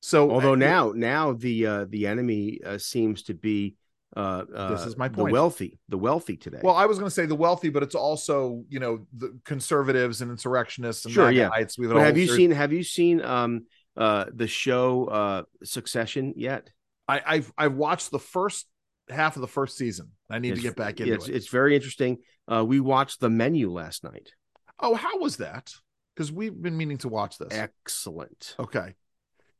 So 0.00 0.30
Although 0.30 0.54
uh, 0.54 0.56
now, 0.56 0.92
now 0.96 1.34
the 1.34 1.66
uh, 1.66 1.84
the 1.88 2.06
enemy 2.06 2.60
uh, 2.64 2.78
seems 2.78 3.24
to 3.24 3.34
be 3.34 3.76
uh, 4.16 4.44
uh, 4.54 4.74
This 4.74 4.86
is 4.86 4.96
my 4.96 5.08
point. 5.08 5.28
the 5.28 5.32
wealthy, 5.32 5.78
the 5.88 5.98
wealthy 5.98 6.36
today. 6.36 6.60
Well, 6.62 6.74
I 6.74 6.86
was 6.86 6.98
going 6.98 7.08
to 7.10 7.14
say 7.14 7.26
the 7.26 7.34
wealthy, 7.36 7.68
but 7.68 7.82
it's 7.82 7.94
also 7.94 8.64
you 8.70 8.80
know 8.80 9.06
the 9.16 9.38
conservatives 9.44 10.22
and 10.22 10.30
insurrectionists 10.30 11.04
and 11.04 11.12
Sure, 11.14 11.30
yeah. 11.30 11.50
Magahites. 11.50 11.78
We've 11.78 11.90
But 11.90 12.00
have 12.00 12.16
you 12.16 12.26
seen 12.26 12.50
have 12.50 12.72
you 12.72 12.82
seen 12.82 13.22
um 13.22 13.66
uh 14.00 14.24
the 14.34 14.48
show 14.48 15.04
uh 15.04 15.42
Succession 15.62 16.34
yet? 16.36 16.70
I, 17.06 17.22
I've 17.24 17.52
I've 17.56 17.74
watched 17.74 18.10
the 18.10 18.18
first 18.18 18.66
half 19.08 19.36
of 19.36 19.42
the 19.42 19.48
first 19.48 19.76
season. 19.76 20.12
I 20.28 20.38
need 20.38 20.56
to 20.56 20.60
get 20.60 20.76
back 20.76 21.00
into 21.00 21.14
it's, 21.14 21.28
it. 21.28 21.34
it's 21.36 21.48
very 21.48 21.74
interesting. 21.74 22.18
Uh, 22.48 22.64
we 22.64 22.80
watched 22.80 23.20
the 23.20 23.30
menu 23.30 23.70
last 23.70 24.04
night. 24.04 24.32
Oh, 24.78 24.94
how 24.94 25.18
was 25.18 25.36
that? 25.38 25.72
Because 26.14 26.32
we've 26.32 26.60
been 26.60 26.76
meaning 26.76 26.98
to 26.98 27.08
watch 27.08 27.38
this. 27.38 27.48
Excellent. 27.52 28.54
Okay. 28.58 28.94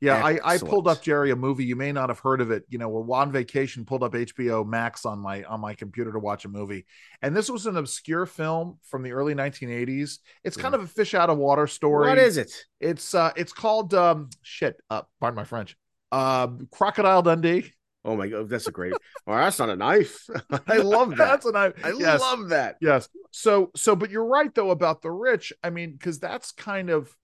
Yeah, 0.01 0.25
I, 0.25 0.39
I 0.43 0.57
pulled 0.57 0.87
up 0.87 1.03
Jerry 1.03 1.29
a 1.29 1.35
movie. 1.35 1.63
You 1.63 1.75
may 1.75 1.91
not 1.91 2.09
have 2.09 2.17
heard 2.17 2.41
of 2.41 2.49
it. 2.49 2.63
You 2.69 2.79
know, 2.79 2.89
we're 2.89 3.15
on 3.15 3.31
vacation, 3.31 3.85
pulled 3.85 4.01
up 4.01 4.13
HBO 4.13 4.65
Max 4.65 5.05
on 5.05 5.19
my 5.19 5.43
on 5.43 5.61
my 5.61 5.75
computer 5.75 6.11
to 6.11 6.17
watch 6.17 6.43
a 6.43 6.49
movie. 6.49 6.87
And 7.21 7.35
this 7.35 7.51
was 7.51 7.67
an 7.67 7.77
obscure 7.77 8.25
film 8.25 8.79
from 8.81 9.03
the 9.03 9.11
early 9.11 9.35
1980s. 9.35 10.17
It's 10.43 10.57
kind 10.57 10.73
of 10.73 10.81
a 10.81 10.87
fish 10.87 11.13
out 11.13 11.29
of 11.29 11.37
water 11.37 11.67
story. 11.67 12.09
What 12.09 12.17
is 12.17 12.37
it? 12.37 12.51
It's 12.79 13.13
uh 13.13 13.31
it's 13.35 13.53
called 13.53 13.93
um 13.93 14.31
shit, 14.41 14.75
uh 14.89 15.03
pardon 15.19 15.35
my 15.35 15.43
French. 15.43 15.77
Uh 16.11 16.47
Crocodile 16.71 17.21
Dundee. 17.21 17.71
Oh 18.03 18.15
my 18.15 18.27
god, 18.27 18.49
that's 18.49 18.65
a 18.65 18.71
great. 18.71 18.93
oh, 19.27 19.35
that's 19.35 19.59
not 19.59 19.69
a 19.69 19.75
knife. 19.75 20.27
I 20.67 20.77
love 20.77 21.11
that. 21.11 21.17
That's 21.17 21.45
what 21.45 21.55
I 21.55 21.67
I 21.83 21.93
yes. 21.95 22.19
love 22.19 22.49
that. 22.49 22.77
Yes. 22.81 23.07
So 23.29 23.69
so 23.75 23.95
but 23.95 24.09
you're 24.09 24.25
right 24.25 24.53
though 24.55 24.71
about 24.71 25.03
the 25.03 25.11
rich. 25.11 25.53
I 25.63 25.69
mean, 25.69 25.91
because 25.91 26.19
that's 26.19 26.51
kind 26.53 26.89
of 26.89 27.15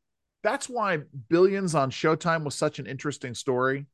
that's 0.48 0.70
why 0.70 1.00
Billions 1.28 1.76
on 1.76 1.92
Showtime 1.92 2.46
was 2.46 2.56
such 2.56 2.80
an 2.80 2.88
interesting 2.88 3.36
story 3.36 3.86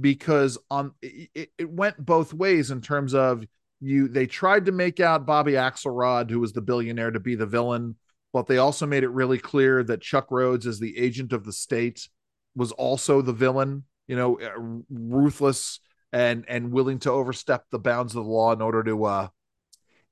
because 0.00 0.58
on 0.68 0.92
it, 1.00 1.50
it 1.56 1.70
went 1.70 2.04
both 2.04 2.34
ways 2.34 2.72
in 2.72 2.80
terms 2.80 3.14
of 3.14 3.44
you 3.80 4.08
they 4.08 4.26
tried 4.26 4.66
to 4.66 4.72
make 4.72 4.98
out 4.98 5.26
Bobby 5.26 5.52
Axelrod, 5.52 6.28
who 6.28 6.40
was 6.40 6.52
the 6.52 6.60
billionaire, 6.60 7.12
to 7.12 7.20
be 7.20 7.36
the 7.36 7.46
villain, 7.46 7.94
but 8.32 8.48
they 8.48 8.58
also 8.58 8.84
made 8.84 9.04
it 9.04 9.10
really 9.10 9.38
clear 9.38 9.84
that 9.84 10.00
Chuck 10.00 10.26
Rhodes, 10.32 10.66
as 10.66 10.80
the 10.80 10.98
agent 10.98 11.32
of 11.32 11.44
the 11.44 11.52
state, 11.52 12.08
was 12.56 12.72
also 12.72 13.22
the 13.22 13.32
villain, 13.32 13.84
you 14.08 14.16
know, 14.16 14.40
uh, 14.40 14.80
ruthless 14.90 15.78
and 16.12 16.44
and 16.48 16.72
willing 16.72 16.98
to 17.00 17.12
overstep 17.12 17.66
the 17.70 17.78
bounds 17.78 18.16
of 18.16 18.24
the 18.24 18.30
law 18.30 18.52
in 18.52 18.60
order 18.60 18.82
to 18.82 19.04
uh 19.04 19.28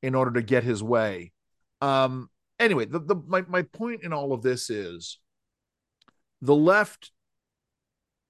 in 0.03 0.15
order 0.15 0.31
to 0.35 0.43
get 0.43 0.63
his 0.63 0.85
way. 0.85 1.33
Um, 1.81 2.31
anyway, 2.61 2.85
the, 2.85 3.01
the 3.01 3.17
my, 3.27 3.43
my 3.49 3.63
point 3.63 4.05
in 4.05 4.13
all 4.13 4.33
of 4.33 4.43
this 4.43 4.71
is 4.71 5.19
the 6.43 6.55
left, 6.55 7.11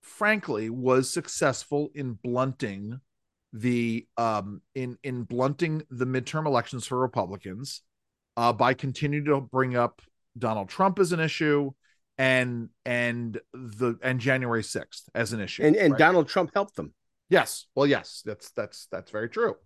frankly, 0.03 0.71
was 0.71 1.11
successful 1.11 1.91
in 1.95 2.15
blunting 2.15 3.01
the 3.53 4.07
um 4.17 4.63
in 4.77 4.97
in 5.03 5.25
blunting 5.25 5.83
the 5.91 6.05
midterm 6.07 6.47
elections 6.47 6.87
for 6.87 6.97
Republicans 6.97 7.83
uh 8.37 8.53
by 8.53 8.73
continuing 8.73 9.25
to 9.25 9.41
bring 9.41 9.75
up 9.75 10.01
Donald 10.39 10.69
Trump 10.69 11.01
as 11.01 11.11
an 11.11 11.19
issue 11.19 11.73
and 12.21 12.69
and 12.85 13.41
the 13.55 13.99
and 14.03 14.21
January 14.21 14.63
6th 14.63 15.05
as 15.15 15.33
an 15.33 15.41
issue. 15.41 15.63
And 15.65 15.75
and 15.75 15.93
right? 15.93 15.99
Donald 15.99 16.29
Trump 16.29 16.51
helped 16.55 16.77
them. 16.77 16.93
Yes. 17.31 17.67
Well, 17.75 17.87
yes, 17.87 18.23
that's 18.27 18.51
that's 18.51 18.89
that's 18.93 19.11
very 19.11 19.31
true. 19.31 19.57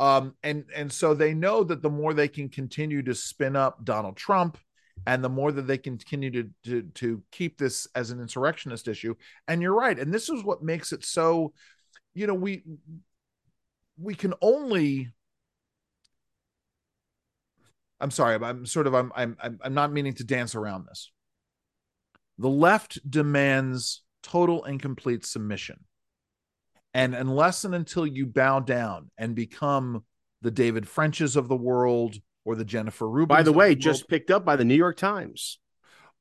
Um, 0.00 0.34
and 0.42 0.64
and 0.74 0.90
so 0.90 1.14
they 1.14 1.32
know 1.32 1.62
that 1.62 1.80
the 1.80 1.90
more 1.90 2.12
they 2.12 2.26
can 2.26 2.48
continue 2.48 3.02
to 3.02 3.14
spin 3.14 3.54
up 3.54 3.84
Donald 3.84 4.16
Trump, 4.16 4.58
and 5.06 5.22
the 5.22 5.28
more 5.28 5.52
that 5.52 5.66
they 5.66 5.78
continue 5.78 6.30
to 6.30 6.50
to 6.64 6.82
to 6.94 7.22
keep 7.30 7.58
this 7.58 7.86
as 7.94 8.10
an 8.10 8.20
insurrectionist 8.20 8.88
issue. 8.88 9.14
And 9.48 9.60
you're 9.60 9.74
right. 9.74 9.98
And 9.98 10.12
this 10.12 10.28
is 10.28 10.44
what 10.44 10.62
makes 10.62 10.92
it 10.92 11.04
so, 11.04 11.52
you 12.14 12.26
know, 12.26 12.34
we 12.34 12.62
we 13.98 14.14
can 14.14 14.34
only. 14.40 15.12
I'm 18.00 18.10
sorry. 18.10 18.34
I'm, 18.34 18.66
sort 18.66 18.86
of 18.86 18.94
I'm 18.94 19.12
I'm 19.14 19.36
I'm 19.40 19.74
not 19.74 19.92
meaning 19.92 20.14
to 20.14 20.24
dance 20.24 20.54
around 20.54 20.86
this. 20.86 21.10
The 22.38 22.48
left 22.48 22.98
demands 23.08 24.02
total 24.22 24.64
and 24.64 24.80
complete 24.80 25.24
submission. 25.24 25.84
And 26.94 27.14
unless 27.14 27.64
and 27.64 27.74
until 27.74 28.06
you 28.06 28.26
bow 28.26 28.60
down 28.60 29.10
and 29.16 29.34
become 29.34 30.04
the 30.42 30.50
David 30.50 30.88
Frenches 30.88 31.36
of 31.36 31.48
the 31.48 31.56
world 31.56 32.16
or 32.44 32.56
the 32.56 32.64
Jennifer 32.64 33.08
Rubin. 33.08 33.36
By 33.36 33.42
the 33.42 33.52
way, 33.52 33.68
world- 33.68 33.80
just 33.80 34.08
picked 34.08 34.30
up 34.30 34.44
by 34.44 34.56
the 34.56 34.64
New 34.64 34.74
York 34.74 34.96
Times. 34.96 35.58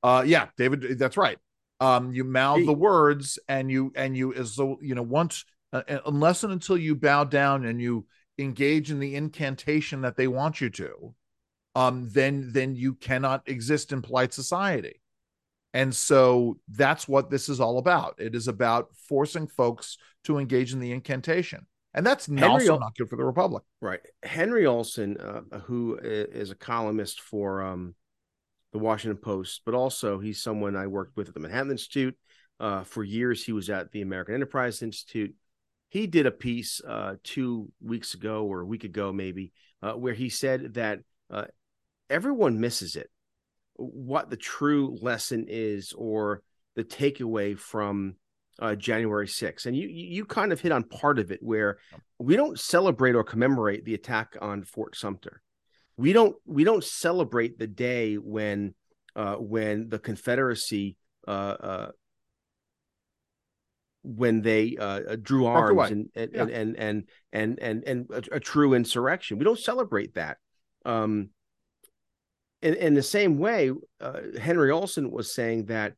uh 0.03 0.23
yeah, 0.25 0.47
David, 0.57 0.97
that's 0.97 1.17
right. 1.17 1.37
Um, 1.79 2.13
you 2.13 2.23
mouth 2.23 2.59
He- 2.59 2.65
the 2.65 2.73
words 2.73 3.39
and 3.47 3.71
you 3.71 3.91
and 3.95 4.15
you 4.15 4.33
as 4.33 4.55
though 4.55 4.77
you 4.81 4.95
know 4.95 5.01
once 5.01 5.45
uh, 5.73 5.81
uh, 5.87 5.99
unless 6.05 6.43
and 6.43 6.53
until 6.53 6.77
you 6.77 6.95
bow 6.95 7.23
down 7.23 7.65
and 7.65 7.81
you 7.81 8.05
engage 8.37 8.91
in 8.91 8.99
the 8.99 9.15
incantation 9.15 10.01
that 10.01 10.17
they 10.17 10.27
want 10.27 10.61
you 10.61 10.69
to, 10.69 11.13
um, 11.75 12.09
then 12.11 12.51
then 12.51 12.75
you 12.75 12.93
cannot 12.95 13.47
exist 13.47 13.91
in 13.91 14.01
polite 14.01 14.33
society. 14.33 15.01
And 15.73 15.95
so 15.95 16.59
that's 16.67 17.07
what 17.07 17.29
this 17.29 17.47
is 17.47 17.61
all 17.61 17.77
about. 17.77 18.15
It 18.19 18.35
is 18.35 18.47
about 18.47 18.89
forcing 19.07 19.47
folks 19.47 19.97
to 20.25 20.37
engage 20.37 20.73
in 20.73 20.79
the 20.79 20.91
incantation. 20.91 21.65
And 21.93 22.05
that's 22.05 22.25
Henry 22.25 22.45
also 22.45 22.79
not 22.79 22.95
good 22.95 23.09
for 23.09 23.17
the 23.17 23.25
Republic. 23.25 23.63
Right. 23.81 23.99
Henry 24.23 24.65
Olsen, 24.65 25.17
uh, 25.17 25.59
who 25.59 25.97
is 26.01 26.51
a 26.51 26.55
columnist 26.55 27.19
for 27.19 27.61
um, 27.61 27.95
the 28.71 28.79
Washington 28.79 29.17
Post, 29.17 29.61
but 29.65 29.73
also 29.73 30.19
he's 30.19 30.41
someone 30.41 30.75
I 30.75 30.87
worked 30.87 31.17
with 31.17 31.27
at 31.27 31.33
the 31.33 31.39
Manhattan 31.39 31.71
Institute. 31.71 32.17
Uh, 32.59 32.83
for 32.83 33.03
years, 33.03 33.43
he 33.43 33.51
was 33.51 33.69
at 33.69 33.91
the 33.91 34.01
American 34.01 34.35
Enterprise 34.35 34.81
Institute. 34.81 35.33
He 35.89 36.07
did 36.07 36.25
a 36.25 36.31
piece 36.31 36.79
uh, 36.87 37.15
two 37.23 37.71
weeks 37.81 38.13
ago 38.13 38.45
or 38.45 38.61
a 38.61 38.65
week 38.65 38.85
ago, 38.85 39.11
maybe, 39.11 39.51
uh, 39.81 39.93
where 39.93 40.13
he 40.13 40.29
said 40.29 40.75
that 40.75 40.99
uh, 41.29 41.45
everyone 42.09 42.61
misses 42.61 42.95
it. 42.95 43.09
What 43.75 44.29
the 44.29 44.37
true 44.37 44.97
lesson 45.01 45.47
is, 45.49 45.91
or 45.91 46.43
the 46.75 46.83
takeaway 46.83 47.57
from 47.57 48.15
uh, 48.61 48.75
January 48.75 49.27
6th. 49.27 49.65
And 49.65 49.75
you 49.75 49.87
you 49.87 50.23
kind 50.23 50.53
of 50.53 50.61
hit 50.61 50.71
on 50.71 50.83
part 50.83 51.19
of 51.19 51.31
it 51.31 51.39
where 51.41 51.79
we 52.19 52.35
don't 52.35 52.59
celebrate 52.59 53.15
or 53.15 53.23
commemorate 53.23 53.83
the 53.83 53.95
attack 53.95 54.37
on 54.39 54.63
Fort 54.63 54.95
Sumter. 54.95 55.41
We 55.97 56.13
don't 56.13 56.35
we 56.45 56.63
don't 56.63 56.83
celebrate 56.83 57.57
the 57.57 57.67
day 57.67 58.15
when 58.15 58.75
uh, 59.15 59.35
when 59.35 59.89
the 59.89 59.99
Confederacy 59.99 60.95
uh, 61.27 61.31
uh, 61.31 61.91
when 64.03 64.41
they 64.41 64.77
uh, 64.79 65.15
drew 65.21 65.45
arms 65.45 65.91
and 65.91 66.09
and, 66.15 66.31
Yeah. 66.33 66.41
and 66.43 66.51
and 66.51 66.77
and 66.77 67.03
and 67.31 67.59
and 67.59 67.83
and 67.85 68.09
a, 68.11 68.35
a 68.35 68.39
true 68.39 68.73
insurrection. 68.73 69.37
We 69.37 69.45
don't 69.45 69.59
celebrate 69.59 70.13
that. 70.15 70.37
Um, 70.85 71.29
in, 72.61 72.75
in 72.75 72.93
the 72.93 73.03
same 73.03 73.37
way, 73.39 73.71
uh, 73.99 74.19
Henry 74.39 74.71
Olsen 74.71 75.11
was 75.11 75.33
saying 75.33 75.65
that 75.65 75.93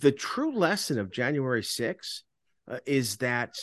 the 0.00 0.12
true 0.12 0.54
lesson 0.56 0.98
of 0.98 1.10
January 1.10 1.62
6th 1.62 2.22
uh, 2.70 2.78
is 2.86 3.16
that 3.18 3.56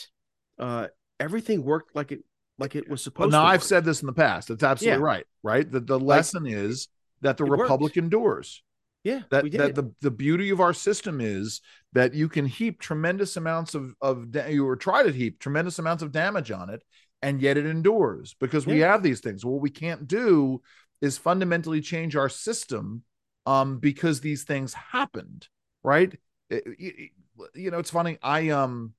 uh, 0.58 0.88
everything 1.18 1.64
worked 1.64 1.94
like 1.94 2.12
it 2.12 2.20
like 2.58 2.76
it 2.76 2.88
was 2.88 3.00
Well, 3.00 3.04
supposed 3.04 3.32
now 3.32 3.40
to. 3.40 3.44
Now 3.46 3.52
I've 3.52 3.62
said 3.62 3.84
this 3.84 4.00
in 4.02 4.06
the 4.06 4.12
past. 4.12 4.50
It's 4.50 4.62
absolutely 4.62 5.00
Yeah. 5.00 5.04
right. 5.04 5.26
Right. 5.42 5.70
The, 5.70 5.80
the 5.80 5.98
lesson 5.98 6.46
is 6.46 6.88
that 7.22 7.36
the 7.36 7.44
It 7.44 7.48
worked. 7.48 7.62
Republic 7.62 7.96
endures. 7.96 8.62
Yeah, 9.02 9.22
that 9.30 9.50
that 9.52 9.74
the 9.74 9.92
the 10.02 10.10
beauty 10.10 10.50
of 10.50 10.60
our 10.60 10.74
system 10.74 11.22
is 11.22 11.62
that 11.94 12.12
you 12.12 12.28
can 12.28 12.44
heap 12.44 12.80
tremendous 12.80 13.38
amounts 13.38 13.74
of 13.74 13.94
of 14.02 14.30
da- 14.30 14.48
you 14.48 14.68
or 14.68 14.76
try 14.76 15.02
to 15.02 15.10
heap 15.10 15.38
tremendous 15.38 15.78
amounts 15.78 16.02
of 16.02 16.12
damage 16.12 16.50
on 16.50 16.68
it 16.68 16.82
and 17.22 17.40
yet 17.40 17.56
it 17.56 17.64
endures 17.64 18.34
because 18.40 18.66
we 18.66 18.80
have 18.80 19.02
these 19.02 19.20
things 19.20 19.42
what 19.42 19.62
we 19.62 19.70
can't 19.70 20.06
do 20.06 20.60
is 21.00 21.16
fundamentally 21.16 21.80
change 21.80 22.14
our 22.14 22.28
system 22.28 23.02
um 23.46 23.78
because 23.78 24.20
these 24.20 24.44
things 24.44 24.74
happened 24.74 25.48
right 25.82 26.18
It- 26.48 26.64
it- 26.66 27.10
you 27.54 27.70
know 27.70 27.78
it's 27.78 27.90
funny 27.90 28.18
i 28.22 28.50
um 28.50 28.92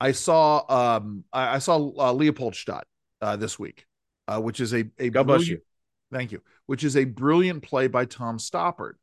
i 0.00 0.12
saw 0.12 0.64
um 0.68 1.24
i, 1.32 1.56
I 1.56 1.58
saw 1.58 1.76
uh, 1.76 2.12
leopoldstadt 2.12 2.86
uh 3.20 3.36
this 3.36 3.58
week 3.58 3.86
uh 4.26 4.40
which 4.40 4.60
is 4.60 4.72
a 4.74 4.84
a 4.98 5.10
God 5.10 5.26
bless 5.26 5.40
brilliant- 5.40 5.62
Thank 6.10 6.32
you. 6.32 6.40
Which 6.64 6.84
is 6.84 6.96
a 6.96 7.04
brilliant 7.04 7.62
play 7.62 7.86
by 7.86 8.06
Tom 8.06 8.38
Stoppard. 8.38 8.94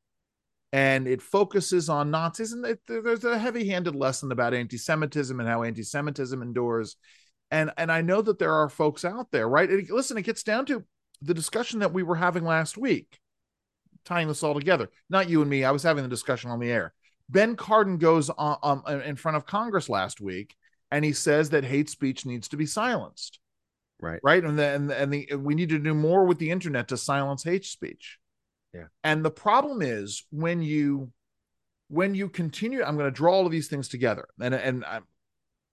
And 0.73 1.07
it 1.07 1.21
focuses 1.21 1.88
on 1.88 2.09
Nazis, 2.09 2.51
and 2.51 2.65
it, 2.65 2.79
there's 2.88 3.23
a 3.23 3.38
heavy 3.38 3.67
handed 3.69 3.95
lesson 3.95 4.31
about 4.31 4.55
anti 4.55 4.77
Semitism 4.77 5.39
and 5.39 5.47
how 5.47 5.61
anti 5.61 5.83
Semitism 5.83 6.41
endures. 6.41 6.95
And, 7.51 7.71
and 7.77 7.91
I 7.91 8.01
know 8.01 8.23
that 8.23 8.39
there 8.39 8.51
are 8.53 8.69
folks 8.69 9.05
out 9.05 9.29
there, 9.31 9.47
right? 9.47 9.69
And 9.69 9.88
listen, 9.91 10.17
it 10.17 10.23
gets 10.23 10.41
down 10.41 10.65
to 10.65 10.83
the 11.21 11.36
discussion 11.36 11.79
that 11.81 11.93
we 11.93 12.01
were 12.01 12.15
having 12.15 12.43
last 12.43 12.75
week, 12.75 13.19
tying 14.06 14.28
this 14.28 14.43
all 14.43 14.53
together. 14.53 14.89
Not 15.10 15.30
you 15.30 15.41
and 15.41 15.49
me. 15.49 15.64
I 15.64 15.72
was 15.72 15.84
having 15.84 16.03
the 16.03 16.10
discussion 16.10 16.51
on 16.51 16.60
the 16.60 16.72
air. 16.72 16.93
Ben 17.30 17.56
Cardin 17.56 17.97
goes 17.99 18.30
on, 18.30 18.58
um, 18.64 18.84
in 19.01 19.16
front 19.16 19.36
of 19.38 19.45
Congress 19.45 19.89
last 19.89 20.22
week, 20.22 20.56
and 20.91 21.03
he 21.03 21.12
says 21.12 21.49
that 21.49 21.64
hate 21.64 21.89
speech 21.89 22.26
needs 22.26 22.47
to 22.49 22.58
be 22.58 22.66
silenced 22.66 23.39
Right. 24.01 24.20
right 24.24 24.43
and 24.43 24.60
the, 24.60 24.66
and 24.68 24.89
the, 24.89 25.01
and 25.01 25.14
the 25.14 25.36
we 25.36 25.56
need 25.56 25.70
to 25.70 25.80
do 25.80 25.93
more 25.93 26.26
with 26.26 26.38
the 26.38 26.51
internet 26.51 26.89
to 26.89 26.97
silence 26.97 27.43
hate 27.43 27.64
speech 27.66 28.20
Yeah. 28.74 28.88
and 29.06 29.24
the 29.24 29.32
problem 29.32 29.82
is 29.82 30.26
when 30.32 30.62
you 30.62 31.12
when 31.88 32.14
you 32.14 32.28
continue 32.28 32.84
i'm 32.84 32.97
going 32.97 33.10
to 33.10 33.16
draw 33.16 33.34
all 33.34 33.45
of 33.45 33.53
these 33.53 33.70
things 33.70 33.88
together 33.88 34.28
and 34.41 34.53
and 34.53 34.84
i 34.84 34.99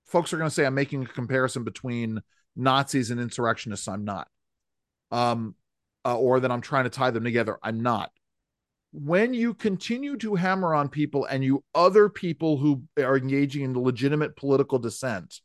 folks 0.07 0.33
are 0.33 0.39
going 0.39 0.49
to 0.49 0.55
say 0.55 0.64
i'm 0.64 0.74
making 0.74 1.03
a 1.03 1.07
comparison 1.07 1.64
between 1.64 2.20
nazis 2.55 3.11
and 3.11 3.20
insurrectionists 3.20 3.89
i'm 3.89 4.05
not 4.05 4.28
um 5.11 5.57
uh, 6.05 6.16
or 6.16 6.39
that 6.41 6.53
i'm 6.53 6.61
trying 6.61 6.85
to 6.85 6.91
tie 6.91 7.11
them 7.11 7.24
together 7.24 7.59
i'm 7.62 7.83
not 7.83 8.12
when 8.93 9.32
you 9.32 9.55
continue 9.55 10.16
to 10.18 10.34
hammer 10.34 10.74
on 10.74 10.88
people 10.88 11.24
and 11.24 11.43
you 11.43 11.64
other 11.74 12.09
people 12.09 12.59
who 12.59 12.82
are 12.99 13.16
engaging 13.16 13.62
in 13.62 13.82
legitimate 13.82 14.36
political 14.36 14.78
dissent 14.78 15.40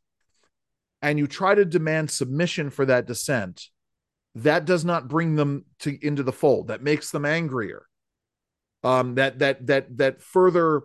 and 1.01 1.17
you 1.17 1.27
try 1.27 1.55
to 1.55 1.63
demand 1.63 2.11
submission 2.11 2.69
for 2.69 2.85
that 2.85 3.07
dissent, 3.07 3.67
that 4.35 4.65
does 4.65 4.83
not 4.83 5.07
bring 5.07 5.35
them 5.35 5.65
to 5.79 5.97
into 6.05 6.23
the 6.23 6.33
fold. 6.33 6.67
That 6.67 6.83
makes 6.83 7.11
them 7.11 7.25
angrier. 7.25 7.85
Um, 8.83 9.15
that 9.15 9.39
that 9.39 9.65
that 9.67 9.97
that 9.97 10.21
further 10.21 10.83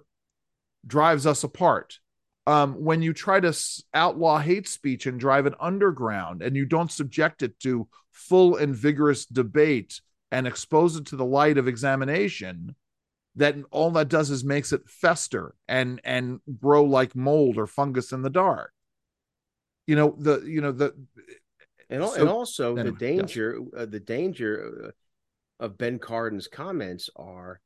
drives 0.87 1.27
us 1.27 1.45
apart. 1.45 1.99
Um, 2.47 2.75
when 2.85 3.03
you 3.03 3.13
try 3.13 3.39
to 3.41 3.57
outlaw 3.95 4.39
hate 4.39 4.69
speech 4.69 5.07
and 5.07 5.19
drive 5.19 5.47
it 5.47 5.55
underground, 5.61 6.43
and 6.43 6.57
you 6.57 6.65
don't 6.65 6.91
subject 6.91 7.43
it 7.43 7.59
to 7.61 7.89
full 8.13 8.57
and 8.57 8.75
vigorous 8.75 9.27
debate 9.27 10.01
and 10.33 10.47
expose 10.47 10.97
it 10.97 11.05
to 11.07 11.17
the 11.17 11.25
light 11.25 11.59
of 11.59 11.69
examination, 11.69 12.75
that 13.37 13.55
all 13.71 13.91
that 13.93 14.09
does 14.09 14.31
is 14.31 14.43
makes 14.43 14.73
it 14.73 14.89
fester 14.89 15.55
and 15.69 16.01
and 16.05 16.41
grow 16.59 16.83
like 16.85 17.15
mold 17.15 17.59
or 17.59 17.67
fungus 17.67 18.13
in 18.13 18.23
the 18.23 18.31
dark. 18.31 18.73
You 19.87 19.97
know 19.97 20.17
the 20.19 20.41
you 20.41 20.61
know 20.61 20.73
the 20.73 20.95
and, 21.91 22.03
So- 22.03 22.15
and 22.15 22.29
also 22.29 22.77
anyway, 22.77 22.91
the 22.97 22.99
danger 22.99 23.59
uh, 23.77 23.87
the 23.87 24.01
danger 24.01 24.93
uh, 25.61 25.65
of 25.65 25.77
ben 25.79 25.99
cardin's 25.99 26.49
comments 26.49 27.11
are 27.15 27.61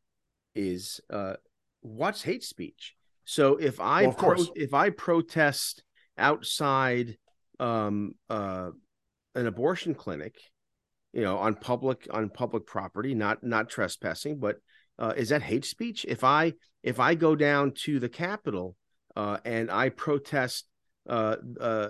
is 0.54 1.00
uh 1.10 1.34
what's 1.80 2.22
hate 2.22 2.42
speech. 2.42 2.94
So 3.24 3.56
if 3.56 3.80
i 3.80 4.02
Well, 4.02 4.12
pro- 4.12 4.52
if 4.56 4.74
i 4.74 4.90
protest 4.90 5.84
outside 6.18 7.16
um 7.60 8.14
uh 8.28 8.70
an 9.34 9.46
abortion 9.46 9.94
clinic 9.94 10.40
you 11.16 11.22
know 11.22 11.38
on 11.38 11.54
public 11.54 12.06
on 12.10 12.28
public 12.28 12.66
property 12.66 13.14
not 13.14 13.42
not 13.42 13.70
trespassing 13.70 14.38
but 14.38 14.56
uh, 14.98 15.14
is 15.16 15.30
that 15.30 15.42
hate 15.42 15.64
speech 15.64 16.04
if 16.06 16.22
i 16.22 16.52
if 16.82 17.00
i 17.00 17.14
go 17.14 17.34
down 17.34 17.72
to 17.72 17.98
the 17.98 18.08
capitol 18.08 18.76
uh, 19.16 19.38
and 19.46 19.70
i 19.70 19.88
protest 19.88 20.66
uh, 21.08 21.36
uh, 21.60 21.88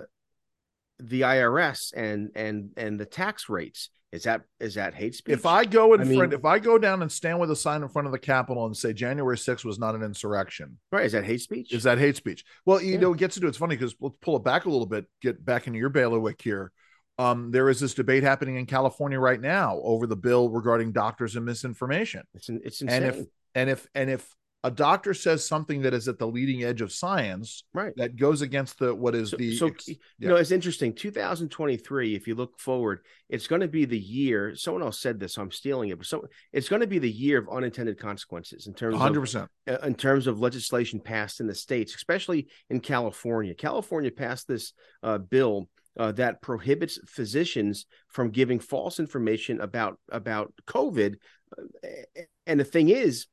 the 0.99 1.21
IRS 1.21 1.93
and 1.95 2.29
and 2.35 2.71
and 2.77 2.99
the 2.99 3.05
tax 3.05 3.49
rates. 3.49 3.89
Is 4.11 4.23
that 4.23 4.41
is 4.59 4.75
that 4.75 4.93
hate 4.95 5.13
speech? 5.15 5.33
if 5.33 5.45
i 5.45 5.65
go 5.65 5.93
in 5.93 6.01
I 6.01 6.05
front 6.05 6.31
mean- 6.31 6.39
if 6.39 6.45
i 6.45 6.57
go 6.59 6.77
down 6.77 7.01
and 7.01 7.11
stand 7.11 7.39
with 7.41 7.51
a 7.51 7.55
sign 7.55 7.83
in 7.83 7.89
front 7.89 8.05
of 8.05 8.13
the 8.13 8.19
capitol 8.19 8.65
and 8.65 8.75
say 8.75 8.93
january 8.93 9.37
6th 9.37 9.65
was 9.65 9.77
not 9.77 9.95
an 9.95 10.01
insurrection 10.03 10.77
right, 10.93 11.05
is 11.05 11.11
that 11.11 11.25
hate 11.25 11.41
speech? 11.41 11.73
is 11.73 11.83
that 11.83 11.97
hate 11.99 12.15
speech 12.15 12.45
well 12.65 12.81
you 12.81 12.93
Yeah. 12.93 12.99
know 13.01 13.13
it 13.13 13.19
gets 13.19 13.35
into 13.35 13.47
it's 13.49 13.57
funny 13.57 13.75
because 13.75 13.93
let's 13.99 14.15
pull 14.21 14.37
it 14.37 14.43
back 14.45 14.63
a 14.65 14.69
little 14.69 14.85
bit 14.85 15.05
get 15.21 15.43
back 15.43 15.67
into 15.67 15.77
your 15.77 15.89
bailiwick 15.89 16.41
here 16.41 16.71
um, 17.19 17.51
there 17.51 17.69
is 17.69 17.79
this 17.79 17.93
debate 17.93 18.23
happening 18.23 18.55
in 18.57 18.65
california 18.65 19.19
right 19.19 19.41
now 19.41 19.79
over 19.83 20.07
the 20.07 20.15
bill 20.15 20.49
regarding 20.49 20.91
doctors 20.91 21.35
and 21.35 21.45
misinformation 21.45 22.23
it's 22.33 22.49
it's 22.49 22.81
and 22.81 23.05
if 23.05 23.25
and 23.55 23.69
if 23.69 23.87
and 23.95 24.09
if 24.09 24.35
a 24.63 24.71
doctor 24.71 25.13
says 25.13 25.47
something 25.47 25.83
that 25.83 25.93
is 25.93 26.07
at 26.07 26.17
the 26.17 26.27
leading 26.27 26.63
edge 26.63 26.81
of 26.81 26.91
science 26.91 27.63
right. 27.73 27.93
that 27.95 28.15
goes 28.15 28.41
against 28.41 28.79
the 28.79 28.93
what 28.93 29.15
is 29.15 29.29
So, 29.29 29.37
the 29.37 29.55
so 29.55 29.67
ex- 29.67 29.87
you 29.87 29.95
yeah. 30.19 30.29
know 30.29 30.35
it's 30.35 30.51
interesting. 30.51 30.93
2023. 30.93 32.15
If 32.15 32.27
you 32.27 32.35
look 32.35 32.59
forward, 32.59 32.99
it's 33.29 33.47
going 33.47 33.61
to 33.61 33.67
be 33.67 33.85
the 33.85 33.99
year. 33.99 34.55
Someone 34.55 34.83
else 34.83 34.99
said 34.99 35.19
this. 35.19 35.35
So 35.35 35.41
I'm 35.41 35.51
stealing 35.51 35.89
it, 35.89 35.97
but 35.97 36.07
so 36.07 36.25
it's 36.51 36.67
going 36.67 36.81
to 36.81 36.87
be 36.87 36.99
the 36.99 37.09
year 37.09 37.37
of 37.37 37.47
unintended 37.49 37.99
consequences 37.99 38.67
in 38.67 38.73
terms 38.73 38.95
of 38.95 39.01
100% 39.01 39.47
uh, 39.69 39.77
in 39.83 39.95
terms 39.95 40.27
of 40.27 40.39
legislation 40.39 40.99
passed 40.99 41.39
in 41.39 41.47
the 41.47 41.55
states, 41.55 41.95
especially 41.95 42.47
in 42.69 42.79
California. 42.79 43.53
California 43.53 44.11
passed 44.11 44.47
this 44.47 44.73
uh, 45.03 45.17
bill 45.17 45.69
uh, 45.97 46.11
that 46.13 46.41
prohibits 46.41 46.99
physicians 47.07 47.85
from 48.07 48.29
giving 48.29 48.59
false 48.59 48.99
information 48.99 49.59
about 49.61 49.99
about 50.11 50.53
COVID. 50.67 51.15
Uh, 51.57 52.21
And 52.45 52.59
the 52.59 52.65
thing 52.65 52.89
is, 52.89 53.27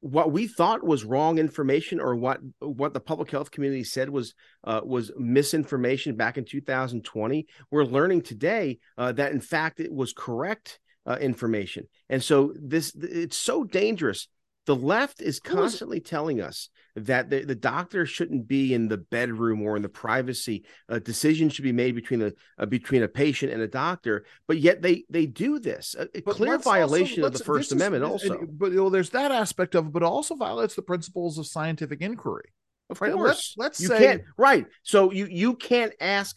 what 0.00 0.30
we 0.30 0.46
thought 0.46 0.84
was 0.84 1.04
wrong 1.04 1.38
information, 1.38 2.00
or 2.00 2.14
what 2.14 2.40
what 2.58 2.94
the 2.94 3.00
public 3.00 3.30
health 3.30 3.50
community 3.50 3.84
said 3.84 4.08
was 4.10 4.34
uh, 4.64 4.80
was 4.84 5.12
misinformation 5.16 6.16
back 6.16 6.38
in 6.38 6.44
2020, 6.44 7.46
we're 7.70 7.84
learning 7.84 8.22
today 8.22 8.78
uh, 8.98 9.12
that 9.12 9.32
in 9.32 9.40
fact 9.40 9.80
it 9.80 9.92
was 9.92 10.12
correct 10.12 10.78
uh, 11.06 11.18
information. 11.20 11.88
And 12.08 12.22
so 12.22 12.52
this 12.56 12.94
it's 12.94 13.36
so 13.36 13.64
dangerous. 13.64 14.28
The 14.66 14.76
left 14.76 15.20
is 15.22 15.38
constantly 15.40 16.00
telling 16.00 16.40
us 16.40 16.68
that 16.96 17.28
the, 17.30 17.44
the 17.44 17.54
doctor 17.54 18.06
shouldn't 18.06 18.48
be 18.48 18.72
in 18.74 18.88
the 18.88 18.96
bedroom 18.96 19.62
or 19.62 19.76
in 19.76 19.82
the 19.82 19.88
privacy. 19.88 20.64
A 20.88 20.98
decision 20.98 21.48
should 21.50 21.62
be 21.62 21.72
made 21.72 21.94
between 21.94 22.22
a 22.22 22.32
uh, 22.58 22.66
between 22.66 23.02
a 23.02 23.08
patient 23.08 23.52
and 23.52 23.62
a 23.62 23.68
doctor, 23.68 24.24
but 24.48 24.58
yet 24.58 24.82
they 24.82 25.04
they 25.10 25.26
do 25.26 25.58
this. 25.58 25.94
A, 25.98 26.08
a 26.14 26.20
clear 26.22 26.50
let's 26.52 26.66
also- 26.66 26.70
violation 26.78 27.22
of 27.24 27.32
the 27.32 27.44
First 27.44 27.68
is- 27.70 27.72
Amendment. 27.72 28.02
and- 28.04 28.12
also, 28.12 28.40
but 28.50 28.70
you 28.72 28.76
know, 28.78 28.90
there's 28.90 29.10
that 29.10 29.30
aspect 29.30 29.74
of 29.74 29.86
it, 29.86 29.92
but 29.92 30.02
it 30.02 30.06
also 30.06 30.34
violates 30.34 30.74
the 30.74 30.82
principles 30.82 31.38
of 31.38 31.46
scientific 31.46 32.00
inquiry. 32.00 32.48
of 32.90 33.00
Right? 33.00 33.12
course, 33.12 33.54
Let's 33.56 33.78
let's 33.78 33.80
you 33.80 33.88
say 33.88 33.98
can't 33.98 34.22
right. 34.38 34.66
So 34.82 35.12
you 35.12 35.26
you 35.26 35.54
can't 35.54 35.92
ask. 36.00 36.36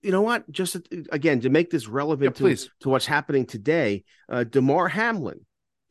You 0.00 0.12
know 0.12 0.22
what? 0.22 0.48
Just 0.50 0.76
uh, 0.76 0.80
again 1.12 1.40
to 1.42 1.50
make 1.50 1.70
this 1.70 1.86
relevant 1.88 2.40
Yeah, 2.40 2.54
to, 2.54 2.68
to 2.80 2.88
what's 2.88 3.06
happening 3.06 3.46
today. 3.46 4.04
Uh, 4.28 4.44
Damar 4.44 4.88
Hamlin, 4.88 5.40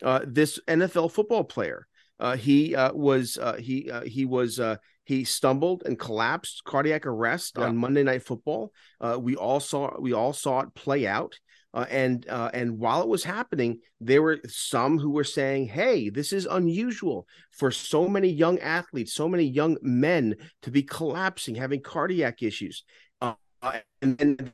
uh, 0.04 0.22
this 0.26 0.60
NFL 0.68 1.12
football 1.12 1.44
player, 1.44 1.88
uh, 2.20 2.36
he 2.36 2.76
uh, 2.76 2.94
was 2.94 3.38
uh, 3.38 3.56
he 3.56 3.90
uh, 3.92 4.02
he 4.02 4.26
was 4.26 4.60
uh, 4.60 4.78
he 5.04 5.24
stumbled 5.24 5.84
and 5.86 5.98
collapsed, 6.00 6.64
cardiac 6.64 7.06
arrest 7.06 7.56
Yeah. 7.58 7.66
on 7.66 7.78
Monday 7.78 8.04
Night 8.04 8.24
Football. 8.24 8.72
Uh, 9.00 9.18
we 9.22 9.36
all 9.36 9.60
saw 9.60 10.00
we 10.00 10.14
all 10.14 10.34
saw 10.34 10.62
it 10.62 10.74
play 10.74 11.08
out. 11.08 11.40
Uh, 11.74 11.86
and 11.92 12.28
uh, 12.30 12.50
and 12.54 12.80
while 12.80 13.04
it 13.04 13.08
was 13.08 13.24
happening, 13.24 13.80
there 14.00 14.22
were 14.24 14.40
some 14.48 14.98
who 14.98 15.12
were 15.12 15.24
saying, 15.24 15.68
"Hey, 15.68 16.10
this 16.10 16.34
is 16.34 16.48
unusual 16.50 17.28
for 17.52 17.70
so 17.72 18.08
many 18.08 18.30
young 18.30 18.58
athletes, 18.60 19.14
so 19.14 19.28
many 19.28 19.44
young 19.44 19.78
men 19.82 20.36
to 20.64 20.72
be 20.72 20.82
collapsing, 20.82 21.54
having 21.56 21.82
cardiac 21.82 22.42
issues." 22.42 22.84
Uh, 23.22 23.34
and 24.02 24.18
then 24.18 24.54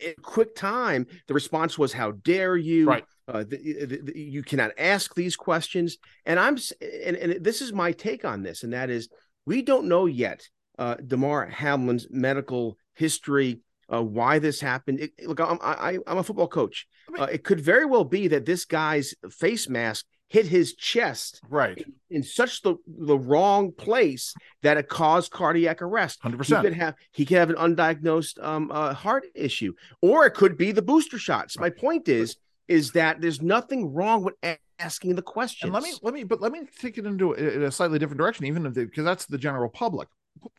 in 0.00 0.14
quick 0.22 0.56
time, 0.56 1.06
the 1.28 1.34
response 1.34 1.78
was, 1.78 1.92
"How 1.92 2.12
dare 2.12 2.56
you? 2.56 2.86
Right. 2.88 3.04
Uh, 3.32 3.44
the, 3.48 3.56
the, 3.86 3.96
the- 4.02 4.18
you 4.18 4.42
cannot 4.42 4.72
ask 4.78 5.14
these 5.14 5.36
questions." 5.36 5.98
And 6.26 6.38
I'm 6.38 6.56
and, 7.04 7.16
and 7.16 7.44
this 7.44 7.60
is 7.62 7.72
my 7.72 7.92
take 7.92 8.24
on 8.24 8.42
this, 8.42 8.62
and 8.62 8.72
that 8.72 8.90
is, 8.90 9.08
we 9.46 9.62
don't 9.62 9.86
know 9.88 10.06
yet 10.06 10.48
uh, 10.78 10.96
Damar 11.06 11.46
Hamlin's 11.46 12.06
medical 12.10 12.76
history, 12.94 13.60
uh, 13.92 14.02
why 14.02 14.38
this 14.38 14.60
happened. 14.60 15.00
It- 15.00 15.26
look, 15.26 15.40
I'm 15.40 15.58
I, 15.62 15.98
I'm 16.06 16.18
a 16.18 16.22
football 16.22 16.48
coach. 16.48 16.86
Uh, 17.18 17.24
it 17.24 17.44
could 17.44 17.60
very 17.60 17.84
well 17.86 18.04
be 18.04 18.28
that 18.28 18.46
this 18.46 18.64
guy's 18.64 19.14
face 19.30 19.68
mask 19.68 20.06
hit 20.28 20.46
his 20.46 20.74
chest 20.74 21.42
right, 21.50 21.84
in 22.08 22.22
such 22.22 22.62
the 22.62 22.76
the 22.86 23.18
wrong 23.18 23.70
place 23.70 24.32
that 24.62 24.78
it 24.78 24.88
caused 24.88 25.30
cardiac 25.30 25.82
arrest. 25.82 26.22
100% 26.22 26.44
He 26.46 26.62
could 26.62 26.72
have 26.74 26.94
he 27.12 27.24
could 27.26 27.36
have 27.36 27.50
an 27.50 27.56
undiagnosed 27.56 28.42
um, 28.42 28.70
uh, 28.72 28.94
heart 28.94 29.24
issue, 29.34 29.74
or 30.00 30.24
it 30.24 30.30
could 30.32 30.56
be 30.56 30.72
the 30.72 30.80
booster 30.80 31.18
shots. 31.18 31.58
My 31.58 31.68
point 31.68 32.08
is 32.08 32.36
is 32.72 32.92
that 32.92 33.20
there's 33.20 33.42
nothing 33.42 33.92
wrong 33.92 34.24
with 34.24 34.34
asking 34.78 35.14
the 35.14 35.22
questions. 35.22 35.64
And 35.64 35.74
let 35.74 35.82
me 35.82 35.92
let 36.02 36.14
me 36.14 36.24
but 36.24 36.40
let 36.40 36.52
me 36.52 36.62
take 36.80 36.98
it 36.98 37.06
into 37.06 37.32
a, 37.32 37.66
a 37.66 37.70
slightly 37.70 37.98
different 37.98 38.18
direction, 38.18 38.46
even 38.46 38.66
if 38.66 38.74
because 38.74 39.04
that's 39.04 39.26
the 39.26 39.38
general 39.38 39.68
public. 39.68 40.08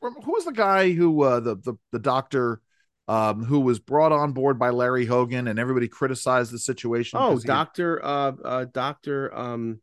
Who 0.02 0.32
was 0.32 0.46
the 0.46 0.52
guy 0.52 0.92
who 0.92 1.24
uh, 1.24 1.40
the 1.40 1.56
the 1.56 1.74
the 1.92 2.00
doctor 2.00 2.62
um, 3.08 3.44
who 3.44 3.60
was 3.60 3.80
brought 3.80 4.12
on 4.12 4.32
board 4.32 4.58
by 4.58 4.70
Larry 4.70 5.06
Hogan 5.06 5.48
and 5.48 5.60
everybody 5.60 5.88
criticized 5.88 6.52
the 6.52 6.60
situation? 6.60 7.20
Oh, 7.22 7.40
Doctor 7.40 8.04
uh, 8.04 8.32
uh, 8.44 8.66
Doctor 8.72 9.36
um, 9.36 9.82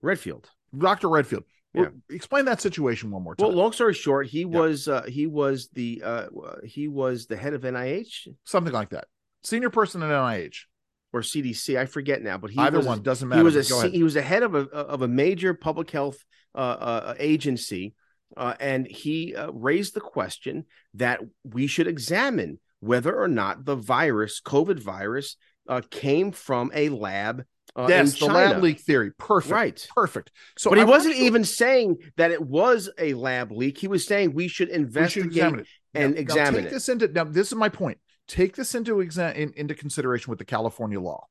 Redfield. 0.00 0.48
Dr. 0.76 1.08
Redfield. 1.08 1.44
Yeah. 1.74 1.88
Explain 2.10 2.46
that 2.46 2.60
situation 2.60 3.10
one 3.10 3.22
more 3.22 3.34
time. 3.34 3.48
Well, 3.48 3.56
long 3.56 3.72
story 3.72 3.94
short, 3.94 4.26
he 4.26 4.44
was 4.44 4.88
uh, 4.88 5.02
he 5.02 5.26
was 5.26 5.68
the 5.74 6.02
uh, 6.04 6.26
he 6.64 6.88
was 6.88 7.26
the 7.26 7.36
head 7.36 7.52
of 7.52 7.62
NIH 7.62 8.28
Something 8.44 8.72
like 8.72 8.90
that. 8.90 9.06
Senior 9.42 9.70
person 9.70 10.02
at 10.02 10.08
NIH. 10.08 10.64
Or 11.12 11.20
CDC. 11.22 11.78
I 11.78 11.86
forget 11.86 12.22
now, 12.22 12.38
but 12.38 12.50
he 12.50 12.58
Either 12.58 12.78
was, 12.78 12.86
one 12.86 13.02
doesn't 13.02 13.28
matter. 13.28 13.40
He 13.40 13.44
was 13.44 13.56
a 13.56 13.60
but 13.60 13.68
go 13.68 13.74
C- 13.76 13.80
ahead. 13.86 13.92
he 13.94 14.02
was 14.02 14.16
a 14.16 14.22
head 14.22 14.42
of 14.42 14.54
a 14.54 14.60
of 14.70 15.02
a 15.02 15.08
major 15.08 15.54
public 15.54 15.90
health 15.90 16.18
uh, 16.54 16.58
uh, 16.58 17.14
agency, 17.18 17.94
uh, 18.36 18.54
and 18.60 18.86
he 18.86 19.34
uh, 19.34 19.50
raised 19.52 19.94
the 19.94 20.00
question 20.00 20.66
that 20.94 21.20
we 21.44 21.66
should 21.66 21.86
examine 21.86 22.58
whether 22.80 23.14
or 23.18 23.28
not 23.28 23.64
the 23.64 23.74
virus, 23.76 24.40
COVID 24.40 24.78
virus, 24.80 25.36
uh, 25.68 25.80
came 25.90 26.30
from 26.32 26.70
a 26.74 26.88
lab. 26.90 27.44
Uh, 27.76 27.86
yes, 27.88 28.18
the 28.18 28.26
lab 28.26 28.62
leak 28.62 28.80
theory. 28.80 29.10
Perfect. 29.18 29.52
Right. 29.52 29.88
Perfect. 29.94 30.32
So 30.56 30.70
but 30.70 30.76
he 30.78 30.82
I'm 30.82 30.88
wasn't 30.88 31.16
even 31.16 31.44
saying 31.44 31.96
that 32.16 32.30
it 32.30 32.40
was 32.42 32.88
a 32.98 33.14
lab 33.14 33.52
leak. 33.52 33.78
He 33.78 33.88
was 33.88 34.06
saying 34.06 34.32
we 34.32 34.48
should 34.48 34.68
we 34.68 34.72
should 34.74 34.80
investigate 34.82 35.26
examine 35.28 35.60
it. 35.60 35.66
and 35.94 36.10
Now- 36.14 36.16
now 36.16 36.20
examine 36.20 36.54
take 36.62 36.66
it. 36.66 36.70
this 36.74 36.88
into 36.88 37.08
now 37.08 37.24
this 37.24 37.48
is 37.48 37.54
my 37.54 37.68
point 37.68 37.98
take 38.28 38.54
this 38.56 38.74
into 38.74 38.96
exa- 38.96 39.34
in, 39.34 39.52
into 39.56 39.74
consideration 39.74 40.30
with 40.30 40.38
the 40.38 40.44
california 40.44 41.00
law 41.00 41.26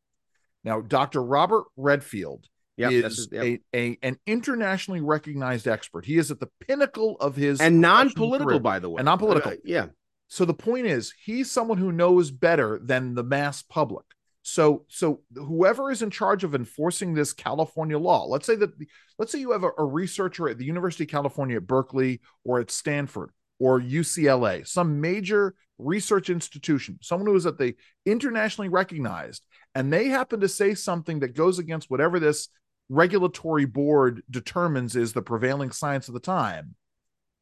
now 0.64 0.82
dr 0.82 1.22
robert 1.22 1.66
redfield 1.78 2.48
Yep, 2.80 2.91
is 2.91 3.28
yep. 3.32 3.43
a, 3.43 3.60
a 3.76 3.98
an 4.04 4.20
internationally 4.28 5.02
recognized 5.02 5.68
expert 5.68 6.06
he 6.06 6.18
is 6.18 6.30
at 6.30 6.39
the 6.39 6.50
pinnacle 6.68 7.18
of 7.20 7.36
his 7.36 7.60
and 7.60 7.82
non-political, 7.82 8.45
career. 8.45 8.60
by 8.60 8.78
the 8.78 8.88
way, 8.88 9.00
And 9.00 9.06
non-political. 9.06 9.54
Uh, 9.54 9.56
yeah, 9.66 9.88
so 10.28 10.45
the 10.45 10.54
point 10.54 10.86
is 10.86 11.12
he's 11.26 11.50
someone 11.50 11.80
who 11.80 11.91
knows 11.91 12.30
better 12.30 12.80
than 12.84 13.16
the 13.16 13.24
mass 13.24 13.64
public 13.64 14.06
so 14.43 14.86
so 14.88 15.22
whoever 15.36 15.89
is 15.91 16.02
in 16.04 16.10
charge 16.12 16.43
of 16.43 16.54
enforcing 16.54 17.14
this 17.16 17.34
california 17.34 17.98
law 17.98 18.26
let's 18.26 18.45
say 18.45 18.56
that 18.56 18.70
let's 19.18 19.32
say 19.32 19.39
you 19.39 19.52
have 19.52 19.64
a, 19.64 19.72
a 19.78 19.84
researcher 19.84 20.48
at 20.48 20.58
the 20.60 20.64
university 20.64 21.04
of 21.04 21.10
california 21.10 21.58
at 21.58 21.66
berkeley 21.68 22.22
or 22.45 22.60
at 22.60 22.70
stanford 22.72 23.32
or 23.60 23.80
ucla 23.80 24.68
some 24.68 25.01
major 25.01 25.55
research 25.78 26.30
institution 26.30 26.97
someone 27.01 27.28
who 27.28 27.36
is 27.36 27.45
at 27.45 27.58
the 27.58 27.76
internationally 28.05 28.70
recognized 28.70 29.45
and 29.76 29.93
they 29.93 30.08
happen 30.08 30.39
to 30.39 30.49
say 30.49 30.74
something 30.74 31.20
that 31.20 31.36
goes 31.36 31.60
against 31.60 31.89
whatever 31.89 32.20
this 32.20 32.49
regulatory 32.89 33.66
board 33.66 34.24
determines 34.30 34.95
is 34.95 35.14
the 35.14 35.22
prevailing 35.22 35.72
science 35.72 36.08
of 36.08 36.14
the 36.14 36.20
time. 36.20 36.76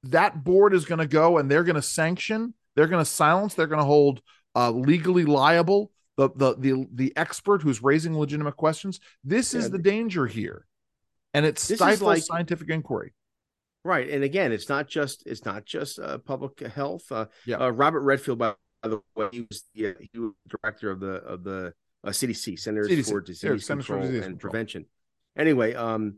That 0.04 0.44
board 0.44 0.74
is 0.74 0.86
going 0.86 1.00
to 1.00 1.08
go 1.08 1.38
and 1.38 1.50
they're 1.50 1.64
going 1.64 1.76
to 1.76 1.82
sanction 1.82 2.54
they're 2.76 2.88
going 2.88 3.04
to 3.04 3.10
silence 3.10 3.54
they're 3.54 3.68
going 3.68 3.80
to 3.80 3.86
hold 3.86 4.22
uh, 4.54 4.70
legally 4.70 5.24
liable 5.24 5.92
the, 6.18 6.30
the 6.36 6.56
the 6.58 6.88
the 6.94 7.18
expert 7.18 7.62
who's 7.62 7.82
raising 7.82 8.18
legitimate 8.18 8.56
questions. 8.56 9.00
This 9.24 9.54
is 9.54 9.70
the 9.70 9.80
danger 9.80 10.28
here. 10.28 10.66
And 11.34 11.46
it 11.46 11.58
stifles 11.60 12.02
like- 12.02 12.24
scientific 12.24 12.70
inquiry 12.70 13.14
right. 13.86 14.10
And 14.10 14.24
again, 14.24 14.52
it's 14.52 14.68
not 14.68 14.90
just 14.90 15.24
it's 15.26 15.46
not 15.46 15.66
just 15.66 16.00
uh, 16.00 16.18
public 16.18 16.60
health. 16.60 17.10
Uh, 17.12 17.28
Yeah. 17.46 17.58
uh, 17.58 17.70
Robert 17.70 18.02
Redfield, 18.02 18.40
by 18.40 18.56
the 18.84 19.00
way, 19.16 19.30
he 19.32 19.46
was 19.50 19.64
the, 19.74 19.96
he 20.12 20.20
was 20.20 20.34
director 20.50 20.92
of 20.92 21.00
the 21.00 21.14
of 21.24 21.44
the 21.44 21.74
uh, 22.04 22.10
CDC, 22.10 22.60
Centers 22.60 22.90
CDC, 22.90 23.10
for 23.10 23.22
yeah, 23.22 23.26
Disease 23.26 23.68
for 23.68 23.74
Control 23.76 24.02
Disease 24.02 24.16
and 24.16 24.26
Control. 24.34 24.52
Prevention. 24.52 24.86
Anyway, 25.38 25.74
um, 25.74 26.16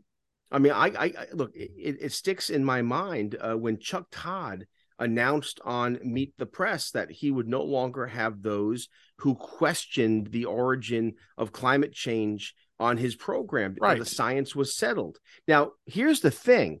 I 0.50 0.58
mean, 0.58 0.72
I, 0.72 0.86
I, 0.86 1.04
I 1.04 1.26
look, 1.32 1.52
it, 1.54 1.98
it 2.00 2.12
sticks 2.12 2.50
in 2.50 2.64
my 2.64 2.82
mind 2.82 3.36
uh, 3.40 3.54
when 3.54 3.78
Chuck 3.78 4.06
Todd 4.10 4.66
announced 4.98 5.60
on 5.64 5.98
Meet 6.02 6.34
the 6.38 6.46
Press 6.46 6.90
that 6.90 7.10
he 7.10 7.30
would 7.30 7.46
no 7.46 7.62
longer 7.62 8.06
have 8.06 8.42
those 8.42 8.88
who 9.18 9.34
questioned 9.34 10.28
the 10.28 10.46
origin 10.46 11.14
of 11.36 11.52
climate 11.52 11.92
change 11.92 12.54
on 12.80 12.96
his 12.96 13.14
program. 13.14 13.76
Right. 13.80 13.98
The 13.98 14.04
science 14.04 14.54
was 14.56 14.76
settled. 14.76 15.18
Now, 15.46 15.72
here's 15.86 16.20
the 16.20 16.30
thing. 16.30 16.80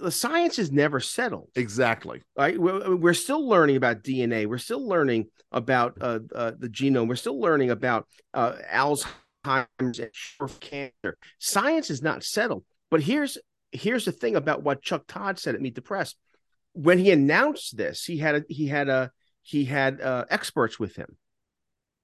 The 0.00 0.10
science 0.10 0.58
is 0.58 0.72
never 0.72 1.00
settled. 1.00 1.50
Exactly. 1.54 2.22
Right? 2.36 2.58
We're, 2.58 2.96
we're 2.96 3.14
still 3.14 3.46
learning 3.46 3.76
about 3.76 4.02
dna 4.02 4.46
we're 4.46 4.58
still 4.58 4.86
learning 4.86 5.26
about 5.50 5.98
uh, 6.00 6.20
uh, 6.34 6.52
the 6.58 6.68
genome. 6.68 7.08
We're 7.08 7.16
still 7.16 7.40
learning 7.40 7.70
about 7.70 8.06
uh, 8.32 8.54
alzheimer's 8.72 9.98
and 9.98 10.60
cancer. 10.60 11.18
Science 11.38 11.90
is 11.90 12.02
not 12.02 12.24
settled. 12.24 12.64
But 12.90 13.02
here's 13.02 13.38
here's 13.70 14.04
the 14.04 14.12
thing 14.12 14.36
about 14.36 14.62
what 14.62 14.82
chuck 14.82 15.04
todd 15.06 15.38
said 15.38 15.54
at 15.54 15.60
meet 15.60 15.74
the 15.74 15.82
press. 15.82 16.14
When 16.72 16.98
he 16.98 17.10
announced 17.10 17.76
this 17.76 18.04
he 18.04 18.18
had 18.18 18.34
a 18.36 18.44
he 18.48 18.66
had 18.66 18.88
a 18.88 19.10
he 19.42 19.64
had 19.64 20.00
uh, 20.00 20.24
experts 20.30 20.78
with 20.78 20.96
him. 20.96 21.16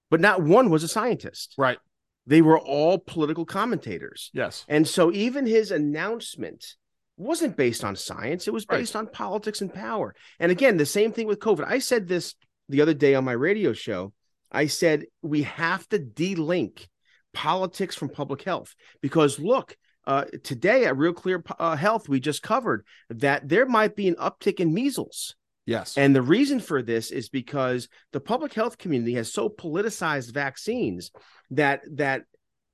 But 0.09 0.21
not 0.21 0.41
one 0.41 0.69
was 0.69 0.83
a 0.83 0.87
scientist. 0.87 1.55
Right. 1.57 1.77
They 2.25 2.41
were 2.41 2.59
all 2.59 2.99
political 2.99 3.45
commentators. 3.45 4.29
Yes. 4.33 4.65
And 4.67 4.87
so 4.87 5.11
even 5.11 5.45
his 5.45 5.71
announcement 5.71 6.75
wasn't 7.19 7.57
based 7.57 7.83
on 7.83 7.95
science, 7.95 8.47
it 8.47 8.53
was 8.53 8.65
Right. 8.69 8.79
based 8.79 8.95
on 8.95 9.07
politics 9.07 9.61
and 9.61 9.73
power. 9.73 10.15
And 10.39 10.51
again, 10.51 10.77
the 10.77 10.85
same 10.85 11.11
thing 11.11 11.27
with 11.27 11.39
COVID. 11.39 11.65
I 11.65 11.79
said 11.79 12.07
this 12.07 12.35
the 12.69 12.81
other 12.81 12.93
day 12.93 13.15
on 13.15 13.23
my 13.25 13.33
radio 13.33 13.73
show. 13.73 14.13
I 14.51 14.67
said 14.67 15.05
we 15.21 15.43
have 15.43 15.87
to 15.89 15.99
de-link 15.99 16.87
politics 17.33 17.95
from 17.95 18.09
public 18.09 18.41
health 18.43 18.73
because 19.01 19.37
look, 19.39 19.75
uh, 20.07 20.25
today 20.43 20.85
at 20.85 20.97
Real 20.97 21.13
Clear 21.13 21.43
uh, 21.59 21.75
Health, 21.75 22.09
we 22.09 22.19
just 22.19 22.41
covered 22.41 22.83
that 23.09 23.47
there 23.47 23.67
might 23.67 23.95
be 23.95 24.07
an 24.07 24.15
uptick 24.15 24.59
in 24.59 24.73
measles. 24.73 25.35
yes 25.67 25.97
And 25.97 26.15
the 26.15 26.21
reason 26.23 26.59
for 26.59 26.81
this 26.81 27.11
is 27.11 27.29
because 27.29 27.87
the 28.11 28.19
public 28.19 28.53
health 28.53 28.77
community 28.79 29.13
has 29.15 29.31
so 29.31 29.49
politicized 29.49 30.33
vaccines 30.33 31.11
that 31.51 31.81
that 31.97 32.23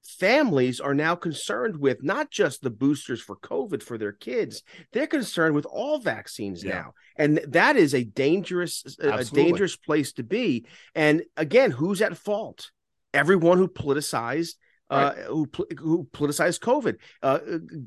families 0.05 0.79
are 0.79 0.93
now 0.93 1.15
concerned 1.15 1.77
with 1.77 2.03
not 2.03 2.31
just 2.31 2.61
the 2.61 2.69
boosters 2.69 3.21
for 3.21 3.35
COVID 3.37 3.81
for 3.83 3.97
their 3.97 4.11
kids, 4.11 4.63
they're 4.93 5.07
concerned 5.07 5.55
with 5.55 5.65
all 5.65 5.99
vaccines 5.99 6.63
Yeah. 6.63 6.73
now. 6.75 6.93
And 7.17 7.37
that 7.47 7.75
is 7.75 7.93
a 7.93 8.03
dangerous 8.03 8.97
a- 8.99 9.09
a 9.17 9.23
dangerous 9.25 9.75
place 9.75 10.13
to 10.13 10.23
be. 10.23 10.65
And 10.93 11.23
again, 11.37 11.71
who's 11.71 12.01
at 12.01 12.17
fault? 12.17 12.71
Everyone 13.13 13.57
who 13.57 13.67
politicized 13.67 14.55
uh, 14.91 15.13
who 15.13 15.49
who 15.79 16.07
politicized 16.13 16.59
COVID. 16.59 16.97
Uh, 17.23 17.39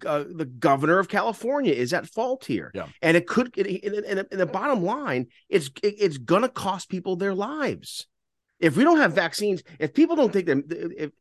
uh, 0.05 0.25
the 0.29 0.45
governor 0.45 0.99
of 0.99 1.07
California 1.09 1.73
is 1.73 1.93
at 1.93 2.09
fault 2.09 2.45
here, 2.45 2.73
Yeah. 2.75 2.89
and 3.01 3.17
it 3.17 3.29
could. 3.29 3.57
In 3.57 4.27
the 4.31 4.47
bottom 4.53 4.83
line, 4.83 5.29
it's 5.49 5.71
it- 5.85 5.95
it's 6.01 6.19
going 6.19 6.43
to 6.43 6.49
cost 6.49 6.89
people 6.89 7.15
their 7.15 7.35
lives. 7.35 8.09
If 8.59 8.77
we 8.77 8.83
don't 8.83 8.99
have 8.99 9.13
vaccines, 9.13 9.63
if 9.79 9.95
people 9.95 10.17
don't 10.17 10.33
think 10.33 10.47
that 10.47 10.65
if 10.97 11.13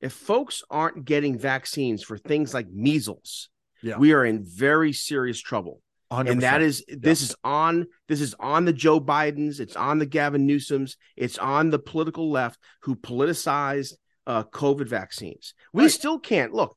if 0.00 0.12
folks 0.12 0.62
aren't 0.70 1.04
getting 1.04 1.38
vaccines 1.38 2.02
for 2.02 2.16
things 2.18 2.54
like 2.54 2.68
measles, 2.70 3.48
Yeah. 3.82 3.98
we 3.98 4.12
are 4.12 4.24
in 4.24 4.44
very 4.44 4.92
serious 4.92 5.40
trouble. 5.40 5.82
100%. 6.10 6.28
And 6.32 6.42
that 6.42 6.60
is 6.60 6.84
this 6.88 7.22
is 7.22 7.36
on 7.44 7.86
this 8.08 8.20
is 8.20 8.34
on 8.40 8.64
the 8.64 8.72
Joe 8.72 9.00
Bidens, 9.00 9.60
it's 9.60 9.76
on 9.76 9.98
the 9.98 10.06
Gavin 10.06 10.46
Newsoms, 10.48 10.96
it's 11.16 11.38
on 11.38 11.70
the 11.70 11.78
political 11.78 12.30
left 12.30 12.58
who 12.82 12.96
politicized 12.96 13.94
uh, 14.26 14.42
COVID 14.44 14.88
vaccines. 14.88 15.54
We 15.72 15.84
Right. 15.84 15.90
still 15.92 16.18
can't 16.18 16.52
look. 16.52 16.76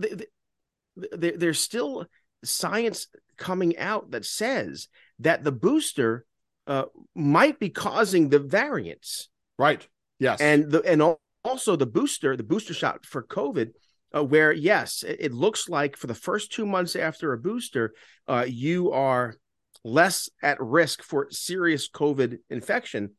th- 0.00 0.18
th- 0.18 1.10
th- 1.20 1.34
there's 1.36 1.60
still 1.60 2.06
science 2.42 3.06
coming 3.36 3.76
out 3.78 4.10
that 4.12 4.24
says 4.24 4.88
that 5.18 5.44
the 5.44 5.52
booster 5.52 6.24
uh, 6.66 6.84
might 7.14 7.58
be 7.58 7.68
causing 7.70 8.28
the 8.28 8.38
variants 8.38 9.28
right 9.58 9.86
yes 10.18 10.40
and 10.40 10.70
the 10.70 10.80
and 10.84 11.00
al- 11.02 11.20
also 11.44 11.76
the 11.76 11.86
booster 11.86 12.36
the 12.36 12.42
booster 12.42 12.74
shot 12.74 13.04
for 13.04 13.22
covid 13.22 13.70
uh, 14.14 14.22
where 14.22 14.52
yes 14.52 15.02
it, 15.02 15.16
it 15.20 15.32
looks 15.32 15.68
like 15.68 15.96
for 15.96 16.06
the 16.06 16.14
first 16.14 16.52
two 16.52 16.66
months 16.66 16.96
after 16.96 17.32
a 17.32 17.38
booster 17.38 17.94
uh, 18.28 18.44
you 18.46 18.90
are 18.92 19.34
less 19.84 20.28
at 20.42 20.60
risk 20.60 21.02
for 21.02 21.28
serious 21.30 21.88
covid 21.88 22.38
infection. 22.48 23.10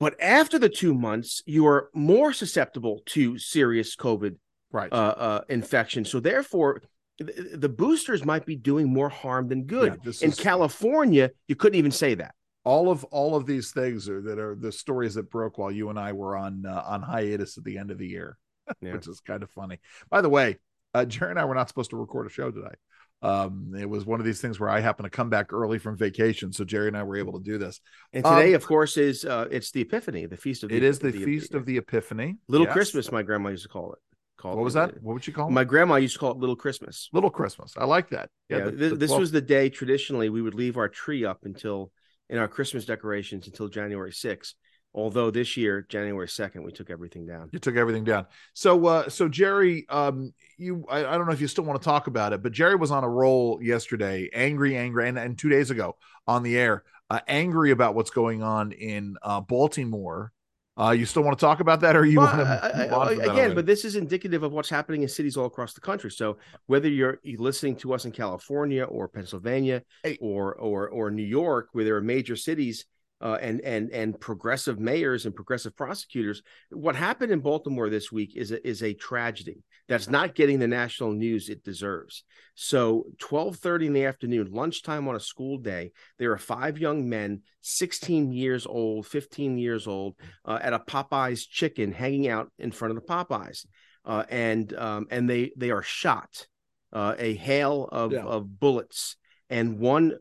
But 0.00 0.14
after 0.20 0.58
the 0.58 0.68
two 0.68 0.94
months 0.94 1.42
you 1.46 1.66
are 1.66 1.90
more 1.94 2.32
susceptible 2.32 3.00
to 3.06 3.38
serious 3.38 3.96
covid 3.96 4.36
right. 4.70 4.92
uh, 4.92 5.14
uh, 5.16 5.40
infection. 5.48 6.04
So 6.04 6.20
therefore 6.20 6.82
th- 7.18 7.36
the 7.54 7.68
boosters 7.68 8.24
might 8.24 8.46
be 8.46 8.56
doing 8.56 8.92
more 8.92 9.08
harm 9.08 9.48
than 9.48 9.64
good. 9.64 9.98
Yeah, 10.04 10.12
in 10.22 10.30
is- 10.30 10.38
california 10.38 11.30
you 11.48 11.56
couldn't 11.56 11.78
even 11.78 11.90
say 11.90 12.14
that 12.14 12.34
all 12.64 12.90
of 12.90 13.04
all 13.04 13.34
of 13.36 13.46
these 13.46 13.70
things 13.72 14.08
are 14.08 14.20
that 14.22 14.38
are 14.38 14.54
the 14.54 14.72
stories 14.72 15.14
that 15.14 15.30
broke 15.30 15.58
while 15.58 15.70
you 15.70 15.90
and 15.90 15.98
I 15.98 16.12
were 16.12 16.36
on 16.36 16.64
uh, 16.66 16.82
on 16.86 17.02
hiatus 17.02 17.56
at 17.58 17.64
the 17.64 17.78
end 17.78 17.90
of 17.90 17.98
the 17.98 18.06
year, 18.08 18.36
Yeah. 18.80 18.92
which 18.92 19.08
is 19.08 19.20
kind 19.20 19.42
of 19.42 19.50
funny. 19.50 19.78
By 20.10 20.20
the 20.20 20.28
way, 20.28 20.58
uh, 20.94 21.04
Jerry 21.04 21.30
and 21.30 21.38
I 21.40 21.44
were 21.44 21.54
not 21.54 21.68
supposed 21.68 21.90
to 21.90 21.96
record 21.96 22.26
a 22.26 22.30
show 22.30 22.50
today. 22.50 22.74
um, 23.22 23.72
it 23.76 23.88
was 23.88 24.04
one 24.06 24.20
of 24.20 24.26
these 24.26 24.40
things 24.40 24.60
where 24.60 24.68
I 24.68 24.80
happened 24.80 25.06
to 25.06 25.10
come 25.10 25.28
back 25.30 25.52
early 25.52 25.78
from 25.78 25.96
vacation, 25.96 26.52
so 26.52 26.64
Jerry 26.64 26.88
and 26.88 26.96
I 26.96 27.02
were 27.02 27.16
able 27.16 27.32
to 27.38 27.44
do 27.44 27.58
this. 27.58 27.80
And 28.12 28.24
today, 28.24 28.50
um, 28.50 28.54
of 28.54 28.66
course, 28.66 28.96
is 28.96 29.24
uh, 29.24 29.46
it's 29.50 29.70
the 29.70 29.80
Epiphany, 29.80 30.26
the 30.26 30.36
feast 30.36 30.62
of. 30.62 30.68
The, 30.68 30.76
it 30.76 30.82
is 30.84 30.98
the, 30.98 31.10
the 31.10 31.24
feast 31.24 31.54
of 31.54 31.66
the 31.66 31.78
Epiphany. 31.78 32.36
Little 32.48 32.66
yes. 32.66 32.74
Christmas, 32.74 33.10
my 33.10 33.22
grandma 33.22 33.48
used 33.50 33.64
to 33.64 33.68
call 33.68 33.92
it. 33.92 33.98
Called 34.36 34.56
what 34.56 34.62
was 34.62 34.74
that? 34.74 35.02
What 35.02 35.14
would 35.14 35.26
you 35.26 35.32
call 35.32 35.48
it? 35.48 35.50
My 35.50 35.64
grandma 35.64 35.96
used 35.96 36.14
to 36.14 36.20
call 36.20 36.30
it 36.30 36.36
Little 36.38 36.54
Christmas. 36.54 37.08
Little 37.12 37.30
Christmas. 37.30 37.74
I 37.76 37.84
like 37.86 38.10
that. 38.10 38.30
Yeah, 38.48 38.58
yeah 38.58 38.64
the, 38.66 38.70
the 38.70 38.96
this 38.96 39.10
was 39.10 39.32
the 39.32 39.40
day 39.40 39.68
traditionally 39.68 40.28
we 40.28 40.40
would 40.42 40.54
leave 40.54 40.76
our 40.76 40.88
tree 40.88 41.24
up 41.24 41.40
until 41.42 41.90
in 42.28 42.38
our 42.38 42.48
Christmas 42.48 42.84
decorations 42.84 43.46
until 43.46 43.68
January 43.68 44.12
6th. 44.12 44.54
Although 44.94 45.30
this 45.30 45.56
year, 45.56 45.86
January 45.88 46.26
2nd, 46.26 46.64
we 46.64 46.72
took 46.72 46.90
everything 46.90 47.26
down. 47.26 47.50
You 47.52 47.58
took 47.58 47.76
everything 47.76 48.04
down. 48.04 48.26
So 48.54 48.86
uh 48.86 49.08
so 49.08 49.28
Jerry, 49.28 49.86
um 49.88 50.32
you 50.56 50.86
I, 50.88 51.00
I 51.00 51.18
don't 51.18 51.26
know 51.26 51.32
if 51.32 51.40
you 51.40 51.48
still 51.48 51.64
want 51.64 51.80
to 51.80 51.84
talk 51.84 52.06
about 52.06 52.32
it, 52.32 52.42
but 52.42 52.52
Jerry 52.52 52.74
was 52.74 52.90
on 52.90 53.04
a 53.04 53.08
roll 53.08 53.60
yesterday, 53.62 54.30
angry, 54.32 54.76
angry, 54.76 55.08
and, 55.08 55.18
and 55.18 55.38
two 55.38 55.50
days 55.50 55.70
ago 55.70 55.96
on 56.26 56.42
the 56.42 56.56
air, 56.56 56.84
uh, 57.10 57.20
angry 57.28 57.70
about 57.70 57.94
what's 57.94 58.10
going 58.10 58.42
on 58.42 58.72
in 58.72 59.16
uh 59.22 59.40
Baltimore 59.40 60.32
uh, 60.78 60.90
you 60.90 61.06
still 61.06 61.22
want 61.22 61.36
to 61.36 61.44
talk 61.44 61.60
about 61.60 61.80
that, 61.80 61.96
or 61.96 62.04
you 62.04 62.18
well, 62.18 62.36
want 62.36 63.16
to 63.16 63.30
again? 63.30 63.54
But 63.54 63.66
this 63.66 63.84
is 63.84 63.96
indicative 63.96 64.42
of 64.42 64.52
what's 64.52 64.70
happening 64.70 65.02
in 65.02 65.08
cities 65.08 65.36
all 65.36 65.46
across 65.46 65.74
the 65.74 65.80
country. 65.80 66.10
So 66.10 66.38
whether 66.66 66.88
you're 66.88 67.18
listening 67.24 67.76
to 67.76 67.94
us 67.94 68.04
in 68.04 68.12
California 68.12 68.84
or 68.84 69.08
Pennsylvania 69.08 69.82
hey. 70.02 70.18
or 70.20 70.54
or 70.54 70.88
or 70.88 71.10
New 71.10 71.24
York, 71.24 71.68
where 71.72 71.84
there 71.84 71.96
are 71.96 72.00
major 72.00 72.36
cities 72.36 72.86
uh, 73.20 73.38
and 73.40 73.60
and 73.62 73.90
and 73.90 74.20
progressive 74.20 74.78
mayors 74.78 75.26
and 75.26 75.34
progressive 75.34 75.76
prosecutors. 75.76 76.42
What 76.70 76.94
happened 76.94 77.32
in 77.32 77.40
Baltimore 77.40 77.90
this 77.90 78.12
week 78.12 78.36
is 78.36 78.52
a, 78.52 78.66
is 78.66 78.82
a 78.82 78.94
tragedy 78.94 79.64
that's 79.88 80.08
not 80.08 80.34
getting 80.34 80.58
the 80.58 80.68
national 80.68 81.12
news 81.12 81.48
it 81.48 81.64
deserves. 81.64 82.24
So, 82.54 83.04
twelve 83.18 83.56
thirty 83.56 83.86
in 83.86 83.92
the 83.92 84.04
afternoon, 84.04 84.48
lunchtime 84.50 85.08
on 85.08 85.16
a 85.16 85.20
school 85.20 85.58
day, 85.58 85.92
there 86.18 86.32
are 86.32 86.38
five 86.38 86.78
young 86.78 87.08
men, 87.08 87.42
sixteen 87.60 88.32
years 88.32 88.66
old, 88.66 89.06
fifteen 89.06 89.58
years 89.58 89.86
old, 89.86 90.16
uh, 90.44 90.58
at 90.60 90.72
a 90.72 90.78
Popeyes 90.78 91.48
chicken 91.48 91.92
hanging 91.92 92.28
out 92.28 92.52
in 92.58 92.70
front 92.70 92.96
of 92.96 93.02
the 93.02 93.08
Popeyes, 93.12 93.66
uh, 94.04 94.24
and 94.28 94.72
um, 94.74 95.06
and 95.10 95.28
they 95.28 95.52
they 95.56 95.70
are 95.70 95.82
shot. 95.82 96.46
Uh, 96.90 97.14
a 97.18 97.34
hail 97.34 97.86
of, 97.92 98.12
yeah. 98.12 98.22
of 98.22 98.58
bullets 98.58 99.16
and 99.50 99.78
one 99.78 100.14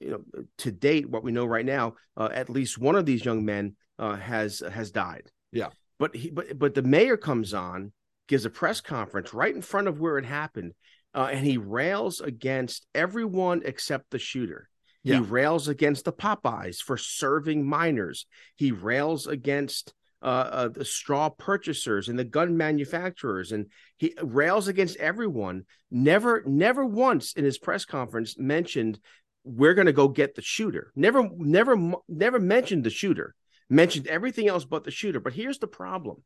you 0.00 0.10
know, 0.10 0.42
to 0.58 0.70
date, 0.70 1.08
what 1.08 1.22
we 1.22 1.32
know 1.32 1.46
right 1.46 1.64
now, 1.64 1.94
uh, 2.14 2.28
at 2.32 2.50
least 2.50 2.78
one 2.78 2.96
of 2.96 3.06
these 3.06 3.24
young 3.24 3.44
men 3.44 3.76
uh, 3.98 4.16
has 4.16 4.62
has 4.70 4.90
died. 4.90 5.30
Yeah, 5.52 5.68
but 5.98 6.14
he, 6.14 6.30
but 6.30 6.58
but 6.58 6.74
the 6.74 6.82
mayor 6.82 7.16
comes 7.16 7.54
on, 7.54 7.92
gives 8.30 8.44
a 8.44 8.50
press 8.50 8.80
conference 8.80 9.34
right 9.34 9.52
in 9.52 9.60
front 9.60 9.88
of 9.88 9.98
where 9.98 10.16
it 10.16 10.24
happened, 10.24 10.72
uh, 11.14 11.28
and 11.32 11.44
he 11.44 11.58
rails 11.58 12.20
against 12.20 12.86
everyone 12.94 13.60
except 13.64 14.08
the 14.10 14.20
shooter. 14.20 14.70
Yeah. 15.02 15.16
He 15.16 15.20
rails 15.22 15.66
against 15.66 16.04
the 16.04 16.12
Popeyes 16.12 16.76
for 16.76 16.96
serving 16.96 17.66
minors. 17.66 18.26
He 18.54 18.70
rails 18.70 19.26
against 19.26 19.92
uh, 20.22 20.48
uh, 20.52 20.68
the 20.68 20.84
straw 20.84 21.30
purchasers 21.30 22.08
and 22.08 22.16
the 22.16 22.24
gun 22.24 22.56
manufacturers, 22.56 23.50
and 23.50 23.66
he 23.98 24.14
rails 24.22 24.68
against 24.68 24.96
everyone. 24.98 25.64
Never, 25.90 26.44
never 26.46 26.86
once 26.86 27.32
in 27.32 27.44
his 27.44 27.58
press 27.58 27.84
conference 27.84 28.38
mentioned 28.38 29.00
we're 29.42 29.74
going 29.74 29.86
to 29.86 29.92
go 29.92 30.06
get 30.06 30.36
the 30.36 30.42
shooter. 30.42 30.92
Never, 30.94 31.28
never, 31.36 31.94
never 32.08 32.38
mentioned 32.38 32.84
the 32.84 32.90
shooter. 32.90 33.34
Mentioned 33.68 34.06
everything 34.06 34.46
else 34.46 34.64
but 34.64 34.84
the 34.84 34.90
shooter. 34.92 35.18
But 35.18 35.32
here's 35.32 35.58
the 35.58 35.66
problem: 35.66 36.22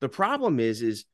the 0.00 0.08
problem 0.08 0.60
is, 0.60 0.80
is 0.80 1.04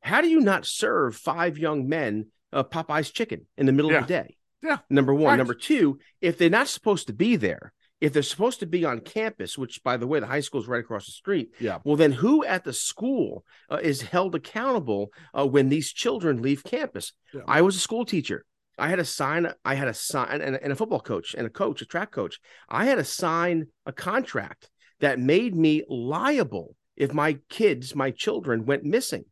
how 0.00 0.20
do 0.20 0.28
you 0.28 0.40
not 0.40 0.66
serve 0.66 1.16
five 1.16 1.58
young 1.58 1.88
men 1.88 2.26
uh, 2.52 2.64
Popeye's 2.64 3.10
chicken 3.10 3.46
in 3.56 3.66
the 3.66 3.72
middle 3.72 3.90
yeah. 3.90 3.98
of 3.98 4.06
the 4.06 4.12
day? 4.12 4.36
Yeah. 4.62 4.78
Number 4.90 5.14
one. 5.14 5.30
Right. 5.30 5.36
Number 5.36 5.54
two, 5.54 5.98
if 6.20 6.38
they're 6.38 6.50
not 6.50 6.68
supposed 6.68 7.06
to 7.06 7.12
be 7.12 7.36
there, 7.36 7.72
if 8.00 8.12
they're 8.12 8.22
supposed 8.22 8.60
to 8.60 8.66
be 8.66 8.84
on 8.84 9.00
campus, 9.00 9.58
which 9.58 9.82
by 9.82 9.96
the 9.96 10.06
way, 10.06 10.20
the 10.20 10.26
high 10.26 10.40
school 10.40 10.60
is 10.60 10.68
right 10.68 10.80
across 10.80 11.06
the 11.06 11.12
street. 11.12 11.50
Yeah. 11.58 11.78
Well, 11.84 11.96
then 11.96 12.12
who 12.12 12.44
at 12.44 12.64
the 12.64 12.72
school 12.72 13.44
uh, 13.70 13.78
is 13.82 14.02
held 14.02 14.34
accountable 14.34 15.10
uh, 15.36 15.46
when 15.46 15.68
these 15.68 15.92
children 15.92 16.42
leave 16.42 16.62
campus? 16.62 17.12
Yeah. 17.34 17.42
I 17.46 17.62
was 17.62 17.76
a 17.76 17.80
school 17.80 18.04
teacher. 18.04 18.44
I 18.78 18.88
had 18.88 19.00
a 19.00 19.04
sign. 19.04 19.52
I 19.64 19.74
had 19.74 19.88
a 19.88 19.94
sign 19.94 20.40
and, 20.40 20.56
and 20.56 20.72
a 20.72 20.76
football 20.76 21.00
coach 21.00 21.34
and 21.34 21.46
a 21.46 21.50
coach, 21.50 21.82
a 21.82 21.86
track 21.86 22.12
coach. 22.12 22.38
I 22.68 22.84
had 22.84 22.96
to 22.96 23.04
sign 23.04 23.66
a 23.86 23.92
contract 23.92 24.70
that 25.00 25.18
made 25.18 25.54
me 25.54 25.82
liable 25.88 26.76
if 26.96 27.12
my 27.12 27.38
kids, 27.48 27.94
my 27.94 28.12
children, 28.12 28.64
went 28.64 28.84
missing. 28.84 29.24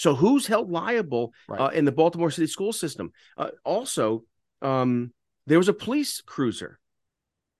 So 0.00 0.14
who's 0.14 0.46
held 0.46 0.70
liable 0.70 1.32
right. 1.48 1.60
uh, 1.60 1.68
in 1.68 1.84
the 1.84 1.92
Baltimore 1.92 2.30
City 2.30 2.46
school 2.46 2.72
system? 2.72 3.12
Uh, 3.36 3.50
also, 3.64 4.24
um, 4.62 5.12
there 5.46 5.58
was 5.58 5.68
a 5.68 5.74
police 5.74 6.22
cruiser. 6.22 6.78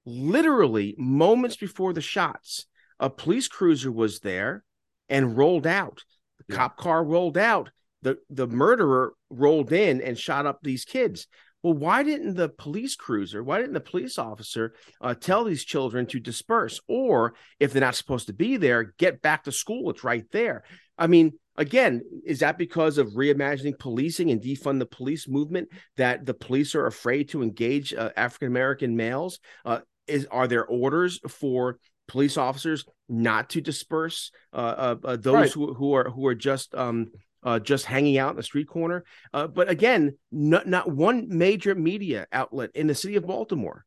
Literally 0.06 0.94
moments 0.96 1.56
before 1.56 1.92
the 1.92 2.00
shots, 2.00 2.66
a 2.98 3.10
police 3.10 3.46
cruiser 3.46 3.92
was 3.92 4.20
there 4.20 4.64
and 5.08 5.36
rolled 5.36 5.66
out. 5.66 6.02
The 6.38 6.46
yeah. 6.48 6.56
cop 6.56 6.76
car 6.78 7.04
rolled 7.04 7.36
out 7.36 7.70
the 8.02 8.18
the 8.30 8.46
murderer 8.46 9.12
rolled 9.28 9.72
in 9.72 10.00
and 10.00 10.18
shot 10.18 10.46
up 10.46 10.60
these 10.62 10.84
kids. 10.84 11.26
Well, 11.62 11.74
why 11.74 12.02
didn't 12.02 12.36
the 12.36 12.48
police 12.48 12.96
cruiser, 12.96 13.44
why 13.44 13.58
didn't 13.58 13.74
the 13.74 13.80
police 13.80 14.18
officer 14.18 14.72
uh, 15.02 15.12
tell 15.12 15.44
these 15.44 15.62
children 15.62 16.06
to 16.06 16.18
disperse? 16.18 16.80
Or 16.88 17.34
if 17.58 17.72
they're 17.72 17.82
not 17.82 17.96
supposed 17.96 18.28
to 18.28 18.32
be 18.32 18.56
there, 18.56 18.94
get 18.96 19.20
back 19.20 19.44
to 19.44 19.52
school. 19.52 19.90
It's 19.90 20.02
right 20.02 20.24
there. 20.32 20.64
I 20.96 21.06
mean, 21.06 21.34
again, 21.60 22.02
is 22.24 22.40
that 22.40 22.58
because 22.58 22.98
of 22.98 23.08
reimagining 23.12 23.78
policing 23.78 24.30
and 24.30 24.42
defund 24.42 24.78
the 24.78 24.86
police 24.86 25.28
movement 25.28 25.68
that 25.96 26.26
the 26.26 26.34
police 26.34 26.74
are 26.74 26.86
afraid 26.86 27.28
to 27.28 27.42
engage 27.42 27.94
uh, 27.94 28.10
African 28.16 28.48
American 28.48 28.96
males? 28.96 29.38
Uh, 29.64 29.80
is 30.06 30.26
are 30.30 30.48
there 30.48 30.66
orders 30.66 31.20
for 31.28 31.78
police 32.08 32.36
officers 32.36 32.84
not 33.08 33.50
to 33.50 33.60
disperse 33.60 34.32
uh, 34.52 34.56
uh, 34.56 34.96
uh, 35.04 35.16
those 35.16 35.34
right. 35.34 35.52
who, 35.52 35.74
who 35.74 35.94
are 35.94 36.10
who 36.10 36.26
are 36.26 36.34
just 36.34 36.74
um, 36.74 37.08
uh, 37.42 37.58
just 37.58 37.84
hanging 37.84 38.18
out 38.18 38.30
in 38.30 38.36
the 38.36 38.42
street 38.42 38.68
corner. 38.68 39.04
Uh, 39.32 39.46
but 39.46 39.68
again, 39.68 40.16
not, 40.30 40.66
not 40.66 40.90
one 40.90 41.26
major 41.28 41.74
media 41.74 42.26
outlet 42.32 42.70
in 42.74 42.86
the 42.86 42.94
city 42.94 43.16
of 43.16 43.26
Baltimore 43.26 43.84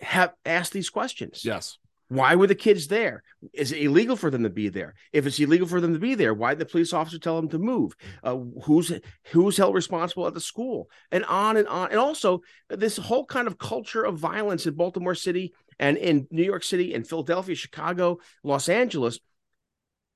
have 0.00 0.32
asked 0.44 0.72
these 0.72 0.90
questions. 0.90 1.44
Yes. 1.44 1.78
Why 2.08 2.36
were 2.36 2.46
the 2.46 2.54
kids 2.54 2.88
there? 2.88 3.22
Is 3.52 3.70
it 3.72 3.82
illegal 3.82 4.16
for 4.16 4.30
them 4.30 4.42
to 4.42 4.50
be 4.50 4.70
there? 4.70 4.94
If 5.12 5.26
it's 5.26 5.38
illegal 5.38 5.66
for 5.66 5.80
them 5.80 5.92
to 5.92 5.98
be 5.98 6.14
there, 6.14 6.32
why 6.32 6.50
did 6.50 6.60
the 6.60 6.66
police 6.66 6.92
officer 6.92 7.18
tell 7.18 7.36
them 7.36 7.50
to 7.50 7.58
move? 7.58 7.94
Uh, 8.22 8.38
who's 8.64 8.92
who's 9.30 9.56
held 9.58 9.74
responsible 9.74 10.26
at 10.26 10.34
the 10.34 10.40
school? 10.40 10.88
And 11.10 11.24
on 11.26 11.56
and 11.58 11.68
on. 11.68 11.90
And 11.90 11.98
also 11.98 12.40
this 12.70 12.96
whole 12.96 13.26
kind 13.26 13.46
of 13.46 13.58
culture 13.58 14.04
of 14.04 14.18
violence 14.18 14.66
in 14.66 14.74
Baltimore 14.74 15.14
City 15.14 15.52
and 15.78 15.96
in 15.96 16.26
New 16.30 16.44
York 16.44 16.64
City 16.64 16.94
and 16.94 17.06
Philadelphia, 17.06 17.54
Chicago, 17.54 18.18
Los 18.42 18.68
Angeles 18.68 19.20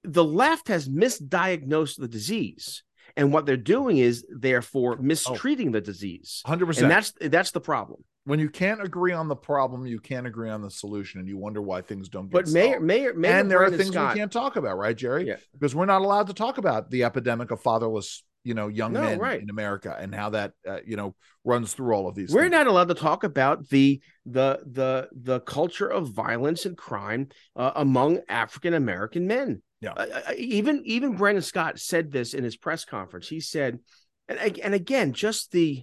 the 0.04 0.24
left 0.24 0.68
has 0.68 0.88
misdiagnosed 0.88 1.98
the 1.98 2.08
disease 2.08 2.82
and 3.16 3.32
what 3.32 3.46
they're 3.46 3.56
doing 3.56 3.98
is 3.98 4.24
therefore 4.28 4.96
mistreating 4.96 5.68
oh, 5.68 5.72
the 5.72 5.80
disease 5.80 6.42
100% 6.46 6.82
and 6.82 6.90
that's 6.90 7.12
that's 7.20 7.52
the 7.52 7.60
problem 7.60 8.02
when 8.24 8.38
you 8.38 8.48
can't 8.48 8.82
agree 8.82 9.12
on 9.12 9.28
the 9.28 9.36
problem 9.36 9.86
you 9.86 10.00
can't 10.00 10.26
agree 10.26 10.50
on 10.50 10.62
the 10.62 10.70
solution 10.70 11.20
and 11.20 11.28
you 11.28 11.36
wonder 11.36 11.60
why 11.60 11.80
things 11.80 12.08
don't 12.08 12.30
get 12.30 12.44
but 12.44 12.48
mayor 12.48 12.80
mayor, 12.80 13.14
mayor 13.14 13.38
and 13.38 13.50
there 13.50 13.58
Brandon 13.58 13.80
are 13.80 13.82
things 13.82 13.94
Scott, 13.94 14.14
we 14.14 14.20
can't 14.20 14.32
talk 14.32 14.56
about 14.56 14.78
right 14.78 14.96
jerry 14.96 15.26
yeah. 15.26 15.36
because 15.52 15.74
we're 15.74 15.86
not 15.86 16.02
allowed 16.02 16.28
to 16.28 16.34
talk 16.34 16.58
about 16.58 16.90
the 16.90 17.04
epidemic 17.04 17.50
of 17.50 17.60
fatherless 17.60 18.24
you 18.44 18.54
know 18.54 18.68
young 18.68 18.92
no, 18.92 19.02
men 19.02 19.18
right. 19.18 19.40
in 19.40 19.50
america 19.50 19.96
and 19.98 20.14
how 20.14 20.30
that 20.30 20.52
uh, 20.68 20.78
you 20.84 20.96
know 20.96 21.14
runs 21.44 21.72
through 21.72 21.94
all 21.94 22.08
of 22.08 22.14
these 22.14 22.32
we're 22.32 22.42
things. 22.42 22.52
not 22.52 22.66
allowed 22.66 22.88
to 22.88 22.94
talk 22.94 23.24
about 23.24 23.68
the 23.68 24.00
the 24.26 24.60
the 24.66 25.08
the 25.12 25.40
culture 25.40 25.88
of 25.88 26.08
violence 26.08 26.66
and 26.66 26.76
crime 26.76 27.28
uh, 27.56 27.72
among 27.76 28.20
african 28.28 28.74
american 28.74 29.26
men 29.26 29.62
yeah. 29.82 29.94
Uh, 29.94 30.32
even 30.38 30.82
even 30.84 31.16
Brandon 31.16 31.42
Scott 31.42 31.80
said 31.80 32.12
this 32.12 32.34
in 32.34 32.44
his 32.44 32.56
press 32.56 32.84
conference. 32.84 33.28
He 33.28 33.40
said, 33.40 33.80
and 34.28 34.38
and 34.38 34.74
again, 34.74 35.12
just 35.12 35.50
the 35.50 35.80
uh, 35.80 35.82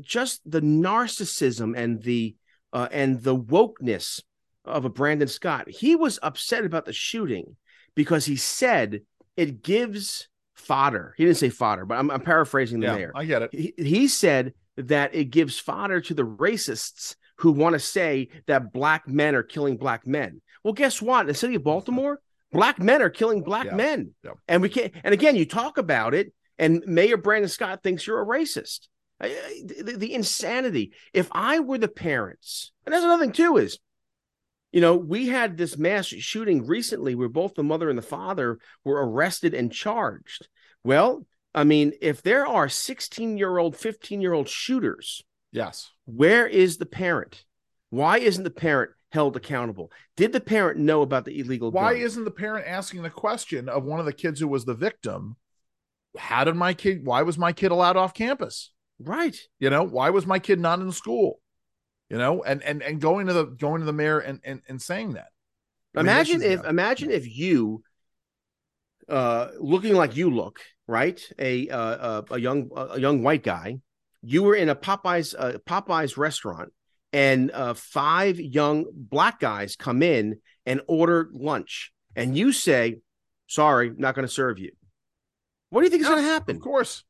just 0.00 0.40
the 0.50 0.60
narcissism 0.60 1.76
and 1.76 2.02
the 2.02 2.36
uh, 2.72 2.88
and 2.90 3.22
the 3.22 3.36
wokeness 3.36 4.22
of 4.64 4.84
a 4.84 4.90
Brandon 4.90 5.28
Scott. 5.28 5.68
He 5.68 5.96
was 5.96 6.18
upset 6.22 6.64
about 6.64 6.86
the 6.86 6.92
shooting 6.92 7.56
because 7.94 8.24
he 8.24 8.36
said 8.36 9.02
it 9.36 9.62
gives 9.62 10.28
fodder. 10.54 11.14
He 11.16 11.24
didn't 11.24 11.38
say 11.38 11.50
fodder, 11.50 11.84
but 11.84 11.98
I'm, 11.98 12.10
I'm 12.10 12.20
paraphrasing 12.20 12.80
the 12.80 12.86
yeah, 12.86 12.94
mayor. 12.94 13.12
I 13.14 13.24
get 13.24 13.42
it. 13.42 13.50
He, 13.52 13.74
he 13.76 14.08
said 14.08 14.54
that 14.76 15.14
it 15.14 15.26
gives 15.26 15.58
fodder 15.58 16.00
to 16.00 16.14
the 16.14 16.24
racists 16.24 17.16
who 17.38 17.52
want 17.52 17.74
to 17.74 17.80
say 17.80 18.28
that 18.46 18.72
black 18.72 19.08
men 19.08 19.34
are 19.34 19.42
killing 19.42 19.76
black 19.76 20.06
men. 20.06 20.40
Well, 20.62 20.74
guess 20.74 21.02
what? 21.02 21.22
In 21.22 21.26
the 21.26 21.34
city 21.34 21.56
of 21.56 21.64
Baltimore, 21.64 22.20
black 22.52 22.78
men 22.78 23.02
are 23.02 23.10
killing 23.10 23.42
black 23.42 23.66
yeah. 23.66 23.74
men. 23.74 24.14
Yeah. 24.24 24.32
And 24.46 24.62
we 24.62 24.68
can't, 24.68 24.92
and 25.02 25.12
again, 25.12 25.34
you 25.34 25.44
talk 25.44 25.76
about 25.76 26.14
it, 26.14 26.32
and 26.58 26.82
Mayor 26.86 27.16
Brandon 27.16 27.48
Scott 27.48 27.82
thinks 27.82 28.06
you're 28.06 28.22
a 28.22 28.26
racist. 28.26 28.86
The, 29.22 29.94
the, 29.98 30.14
insanity. 30.14 30.92
If 31.12 31.28
I 31.32 31.60
were 31.60 31.78
the 31.78 31.88
parents, 31.88 32.72
and 32.84 32.92
that's 32.92 33.04
another 33.04 33.22
thing 33.22 33.32
too, 33.32 33.56
is 33.56 33.78
you 34.72 34.80
know, 34.80 34.96
we 34.96 35.28
had 35.28 35.56
this 35.56 35.76
mass 35.76 36.06
shooting 36.06 36.66
recently 36.66 37.14
where 37.14 37.28
both 37.28 37.54
the 37.54 37.62
mother 37.62 37.88
and 37.90 37.98
the 37.98 38.02
father 38.02 38.58
were 38.84 39.06
arrested 39.06 39.54
and 39.54 39.70
charged. 39.70 40.48
Well, 40.82 41.26
I 41.54 41.64
mean, 41.64 41.92
if 42.00 42.22
there 42.22 42.46
are 42.46 42.68
16 42.68 43.36
year 43.36 43.58
old, 43.58 43.76
15 43.76 44.20
year 44.20 44.32
old 44.32 44.48
shooters, 44.48 45.22
Yes. 45.52 45.90
where 46.06 46.46
is 46.46 46.78
the 46.78 46.86
parent? 46.86 47.44
Why 47.90 48.18
isn't 48.18 48.42
the 48.42 48.50
parent 48.50 48.92
held 49.10 49.36
accountable? 49.36 49.92
Did 50.16 50.32
the 50.32 50.40
parent 50.40 50.80
know 50.80 51.02
about 51.02 51.26
the 51.26 51.38
illegal? 51.38 51.70
Why 51.70 51.92
gun? 51.92 52.02
isn't 52.02 52.24
the 52.24 52.30
parent 52.30 52.66
asking 52.66 53.02
the 53.02 53.10
question 53.10 53.68
of 53.68 53.84
one 53.84 54.00
of 54.00 54.06
the 54.06 54.14
kids 54.14 54.40
who 54.40 54.48
was 54.48 54.64
the 54.64 54.74
victim? 54.74 55.36
How 56.16 56.44
did 56.44 56.56
my 56.56 56.72
kid? 56.72 57.04
Why 57.04 57.20
was 57.22 57.36
my 57.36 57.52
kid 57.52 57.70
allowed 57.70 57.98
off 57.98 58.14
campus? 58.14 58.72
Right? 58.98 59.36
You 59.58 59.70
know, 59.70 59.82
why 59.82 60.10
was 60.10 60.26
my 60.26 60.38
kid 60.38 60.60
not 60.60 60.80
in 60.80 60.92
school? 60.92 61.40
You 62.08 62.18
know, 62.18 62.42
and 62.42 62.62
and 62.62 62.82
and 62.82 63.00
going 63.00 63.26
to 63.26 63.32
the 63.32 63.44
going 63.46 63.80
to 63.80 63.86
the 63.86 63.92
mayor 63.92 64.18
and 64.18 64.40
and, 64.44 64.60
and 64.68 64.80
saying 64.80 65.14
that. 65.14 65.28
I 65.94 66.00
mean, 66.00 66.06
imagine 66.06 66.42
is- 66.42 66.60
if 66.60 66.64
imagine 66.64 67.10
if 67.10 67.28
you 67.28 67.82
uh 69.08 69.48
looking 69.58 69.94
like 69.94 70.16
you 70.16 70.30
look 70.30 70.60
right 70.86 71.20
a 71.38 71.68
uh, 71.68 71.78
uh, 71.78 72.22
a 72.30 72.38
young 72.38 72.70
a 72.76 73.00
young 73.00 73.22
white 73.22 73.42
guy 73.42 73.78
you 74.22 74.44
were 74.44 74.54
in 74.54 74.68
a 74.68 74.76
popeyes 74.76 75.34
uh, 75.36 75.58
popeyes 75.66 76.16
restaurant 76.16 76.72
and 77.12 77.50
uh 77.50 77.74
five 77.74 78.38
young 78.38 78.86
black 78.94 79.40
guys 79.40 79.74
come 79.74 80.02
in 80.02 80.38
and 80.66 80.80
order 80.86 81.28
lunch 81.32 81.92
and 82.14 82.36
you 82.36 82.52
say 82.52 83.00
sorry 83.48 83.92
not 83.96 84.14
going 84.14 84.26
to 84.26 84.32
serve 84.32 84.58
you 84.58 84.70
what 85.72 85.80
do 85.80 85.86
you 85.86 85.90
think 85.90 86.02
is 86.02 86.06
Yeah, 86.06 86.16
going 86.16 86.24
to 86.24 86.28
happen 86.28 86.56
Of 86.56 86.62
course. 86.62 87.02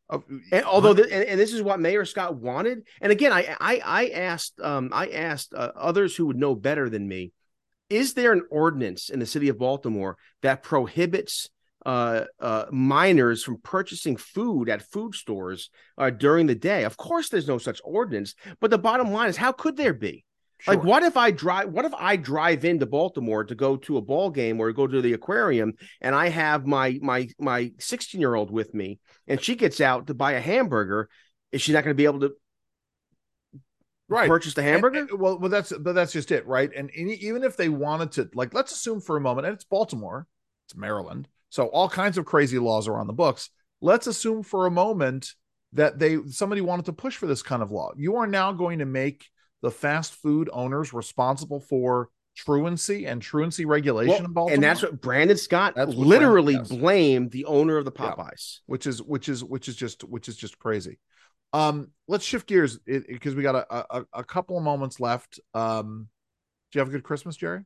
And 0.53 0.65
although 0.65 0.93
the, 0.95 1.03
and, 1.13 1.25
and 1.25 1.41
this 1.41 1.53
is 1.53 1.63
what 1.63 1.81
Mayor 1.81 2.05
Scott 2.05 2.37
wanted, 2.37 2.87
and 3.01 3.11
again, 3.11 3.33
I 3.33 3.57
I, 3.61 3.81
I 3.85 4.07
asked 4.11 4.61
um 4.61 4.91
I 4.93 5.09
asked 5.09 5.53
uh, 5.53 5.73
others 5.75 6.15
who 6.15 6.27
would 6.27 6.37
know 6.37 6.55
better 6.55 6.89
than 6.89 7.09
me, 7.09 7.33
is 7.91 8.15
there 8.15 8.33
an 8.33 8.47
ordinance 8.51 9.09
in 9.09 9.19
the 9.19 9.27
city 9.27 9.49
of 9.49 9.59
Baltimore 9.59 10.17
that 10.43 10.63
prohibits 10.63 11.51
uh, 11.85 12.27
uh, 12.39 12.67
minors 12.71 13.43
from 13.43 13.59
purchasing 13.61 14.17
food 14.17 14.69
at 14.69 14.89
food 14.93 15.17
stores 15.17 15.69
uh, 15.99 16.11
during 16.11 16.47
the 16.47 16.55
day? 16.55 16.85
Of 16.85 16.97
course, 16.97 17.31
there's 17.31 17.49
no 17.49 17.59
such 17.59 17.81
ordinance. 17.83 18.37
But 18.61 18.71
the 18.71 18.79
bottom 18.79 19.11
line 19.11 19.29
is, 19.29 19.37
how 19.37 19.51
could 19.51 19.77
there 19.77 19.93
be? 19.93 20.25
Like, 20.67 20.85
what 20.85 21.03
if 21.03 21.17
I 21.17 21.31
drive? 21.31 21.71
What 21.71 21.85
if 21.85 21.95
I 21.95 22.17
drive 22.17 22.65
into 22.65 22.87
Baltimore 22.87 23.45
to 23.45 23.55
go 23.55 23.77
to 23.79 23.97
a 23.97 24.01
ball 24.01 24.31
game 24.31 24.61
or 24.61 24.71
go 24.73 24.87
to 24.87 25.03
the 25.03 25.13
aquarium, 25.13 25.75
and 26.01 26.15
I 26.15 26.29
have 26.29 26.67
my 26.67 26.99
my 27.03 27.29
my 27.39 27.73
16 27.79 28.21
year 28.21 28.35
old 28.35 28.51
with 28.51 28.73
me, 28.75 28.99
and 29.27 29.41
she 29.41 29.57
gets 29.57 29.81
out 29.81 30.07
to 30.07 30.15
buy 30.15 30.33
a 30.33 30.41
hamburger? 30.41 31.09
Is 31.51 31.63
she 31.63 31.73
not 31.73 31.85
going 31.85 31.95
to 31.95 32.01
be 32.01 32.05
able 32.05 32.21
to 32.21 32.33
right. 34.09 34.29
purchase 34.29 34.55
the 34.55 34.63
And- 34.63 34.71
hamburger? 34.71 35.01
and- 35.01 35.21
well, 35.21 35.39
well, 35.39 35.51
that's 35.51 35.73
but 35.77 35.95
that's 35.95 36.13
just 36.13 36.31
it, 36.31 36.47
right? 36.47 36.71
And, 36.75 36.91
and 36.97 37.11
even 37.11 37.43
if 37.45 37.57
they 37.57 37.69
wanted 37.69 38.13
to, 38.13 38.31
like, 38.35 38.55
let's 38.55 38.73
assume 38.73 39.01
for 39.01 39.17
a 39.17 39.21
moment, 39.21 39.47
and 39.47 39.55
it's 39.55 39.65
Baltimore, 39.65 40.27
it's 40.67 40.77
Maryland, 40.77 41.29
so 41.51 41.67
all 41.67 41.89
kinds 41.89 42.19
of 42.19 42.25
crazy 42.25 42.59
laws 42.59 42.89
are 42.89 42.99
on 42.99 43.07
the 43.07 43.13
books. 43.13 43.51
Let's 43.81 44.07
assume 44.07 44.43
for 44.43 44.67
a 44.67 44.71
moment 44.71 45.35
that 45.73 45.99
they 45.99 46.19
somebody 46.29 46.61
wanted 46.61 46.85
to 46.87 46.93
push 46.93 47.17
for 47.17 47.27
this 47.27 47.43
kind 47.43 47.63
of 47.63 47.71
law. 47.71 47.93
You 47.97 48.17
are 48.17 48.27
now 48.27 48.53
going 48.53 48.79
to 48.79 48.85
make 48.87 49.27
the 49.63 49.71
fast 49.71 50.15
food 50.15 50.51
owners 50.53 50.93
responsible 50.93 51.61
for 51.61 52.11
truancy 52.37 53.07
and 53.07 53.21
truancy 53.23 53.65
regulation 53.65 54.09
Well, 54.11 54.25
in 54.25 54.33
Baltimore, 54.33 54.55
and 54.55 54.63
that's 54.63 54.83
what 54.83 55.01
Brandon 55.01 55.37
Scott 55.37 55.77
what 55.77 55.89
literally 55.91 56.55
Brandon- 56.55 56.79
blamed 56.79 57.31
the 57.31 57.45
owner 57.45 57.77
of 57.77 57.85
the 57.85 57.93
Yeah. 57.99 58.13
Popeyes. 58.15 58.61
which 58.67 58.87
is 58.87 59.03
which 59.03 59.29
is 59.29 59.45
which 59.45 59.69
is 59.69 59.77
just 59.77 60.03
which 60.05 60.29
is 60.29 60.37
just 60.37 60.59
crazy. 60.59 60.99
Um, 61.53 61.91
let's 62.09 62.25
shift 62.25 62.47
gears 62.49 62.79
because 62.79 63.35
we 63.35 63.43
got 63.43 63.55
a, 63.55 63.97
a 63.99 64.05
a 64.15 64.25
couple 64.25 64.57
of 64.57 64.63
moments 64.65 64.99
left. 65.01 65.39
Um, 65.53 66.09
do 66.71 66.79
you 66.79 66.81
have 66.81 66.89
a 66.89 66.93
good 66.93 67.03
Christmas, 67.05 67.37
Jerry? 67.37 67.65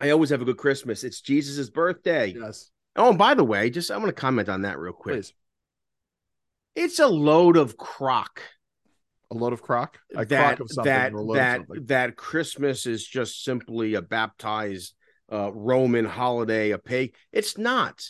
I 0.00 0.10
always 0.10 0.30
have 0.30 0.42
a 0.42 0.44
good 0.44 0.56
Christmas. 0.56 1.04
It's 1.04 1.20
Jesus' 1.20 1.70
birthday. 1.70 2.34
Yes, 2.36 2.70
Oh, 2.96 3.10
and 3.10 3.18
by 3.18 3.34
the 3.34 3.44
way, 3.44 3.70
just 3.70 3.90
I'm 3.90 4.00
going 4.00 4.08
to 4.10 4.20
comment 4.20 4.48
on 4.48 4.62
that 4.62 4.78
real 4.78 4.92
quick. 4.92 5.16
please. 5.16 5.32
It's 6.74 6.98
a 6.98 7.06
load 7.06 7.56
of 7.56 7.76
crock 7.76 8.40
A 9.32 9.38
load 9.38 9.52
of 9.52 9.62
crock, 9.62 9.98
a 10.14 10.24
that 10.26 10.56
crock 10.56 10.60
of 10.60 10.70
something, 10.70 10.92
that 10.92 11.12
or 11.12 11.18
a 11.18 11.22
load 11.22 11.36
that 11.36 11.60
of 11.60 11.66
something. 11.66 11.86
that 11.86 12.16
Christmas 12.16 12.86
is 12.86 13.06
just 13.06 13.44
simply 13.44 13.94
a 13.94 14.02
baptized 14.02 14.94
uh, 15.32 15.50
Roman 15.52 16.04
holiday, 16.04 16.70
a 16.70 16.78
pay. 16.78 17.12
It's 17.32 17.56
not. 17.56 18.04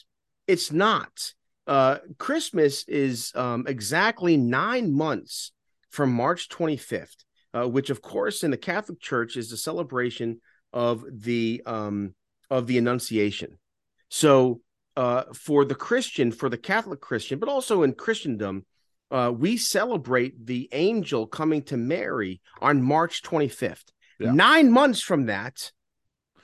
It's 0.46 0.72
not. 0.72 1.32
Uh, 1.66 1.98
Christmas 2.18 2.84
is 2.88 3.32
um, 3.34 3.64
exactly 3.68 4.36
nine 4.36 4.92
months 4.92 5.52
from 5.90 6.12
March 6.12 6.48
25th, 6.48 7.24
uh, 7.54 7.68
which, 7.68 7.90
of 7.90 8.02
course, 8.02 8.42
in 8.42 8.50
the 8.50 8.56
Catholic 8.56 9.00
Church 9.00 9.36
is 9.36 9.50
the 9.50 9.56
celebration 9.56 10.40
of 10.72 11.04
the 11.10 11.62
um, 11.66 12.14
of 12.50 12.66
the 12.66 12.78
Annunciation. 12.78 13.58
So, 14.08 14.60
uh, 14.96 15.24
for 15.34 15.64
the 15.64 15.74
Christian, 15.74 16.32
for 16.32 16.48
the 16.48 16.58
Catholic 16.58 17.00
Christian, 17.00 17.38
but 17.38 17.48
also 17.48 17.82
in 17.82 17.92
Christendom, 17.92 18.66
uh, 19.12 19.30
we 19.30 19.56
celebrate 19.56 20.46
the 20.46 20.68
angel 20.72 21.26
coming 21.26 21.62
to 21.64 21.76
Mary 21.76 22.40
on 22.60 22.82
March 22.82 23.22
25th. 23.22 23.84
Yeah. 24.18 24.32
Nine 24.32 24.70
months 24.72 25.02
from 25.02 25.26
that, 25.26 25.70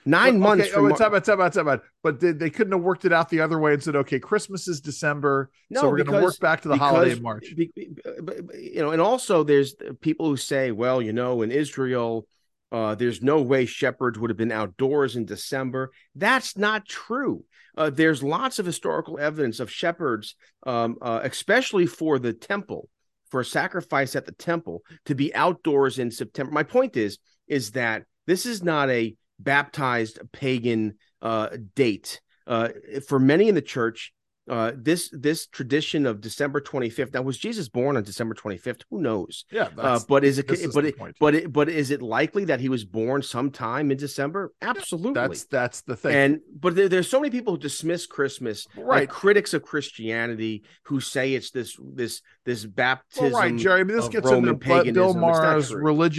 nine 0.05 0.39
Well, 0.39 0.49
months 0.49 0.65
okay, 0.65 0.73
from 0.73 0.91
oh, 0.91 0.95
time 0.95 1.21
time 1.21 1.51
time 1.51 1.67
out. 1.67 1.81
But 2.03 2.19
they, 2.19 2.31
they 2.31 2.49
couldn't 2.49 2.73
have 2.73 2.81
worked 2.81 3.05
it 3.05 3.13
out 3.13 3.29
the 3.29 3.41
other 3.41 3.59
way 3.59 3.73
and 3.73 3.83
said, 3.83 3.95
okay, 3.95 4.19
Christmas 4.19 4.67
is 4.67 4.81
December, 4.81 5.49
No, 5.69 5.81
so 5.81 5.89
we're 5.89 6.03
going 6.03 6.19
to 6.19 6.23
work 6.23 6.39
back 6.39 6.61
to 6.61 6.67
the 6.67 6.75
because- 6.75 6.89
holiday 6.89 7.11
in 7.13 7.21
March. 7.21 7.45
be- 7.55 7.71
be- 7.75 7.89
be- 8.23 8.41
be- 8.41 8.71
you 8.75 8.81
know, 8.81 8.91
and 8.91 9.01
also 9.01 9.43
there's 9.43 9.75
people 10.01 10.27
who 10.27 10.37
say, 10.37 10.71
well, 10.71 11.01
you 11.01 11.13
know, 11.13 11.41
in 11.41 11.51
Israel, 11.51 12.27
uh, 12.71 12.95
there's 12.95 13.21
no 13.21 13.41
way 13.41 13.65
shepherds 13.65 14.19
would 14.19 14.29
have 14.29 14.37
been 14.37 14.51
outdoors 14.51 15.15
in 15.15 15.25
December. 15.25 15.91
That's 16.15 16.57
not 16.57 16.85
true. 16.85 17.45
Uh, 17.75 17.89
there's 17.89 18.21
lots 18.21 18.59
of 18.59 18.65
historical 18.65 19.19
evidence 19.19 19.59
of 19.59 19.71
shepherds, 19.71 20.35
um, 20.65 20.97
uh, 21.01 21.21
especially 21.23 21.85
for 21.85 22.19
the 22.19 22.33
temple, 22.33 22.89
for 23.29 23.39
a 23.39 23.45
sacrifice 23.45 24.15
at 24.15 24.25
the 24.25 24.33
temple, 24.33 24.81
to 25.05 25.15
be 25.15 25.33
outdoors 25.33 25.97
in 25.99 26.11
September. 26.11 26.51
My 26.51 26.63
point 26.63 26.97
is, 26.97 27.17
is 27.47 27.71
that 27.71 28.03
this 28.27 28.45
is 28.45 28.61
not 28.61 28.89
a 28.89 29.15
baptized 29.39 30.19
pagan 30.31 30.95
uh, 31.21 31.49
date. 31.75 32.21
Uh, 32.45 32.69
for 33.07 33.19
many 33.19 33.47
in 33.47 33.55
the 33.55 33.61
church, 33.61 34.13
uh, 34.49 34.71
this 34.75 35.09
this 35.13 35.45
tradition 35.47 36.05
of 36.05 36.21
December 36.21 36.59
25th. 36.59 37.13
Now, 37.13 37.21
was 37.21 37.37
Jesus 37.37 37.69
born 37.69 37.95
on 37.97 38.03
December 38.03 38.33
25th? 38.35 38.81
Who 38.89 38.99
knows? 39.01 39.45
Yeah, 39.51 39.69
Uh, 39.77 39.99
but 40.07 40.23
is 40.23 40.39
it? 40.39 40.49
is 40.51 40.73
But 40.73 40.85
it, 40.85 40.97
point. 40.97 41.15
but 41.19 41.35
it, 41.35 41.53
but 41.53 41.69
is 41.69 41.91
it 41.91 42.01
likely 42.01 42.45
that 42.45 42.59
he 42.59 42.69
was 42.69 42.83
born 42.83 43.21
sometime 43.21 43.91
in 43.91 43.97
December? 43.97 44.51
Absolutely. 44.61 45.13
that's 45.13 45.43
that's 45.45 45.81
the 45.81 45.95
thing. 45.95 46.15
and 46.15 46.39
but 46.59 46.75
there, 46.75 46.89
there's 46.89 47.09
so 47.09 47.19
many 47.19 47.29
people 47.29 47.53
who 47.53 47.59
dismiss 47.59 48.05
Christmas, 48.05 48.67
like 48.75 48.85
right. 48.85 49.09
critics 49.09 49.53
of 49.53 49.61
Christianity, 49.63 50.63
who 50.83 50.99
say 50.99 51.33
it's 51.33 51.51
this 51.51 51.77
this 51.93 52.21
this 52.45 52.63
Well, 52.65 52.73
baptism. 52.75 53.33
right, 53.33 53.55
Jerry. 53.55 53.81
I 53.81 53.83
mean, 53.83 53.95
this 53.97 54.07
gets 54.07 54.25
Roman 54.25 54.49
into 54.49 54.53
Bill- 54.65 54.67
Bill 54.67 54.83
paganism. 54.83 55.05
It's 55.09 55.15
not 55.15 55.43
Maher's 55.43 55.73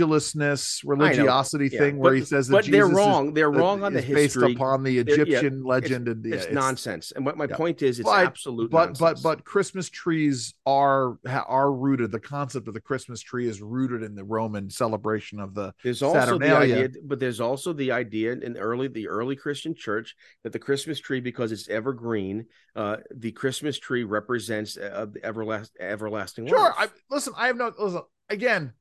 religiousness, 0.05 0.83
religiosity 0.85 1.69
Yeah, 1.73 1.79
thing, 1.79 1.99
where 1.99 2.15
he 2.15 2.25
says 2.25 2.49
that 2.49 2.53
but 2.53 2.65
they're 2.67 2.87
Jesus 2.87 2.91
is- 2.91 2.97
wrong. 2.97 3.35
They're 3.35 3.51
wrong 3.51 3.83
on 3.83 3.93
the 3.93 4.01
is 4.05 4.15
based 4.15 4.37
upon 4.37 4.83
the 4.83 5.03
They're- 5.03 5.17
yeah, 5.17 5.23
Egyptian 5.23 5.65
legend, 5.65 6.09
and 6.09 6.25
yeah, 6.25 6.37
it's, 6.37 6.53
nonsense. 6.53 7.13
And 7.15 7.25
what 7.27 7.37
my 7.37 7.47
point 7.47 7.83
is, 7.83 7.99
it's 8.01 8.09
But- 8.21 8.27
absolute 8.27 8.71
But 8.71 8.87
nonsense. 8.87 9.23
but 9.23 9.37
but 9.37 9.45
Christmas 9.45 9.89
trees 9.91 10.55
are 10.67 11.19
are 11.27 11.73
rooted. 11.73 12.13
The 12.13 12.21
concept 12.21 12.69
of 12.69 12.75
the 12.75 12.81
Christmas 12.81 13.21
tree 13.21 13.47
is 13.49 13.61
rooted 13.61 14.03
in 14.03 14.15
the 14.15 14.25
Roman 14.25 14.71
celebration 14.71 15.41
of 15.41 15.55
the 15.55 15.73
There's 15.83 16.03
also 16.03 16.19
the 16.39 16.47
Saturnalia. 16.47 16.85
idea, 16.85 16.89
but 17.05 17.19
there's 17.21 17.41
also 17.41 17.73
the 17.73 17.93
idea 17.93 18.33
in 18.33 18.57
early 18.57 18.89
the 18.89 19.09
early 19.09 19.37
Christian 19.37 19.75
church 19.75 20.15
that 20.45 20.53
the 20.53 20.59
Christmas 20.59 21.01
tree, 21.01 21.21
because 21.21 21.53
it's 21.53 21.69
evergreen, 21.69 22.47
uh, 22.77 22.99
the 23.15 23.33
Christmas 23.33 23.79
tree 23.79 24.05
represents 24.05 24.77
uh, 24.77 25.07
the 25.13 25.21
everlast, 25.21 25.71
everlasting 25.81 26.47
Sure. 26.47 26.75
I 26.77 26.89
listen. 27.11 27.33
I 27.37 27.47
have 27.49 27.57
no 27.57 27.73
listen. 27.79 28.03
Again, 28.29 28.73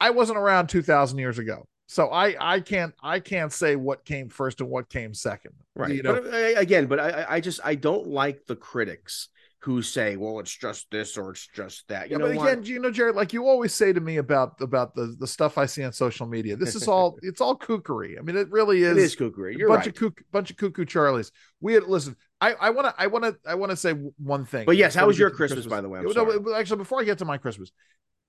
I 0.00 0.10
wasn't 0.10 0.38
around 0.38 0.68
two 0.68 0.82
thousand 0.82 1.18
years 1.18 1.38
ago, 1.38 1.66
so 1.86 2.08
I 2.08 2.54
I 2.54 2.60
can't 2.60 2.94
I 3.02 3.20
can't 3.20 3.52
say 3.52 3.76
what 3.76 4.04
came 4.04 4.28
first 4.28 4.60
and 4.60 4.70
what 4.70 4.88
came 4.88 5.14
second. 5.14 5.52
right. 5.74 5.94
You 5.94 6.02
know, 6.02 6.20
but 6.22 6.58
again, 6.58 6.86
but 6.86 7.00
I, 7.00 7.26
I- 7.28 7.40
just 7.40 7.60
I 7.64 7.74
don't 7.74 8.06
like 8.06 8.46
the 8.46 8.56
critics 8.56 9.28
who 9.62 9.80
say, 9.80 10.16
well, 10.16 10.40
it's 10.40 10.54
just 10.56 10.90
this 10.90 11.16
or 11.16 11.30
it's 11.30 11.46
just 11.46 11.86
that. 11.86 12.10
You 12.10 12.14
yeah, 12.14 12.18
know 12.18 12.26
but 12.28 12.36
what? 12.36 12.52
again, 12.52 12.64
you 12.64 12.80
know, 12.80 12.90
Jared, 12.90 13.14
like 13.14 13.32
you 13.32 13.46
always 13.46 13.72
say 13.72 13.92
to 13.92 14.00
me 14.00 14.16
about 14.16 14.60
about 14.60 14.94
the 14.94 15.14
the 15.18 15.26
stuff 15.26 15.56
I 15.56 15.66
see 15.66 15.84
on 15.84 15.92
social 15.92 16.26
media. 16.26 16.56
This 16.56 16.74
is 16.74 16.88
all 16.88 17.18
it's 17.22 17.40
all 17.40 17.56
kookery. 17.56 18.18
I 18.18 18.22
mean, 18.22 18.36
it 18.36 18.50
really 18.50 18.82
is. 18.82 18.96
it 18.96 19.02
is 19.02 19.16
kookery. 19.16 19.56
You're 19.56 19.68
a 19.68 19.72
bunch 19.72 19.86
right. 19.86 19.88
of 19.88 19.94
kook, 19.94 20.22
bunch 20.32 20.50
of 20.50 20.56
cuckoo 20.56 20.84
Charlies. 20.84 21.30
We 21.60 21.74
had 21.74 21.84
listen. 21.84 22.16
I 22.40 22.54
I 22.54 22.70
want 22.70 22.88
to 22.88 22.94
I 23.00 23.06
want 23.06 23.24
to 23.24 23.36
I 23.46 23.54
want 23.54 23.70
to 23.70 23.76
say 23.76 23.92
one 23.92 24.44
thing. 24.44 24.66
But 24.66 24.76
yes, 24.76 24.94
how 24.94 25.06
was 25.06 25.18
your 25.18 25.30
to 25.30 25.36
Christmas, 25.36 25.66
by 25.66 25.80
the 25.80 25.88
way? 25.88 26.00
No, 26.02 26.54
actually, 26.56 26.78
before 26.78 27.00
I 27.00 27.04
get 27.04 27.18
to 27.18 27.24
my 27.24 27.38
Christmas, 27.38 27.70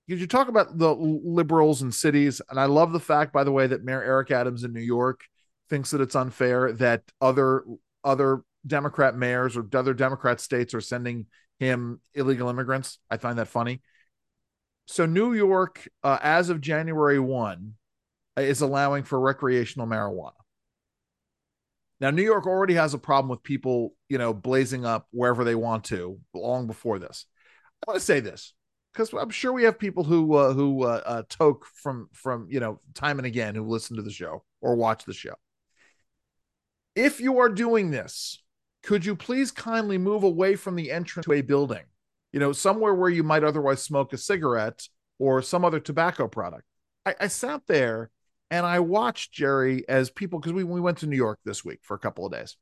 you 0.07 0.27
talk 0.27 0.49
about 0.49 0.77
the 0.77 0.93
liberals 0.93 1.81
and 1.81 1.93
cities, 1.93 2.41
and 2.49 2.59
I 2.59 2.65
love 2.65 2.91
the 2.91 2.99
fact, 2.99 3.31
by 3.31 3.43
the 3.43 3.51
way, 3.51 3.67
that 3.67 3.83
Mayor 3.83 4.03
Eric 4.03 4.31
Adams 4.31 4.63
in 4.63 4.73
New 4.73 4.81
York 4.81 5.21
thinks 5.69 5.91
that 5.91 6.01
it's 6.01 6.15
unfair 6.15 6.73
that 6.73 7.03
other 7.21 7.63
other 8.03 8.43
Democrat 8.67 9.15
mayors 9.15 9.55
or 9.55 9.65
other 9.73 9.93
Democrat 9.93 10.41
states 10.41 10.73
are 10.73 10.81
sending 10.81 11.27
him 11.59 12.01
illegal 12.13 12.49
immigrants. 12.49 12.99
I 13.09 13.17
find 13.17 13.39
that 13.39 13.47
funny. 13.47 13.81
So 14.87 15.05
New 15.05 15.33
York, 15.33 15.87
uh, 16.03 16.19
as 16.21 16.49
of 16.49 16.59
January 16.59 17.19
one, 17.19 17.75
is 18.35 18.61
allowing 18.61 19.03
for 19.03 19.19
recreational 19.19 19.87
marijuana. 19.87 20.33
Now, 22.01 22.09
New 22.09 22.23
York 22.23 22.45
already 22.45 22.73
has 22.73 22.93
a 22.93 22.97
problem 22.97 23.29
with 23.29 23.43
people, 23.43 23.95
you 24.09 24.17
know, 24.17 24.33
blazing 24.33 24.85
up 24.85 25.07
wherever 25.11 25.45
they 25.45 25.55
want 25.55 25.85
to 25.85 26.19
long 26.33 26.67
before 26.67 26.99
this. 26.99 27.25
I 27.81 27.91
want 27.91 27.99
to 27.99 28.05
say 28.05 28.19
this 28.19 28.53
because 28.93 29.11
I'm 29.13 29.29
sure 29.29 29.51
we 29.51 29.63
have 29.63 29.79
people 29.79 30.03
who 30.03 30.35
uh, 30.35 30.53
who 30.53 30.83
uh, 30.83 31.01
uh, 31.05 31.23
toke 31.27 31.65
from 31.65 32.09
from 32.13 32.47
you 32.49 32.59
know 32.59 32.79
time 32.93 33.17
and 33.19 33.25
again 33.25 33.55
who 33.55 33.67
listen 33.67 33.97
to 33.97 34.03
the 34.03 34.11
show 34.11 34.43
or 34.61 34.75
watch 34.75 35.05
the 35.05 35.13
show. 35.13 35.33
If 36.95 37.19
you 37.19 37.39
are 37.39 37.49
doing 37.49 37.89
this, 37.89 38.41
could 38.83 39.05
you 39.05 39.15
please 39.15 39.51
kindly 39.51 39.97
move 39.97 40.23
away 40.23 40.55
from 40.55 40.75
the 40.75 40.91
entrance 40.91 41.25
to 41.25 41.33
a 41.33 41.41
building, 41.41 41.83
you 42.31 42.39
know, 42.39 42.51
somewhere 42.51 42.93
where 42.93 43.09
you 43.09 43.23
might 43.23 43.43
otherwise 43.43 43.81
smoke 43.81 44.13
a 44.13 44.17
cigarette 44.17 44.87
or 45.17 45.41
some 45.41 45.65
other 45.65 45.79
tobacco 45.79 46.27
product? 46.27 46.65
I, 47.05 47.15
I 47.21 47.27
sat 47.27 47.61
there 47.67 48.11
and 48.51 48.65
I 48.65 48.79
watched 48.79 49.33
Jerry 49.33 49.87
as 49.89 50.11
people 50.11 50.39
because 50.39 50.53
we 50.53 50.63
we 50.63 50.81
went 50.81 50.99
to 50.99 51.07
New 51.07 51.17
York 51.17 51.39
this 51.43 51.65
week 51.65 51.79
for 51.81 51.95
a 51.95 51.99
couple 51.99 52.25
of 52.25 52.31
days, 52.31 52.55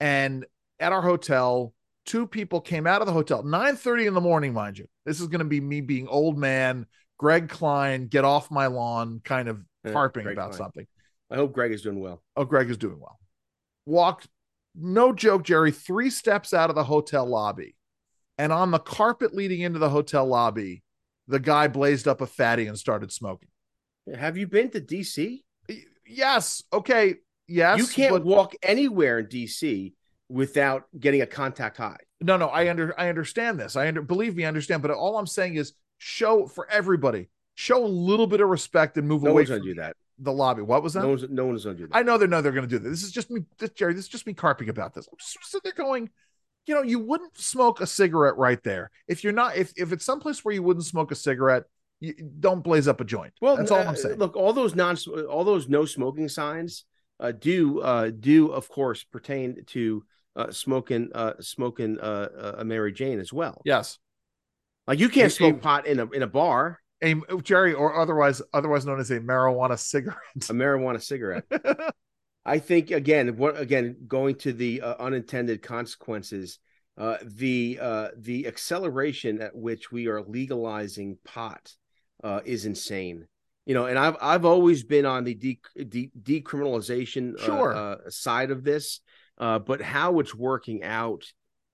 and 0.00 0.44
at 0.80 0.92
our 0.92 1.02
hotel, 1.02 1.72
two 2.04 2.26
people 2.26 2.60
came 2.60 2.86
out 2.86 3.00
of 3.00 3.06
the 3.06 3.12
hotel 3.12 3.42
9 3.42 3.76
30 3.76 4.06
in 4.06 4.14
the 4.14 4.20
morning, 4.20 4.52
mind 4.52 4.78
you. 4.78 4.86
This 5.04 5.20
is 5.20 5.28
going 5.28 5.40
to 5.40 5.44
be 5.44 5.60
me 5.60 5.80
being 5.80 6.08
old 6.08 6.38
man, 6.38 6.86
Greg 7.18 7.48
Klein, 7.48 8.06
get 8.06 8.24
off 8.24 8.50
my 8.50 8.66
lawn, 8.66 9.20
kind 9.24 9.48
of 9.48 9.60
harping 9.86 10.26
about 10.26 10.52
Klein. 10.52 10.58
something. 10.58 10.86
I 11.30 11.36
hope 11.36 11.52
Greg 11.52 11.72
is 11.72 11.82
doing 11.82 12.00
well. 12.00 12.22
Oh, 12.36 12.44
Greg 12.44 12.70
is 12.70 12.76
doing 12.76 13.00
well. 13.00 13.18
Walked, 13.86 14.28
no 14.74 15.12
joke, 15.12 15.44
Jerry, 15.44 15.70
three 15.70 16.10
steps 16.10 16.52
out 16.52 16.70
of 16.70 16.76
the 16.76 16.84
hotel 16.84 17.26
lobby. 17.26 17.74
And 18.38 18.52
on 18.52 18.70
the 18.70 18.78
carpet 18.78 19.34
leading 19.34 19.60
into 19.60 19.78
the 19.78 19.88
hotel 19.88 20.26
lobby, 20.26 20.82
the 21.28 21.40
guy 21.40 21.68
blazed 21.68 22.08
up 22.08 22.20
a 22.20 22.26
fatty 22.26 22.66
and 22.66 22.78
started 22.78 23.12
smoking. 23.12 23.48
Have 24.14 24.36
you 24.36 24.46
been 24.46 24.70
to 24.70 24.80
DC? 24.80 25.40
Yes. 26.06 26.62
Okay. 26.72 27.16
Yes. 27.46 27.78
You 27.78 27.86
can't 27.86 28.12
but... 28.12 28.24
walk 28.24 28.54
anywhere 28.62 29.20
in 29.20 29.26
DC 29.26 29.92
without 30.32 30.84
getting 30.98 31.20
a 31.20 31.26
contact 31.26 31.76
high. 31.76 31.98
No, 32.20 32.36
no, 32.36 32.48
I 32.48 32.70
under 32.70 32.98
I 32.98 33.08
understand 33.08 33.60
this. 33.60 33.76
I 33.76 33.88
under 33.88 34.02
believe 34.02 34.34
me, 34.34 34.44
I 34.44 34.48
understand. 34.48 34.82
But 34.82 34.90
all 34.92 35.18
I'm 35.18 35.26
saying 35.26 35.56
is 35.56 35.74
show 35.98 36.46
for 36.46 36.68
everybody, 36.70 37.28
show 37.54 37.84
a 37.84 37.86
little 37.86 38.26
bit 38.26 38.40
of 38.40 38.48
respect 38.48 38.96
and 38.96 39.06
move 39.06 39.22
no 39.22 39.30
away. 39.30 39.44
No 39.44 39.50
one's 39.50 39.60
gonna 39.60 39.74
do 39.74 39.80
that. 39.80 39.96
The 40.18 40.32
lobby. 40.32 40.62
What 40.62 40.82
was 40.82 40.94
that? 40.94 41.02
No 41.02 41.10
one's, 41.10 41.24
no 41.28 41.46
one's 41.46 41.64
gonna 41.64 41.76
do 41.76 41.86
that. 41.88 41.96
I 41.96 42.02
know 42.02 42.16
they 42.16 42.26
know 42.26 42.40
they're 42.40 42.52
gonna 42.52 42.66
do 42.66 42.78
that. 42.78 42.88
This 42.88 43.02
is 43.02 43.12
just 43.12 43.30
me, 43.30 43.42
this, 43.58 43.70
Jerry. 43.70 43.92
This 43.92 44.04
is 44.04 44.10
just 44.10 44.26
me 44.26 44.32
carping 44.32 44.68
about 44.68 44.94
this. 44.94 45.06
I'm 45.10 45.18
just 45.18 45.36
sitting 45.44 45.60
there 45.64 45.84
going, 45.84 46.10
you 46.66 46.74
know, 46.74 46.82
you 46.82 46.98
wouldn't 46.98 47.36
smoke 47.36 47.80
a 47.80 47.86
cigarette 47.86 48.36
right 48.36 48.62
there 48.62 48.90
if 49.08 49.24
you're 49.24 49.32
not 49.32 49.56
if 49.56 49.72
if 49.76 49.92
it's 49.92 50.04
someplace 50.04 50.44
where 50.44 50.54
you 50.54 50.62
wouldn't 50.62 50.86
smoke 50.86 51.10
a 51.12 51.16
cigarette. 51.16 51.64
You, 52.00 52.14
don't 52.40 52.64
blaze 52.64 52.88
up 52.88 53.00
a 53.00 53.04
joint. 53.04 53.32
Well, 53.40 53.56
that's 53.56 53.70
all 53.70 53.78
uh, 53.78 53.84
I'm 53.84 53.96
saying. 53.96 54.18
Look, 54.18 54.34
all 54.34 54.52
those 54.52 54.74
non, 54.74 54.96
all 55.28 55.44
those 55.44 55.68
no 55.68 55.84
smoking 55.84 56.28
signs 56.28 56.84
uh, 57.20 57.32
do 57.32 57.80
uh, 57.80 58.10
do 58.10 58.48
of 58.48 58.68
course 58.68 59.04
pertain 59.04 59.64
to 59.68 60.04
uh, 60.36 60.50
smoking 60.50 61.10
uh, 61.14 61.34
smoking 61.40 61.98
uh, 62.00 62.28
uh, 62.36 62.54
a 62.58 62.64
Mary 62.64 62.92
Jane 62.92 63.20
as 63.20 63.32
well. 63.32 63.62
Yes, 63.64 63.98
like 64.86 64.98
you 64.98 65.08
can't 65.08 65.28
a, 65.28 65.30
smoke 65.30 65.62
pot 65.62 65.86
in 65.86 66.00
a 66.00 66.10
in 66.10 66.22
a 66.22 66.26
bar. 66.26 66.78
A 67.04 67.16
Jerry, 67.42 67.74
or 67.74 68.00
otherwise 68.00 68.40
otherwise 68.52 68.86
known 68.86 69.00
as 69.00 69.10
a 69.10 69.18
marijuana 69.18 69.76
cigarette. 69.76 70.18
A 70.36 70.52
marijuana 70.52 71.02
cigarette. 71.02 71.44
I 72.44 72.58
think 72.60 72.90
again, 72.90 73.36
what 73.36 73.60
again 73.60 73.96
going 74.06 74.36
to 74.36 74.52
the 74.52 74.82
uh, 74.82 74.94
unintended 75.00 75.62
consequences, 75.62 76.60
uh, 76.96 77.16
the 77.22 77.78
uh, 77.80 78.08
the 78.16 78.46
acceleration 78.46 79.42
at 79.42 79.54
which 79.54 79.90
we 79.90 80.06
are 80.06 80.22
legalizing 80.22 81.18
pot 81.24 81.72
uh, 82.22 82.40
is 82.44 82.66
insane. 82.66 83.26
You 83.66 83.74
know, 83.74 83.86
and 83.86 83.98
I've 83.98 84.16
I've 84.20 84.44
always 84.44 84.82
been 84.82 85.06
on 85.06 85.24
the 85.24 85.34
de- 85.34 85.60
de- 85.76 86.10
decriminalization 86.20 87.34
uh, 87.34 87.44
sure. 87.44 87.74
uh, 87.74 87.96
side 88.10 88.50
of 88.50 88.64
this. 88.64 89.00
Uh, 89.38 89.58
but 89.58 89.80
how 89.80 90.20
it's 90.20 90.34
working 90.34 90.82
out, 90.82 91.24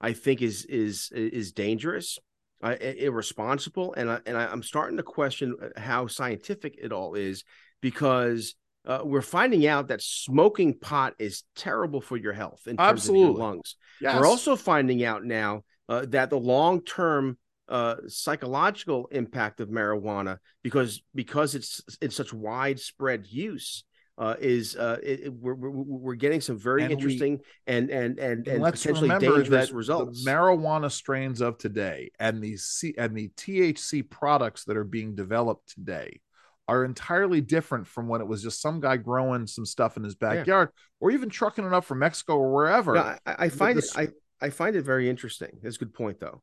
I 0.00 0.12
think 0.12 0.42
is 0.42 0.64
is 0.64 1.10
is 1.12 1.52
dangerous, 1.52 2.18
uh, 2.62 2.76
irresponsible, 2.80 3.94
and 3.94 4.10
I, 4.10 4.20
and 4.26 4.36
I, 4.36 4.52
am 4.52 4.62
starting 4.62 4.96
to 4.96 5.02
question 5.02 5.56
uh, 5.60 5.80
how 5.80 6.06
scientific 6.06 6.78
it 6.80 6.92
all 6.92 7.14
is 7.14 7.44
because 7.80 8.54
uh, 8.86 9.00
we're 9.04 9.22
finding 9.22 9.66
out 9.66 9.88
that 9.88 10.02
smoking 10.02 10.78
pot 10.78 11.14
is 11.18 11.44
terrible 11.54 12.00
for 12.00 12.16
your 12.16 12.32
health 12.32 12.62
in 12.66 12.76
terms 12.76 13.02
Absolutely. 13.02 13.28
of 13.30 13.36
your 13.36 13.46
lungs. 13.46 13.76
Yes. 14.00 14.18
We're 14.18 14.26
also 14.26 14.56
finding 14.56 15.04
out 15.04 15.24
now 15.24 15.62
uh, 15.88 16.06
that 16.08 16.30
the 16.30 16.38
long 16.38 16.82
term 16.82 17.38
uh, 17.68 17.96
psychological 18.06 19.08
impact 19.12 19.60
of 19.60 19.68
marijuana 19.68 20.38
because 20.62 21.02
because 21.14 21.54
it's 21.54 21.82
in 22.00 22.10
such 22.10 22.32
widespread 22.32 23.26
use 23.26 23.84
uh, 24.18 24.34
is 24.40 24.74
uh, 24.74 24.98
it, 25.00 25.32
we're, 25.32 25.54
we're, 25.54 25.70
we're 25.70 26.14
getting 26.16 26.40
some 26.40 26.58
very 26.58 26.82
and 26.82 26.90
interesting 26.90 27.34
we, 27.34 27.44
and 27.68 27.88
and 27.88 28.18
and, 28.18 28.48
and 28.48 28.60
let's 28.60 28.82
potentially 28.82 29.08
dangerous 29.18 29.70
results. 29.70 30.26
marijuana 30.26 30.90
strains 30.90 31.40
of 31.40 31.56
today 31.56 32.10
and 32.18 32.42
the 32.42 32.56
C, 32.56 32.94
and 32.98 33.16
the 33.16 33.28
THC 33.36 34.08
products 34.08 34.64
that 34.64 34.76
are 34.76 34.84
being 34.84 35.14
developed 35.14 35.72
today 35.72 36.20
are 36.66 36.84
entirely 36.84 37.40
different 37.40 37.86
from 37.86 38.08
when 38.08 38.20
it 38.20 38.26
was 38.26 38.42
just 38.42 38.60
some 38.60 38.80
guy 38.80 38.96
growing 38.96 39.46
some 39.46 39.64
stuff 39.64 39.96
in 39.96 40.02
his 40.02 40.16
backyard 40.16 40.68
yeah. 40.70 40.84
or 41.00 41.12
even 41.12 41.30
trucking 41.30 41.64
it 41.64 41.72
up 41.72 41.84
from 41.84 42.00
Mexico 42.00 42.36
or 42.36 42.52
wherever. 42.52 42.94
No, 42.94 43.00
I, 43.00 43.18
I, 43.24 43.48
find 43.48 43.78
this... 43.78 43.96
it 43.96 44.12
I, 44.42 44.46
I 44.46 44.50
find 44.50 44.74
it 44.74 44.82
very 44.82 45.08
interesting. 45.08 45.60
That's 45.62 45.76
a 45.76 45.78
good 45.78 45.94
point 45.94 46.18
though. 46.18 46.42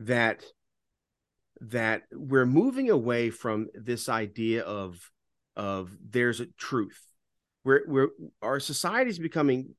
That 0.00 0.44
that 1.60 2.02
we're 2.12 2.46
moving 2.46 2.90
away 2.90 3.30
from 3.30 3.68
this 3.74 4.10
idea 4.10 4.62
of 4.62 5.10
of 5.56 5.96
there's 6.10 6.40
a 6.40 6.46
truth 6.58 7.00
we're 7.64 7.82
we're 7.86 8.08
our 8.42 8.60
society 8.60 9.10
is 9.10 9.18
becoming 9.18 9.74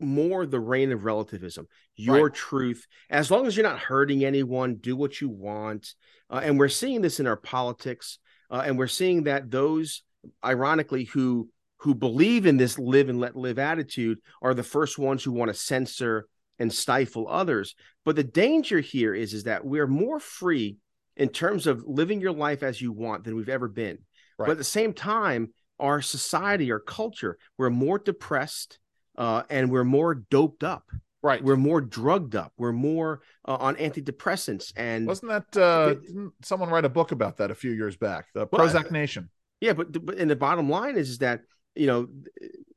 more 0.00 0.46
the 0.46 0.60
reign 0.60 0.92
of 0.92 1.04
relativism 1.04 1.66
your 1.96 2.26
right. 2.26 2.34
truth 2.34 2.86
as 3.10 3.30
long 3.30 3.46
as 3.46 3.56
you're 3.56 3.66
not 3.66 3.78
hurting 3.78 4.24
anyone 4.24 4.76
do 4.76 4.96
what 4.96 5.20
you 5.20 5.28
want 5.28 5.94
uh, 6.30 6.40
and 6.42 6.58
we're 6.58 6.68
seeing 6.68 7.00
this 7.00 7.18
in 7.18 7.26
our 7.26 7.36
politics 7.36 8.18
uh, 8.50 8.62
and 8.64 8.78
we're 8.78 8.86
seeing 8.86 9.24
that 9.24 9.50
those 9.50 10.02
ironically 10.44 11.04
who 11.04 11.48
who 11.78 11.94
believe 11.94 12.46
in 12.46 12.56
this 12.56 12.78
live 12.78 13.08
and 13.08 13.20
let 13.20 13.36
live 13.36 13.58
attitude 13.58 14.18
are 14.42 14.54
the 14.54 14.62
first 14.62 14.98
ones 14.98 15.22
who 15.22 15.32
want 15.32 15.48
to 15.48 15.54
censor 15.54 16.28
and 16.60 16.72
stifle 16.72 17.26
others 17.28 17.74
but 18.04 18.14
the 18.14 18.24
danger 18.24 18.78
here 18.78 19.14
is 19.14 19.34
is 19.34 19.44
that 19.44 19.64
we're 19.64 19.86
more 19.86 20.20
free 20.20 20.76
in 21.16 21.28
terms 21.28 21.66
of 21.66 21.84
living 21.86 22.20
your 22.20 22.32
life 22.32 22.62
as 22.62 22.80
you 22.80 22.92
want 22.92 23.24
than 23.24 23.34
we've 23.34 23.48
ever 23.48 23.68
been 23.68 23.98
right. 24.38 24.46
but 24.46 24.50
at 24.50 24.58
the 24.58 24.64
same 24.64 24.92
time 24.92 25.52
our 25.78 26.02
society, 26.02 26.70
our 26.72 26.80
culture, 26.80 27.38
we're 27.56 27.70
more 27.70 27.98
depressed 27.98 28.78
uh, 29.16 29.42
and 29.50 29.70
we're 29.70 29.84
more 29.84 30.14
doped 30.14 30.64
up. 30.64 30.84
Right. 31.20 31.42
We're 31.42 31.56
more 31.56 31.80
drugged 31.80 32.36
up. 32.36 32.52
We're 32.56 32.72
more 32.72 33.22
uh, 33.44 33.56
on 33.56 33.74
antidepressants. 33.74 34.72
And 34.76 35.06
wasn't 35.06 35.32
that 35.32 35.60
uh, 35.60 35.94
didn't 35.94 36.32
someone 36.42 36.70
write 36.70 36.84
a 36.84 36.88
book 36.88 37.10
about 37.10 37.38
that 37.38 37.50
a 37.50 37.56
few 37.56 37.72
years 37.72 37.96
back? 37.96 38.26
The 38.34 38.46
Prozac 38.46 38.92
Nation. 38.92 39.28
Yeah, 39.60 39.72
but 39.72 40.04
but 40.06 40.16
and 40.18 40.30
the 40.30 40.36
bottom 40.36 40.70
line 40.70 40.96
is, 40.96 41.10
is 41.10 41.18
that 41.18 41.40
you 41.74 41.88
know 41.88 42.08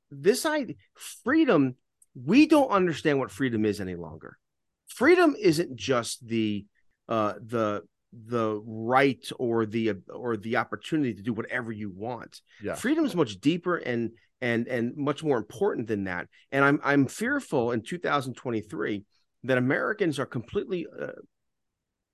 this 0.10 0.46
idea 0.46 0.76
freedom. 0.96 1.76
We 2.16 2.48
don't 2.48 2.70
understand 2.70 3.20
what 3.20 3.30
freedom 3.30 3.64
is 3.64 3.80
any 3.80 3.96
longer. 3.96 4.38
Freedom 4.88 5.36
isn't 5.40 5.76
just 5.76 6.28
the 6.28 6.66
uh, 7.08 7.34
the 7.46 7.84
the 8.14 8.62
right 8.66 9.26
or 9.40 9.66
the 9.66 9.94
or 10.14 10.38
the 10.38 10.58
opportunity 10.58 11.14
to 11.14 11.22
do 11.22 11.34
whatever 11.34 11.72
you 11.72 11.90
want. 11.90 12.42
Yeah. 12.62 12.76
Freedom 12.76 13.06
is 13.06 13.16
much 13.16 13.40
deeper 13.40 13.78
and 13.78 14.12
and 14.42 14.68
and 14.68 14.96
much 14.98 15.24
more 15.24 15.38
important 15.38 15.88
than 15.88 16.06
that. 16.06 16.28
And 16.52 16.66
I'm 16.66 16.80
I'm 16.84 17.08
fearful 17.08 17.72
in 17.72 17.84
2023 17.84 19.06
that 19.44 19.58
Americans 19.58 20.20
are 20.20 20.26
completely 20.26 20.88
uh, 21.00 21.08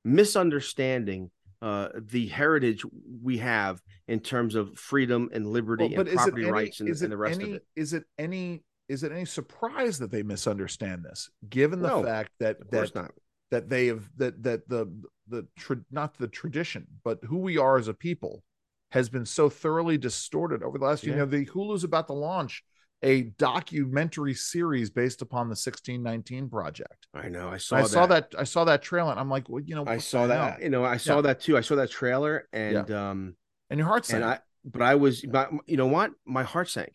misunderstanding 0.06 1.32
uh, 1.62 1.90
the 1.96 2.28
heritage 2.28 2.84
we 3.24 3.40
have 3.40 3.82
in 4.08 4.20
terms 4.20 4.56
of 4.56 4.78
freedom 4.78 5.30
and 5.34 5.48
liberty 5.48 5.90
well, 5.90 6.02
and 6.02 6.16
property 6.16 6.44
any, 6.44 6.52
rights 6.52 6.80
and, 6.80 6.90
and, 6.90 7.12
the 7.12 7.18
rest 7.18 7.40
any, 7.40 7.50
of 7.50 7.56
it. 7.58 7.66
Is 7.76 7.94
it 7.94 8.04
any 8.18 8.64
is 8.88 9.04
it 9.04 9.12
any 9.12 9.26
surprise 9.26 10.00
that 10.00 10.12
they 10.12 10.24
misunderstand 10.24 11.04
this, 11.04 11.30
given 11.50 11.82
the 11.82 11.88
no, 11.88 12.04
fact 12.04 12.32
that 12.40 12.58
that 12.72 12.96
not. 12.96 13.12
that 13.52 13.70
they 13.70 13.88
have 13.88 14.08
that 14.18 14.44
that 14.44 14.70
the 14.70 14.88
the 15.28 15.48
tra- 15.58 15.84
not 15.92 16.18
the 16.18 16.28
tradition, 16.28 16.88
but 17.04 17.20
who 17.24 17.38
we 17.38 17.58
are 17.58 17.78
as 17.78 17.88
a 17.88 17.94
people 17.94 18.44
has 18.92 19.10
been 19.10 19.26
so 19.26 19.50
thoroughly 19.50 19.98
distorted 19.98 20.64
over 20.64 20.78
the 20.78 20.86
last. 20.86 21.04
Yeah. 21.04 21.12
You 21.12 21.16
know, 21.18 21.26
the 21.26 21.46
Hulu's 21.46 21.84
about 21.84 22.08
to 22.08 22.14
launch 22.14 22.64
a 23.04 23.24
documentary 23.38 24.34
series 24.34 24.90
based 24.90 25.22
upon 25.22 25.48
the 25.48 25.52
1619 25.52 26.50
project. 26.50 27.08
I 27.14 27.30
know. 27.30 27.50
I 27.50 27.58
saw. 27.58 27.76
I 27.76 27.82
that. 27.82 27.90
saw 27.90 28.06
that. 28.08 28.36
I 28.38 28.44
saw 28.44 28.64
that 28.66 28.82
trailer. 28.82 29.12
And 29.12 29.20
I'm 29.20 29.30
like, 29.30 29.50
well, 29.50 29.62
you 29.64 29.76
know, 29.76 29.86
I 29.86 29.98
saw 29.98 30.28
that. 30.28 30.54
Hell? 30.54 30.64
You 30.64 30.70
know, 30.70 30.86
I 30.86 30.98
saw 30.98 31.18
yeah. 31.18 31.22
that 31.22 31.42
too. 31.42 31.58
I 31.58 31.62
saw 31.62 31.76
that 31.76 31.92
trailer, 31.92 32.48
and 32.52 32.90
yeah. 32.90 33.10
um, 33.10 33.36
and 33.70 33.78
your 33.78 33.88
heart 33.88 34.06
sank. 34.06 34.24
And 34.24 34.32
I, 34.32 34.40
but 34.66 34.82
I 34.82 34.96
was, 34.96 35.24
you 35.24 35.78
know 35.78 35.88
what? 35.88 36.12
My 36.26 36.44
heart 36.44 36.70
sank. 36.70 36.94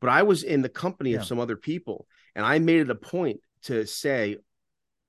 But 0.00 0.10
I 0.10 0.22
was 0.24 0.42
in 0.42 0.62
the 0.62 0.68
company 0.68 1.14
of 1.14 1.24
some 1.24 1.38
other 1.38 1.56
people, 1.56 2.06
and 2.34 2.44
I 2.44 2.58
made 2.58 2.80
it 2.80 2.90
a 2.90 2.94
point 2.96 3.40
to 3.64 3.86
say, 3.86 4.38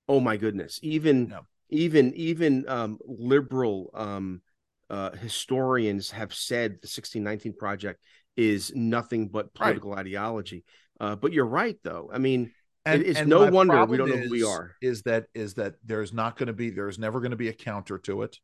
"Oh 0.07 0.19
my 0.19 0.37
goodness!" 0.37 0.79
Even 0.83 1.33
even 1.73 2.13
even 2.15 2.65
um, 2.67 2.99
liberal 3.05 3.89
um, 3.93 4.41
uh, 4.89 5.11
historians 5.11 6.11
have 6.11 6.33
said 6.33 6.71
the 6.71 6.87
1619 6.87 7.53
project 7.53 8.03
is 8.37 8.71
nothing 8.75 9.27
but 9.27 9.53
political 9.53 9.91
right. 9.91 9.99
ideology. 9.99 10.63
Uh, 10.99 11.15
but 11.15 11.33
you're 11.33 11.45
right, 11.45 11.77
though. 11.83 12.09
I 12.13 12.17
mean, 12.19 12.51
And 12.85 13.01
it's 13.01 13.19
and 13.19 13.29
no 13.29 13.49
wonder 13.49 13.85
we 13.85 13.97
don't 13.97 14.09
know 14.09 14.17
who 14.17 14.29
we 14.29 14.43
are. 14.43 14.75
Is 14.81 15.03
that 15.03 15.25
is 15.33 15.55
that 15.55 15.75
there's 15.83 16.13
not 16.13 16.37
going 16.37 16.47
to 16.47 16.53
be 16.53 16.69
there's 16.69 16.99
never 16.99 17.19
going 17.19 17.31
to 17.31 17.37
be 17.37 17.49
a 17.49 17.53
counter 17.53 17.97
to 17.99 18.23
it, 18.23 18.37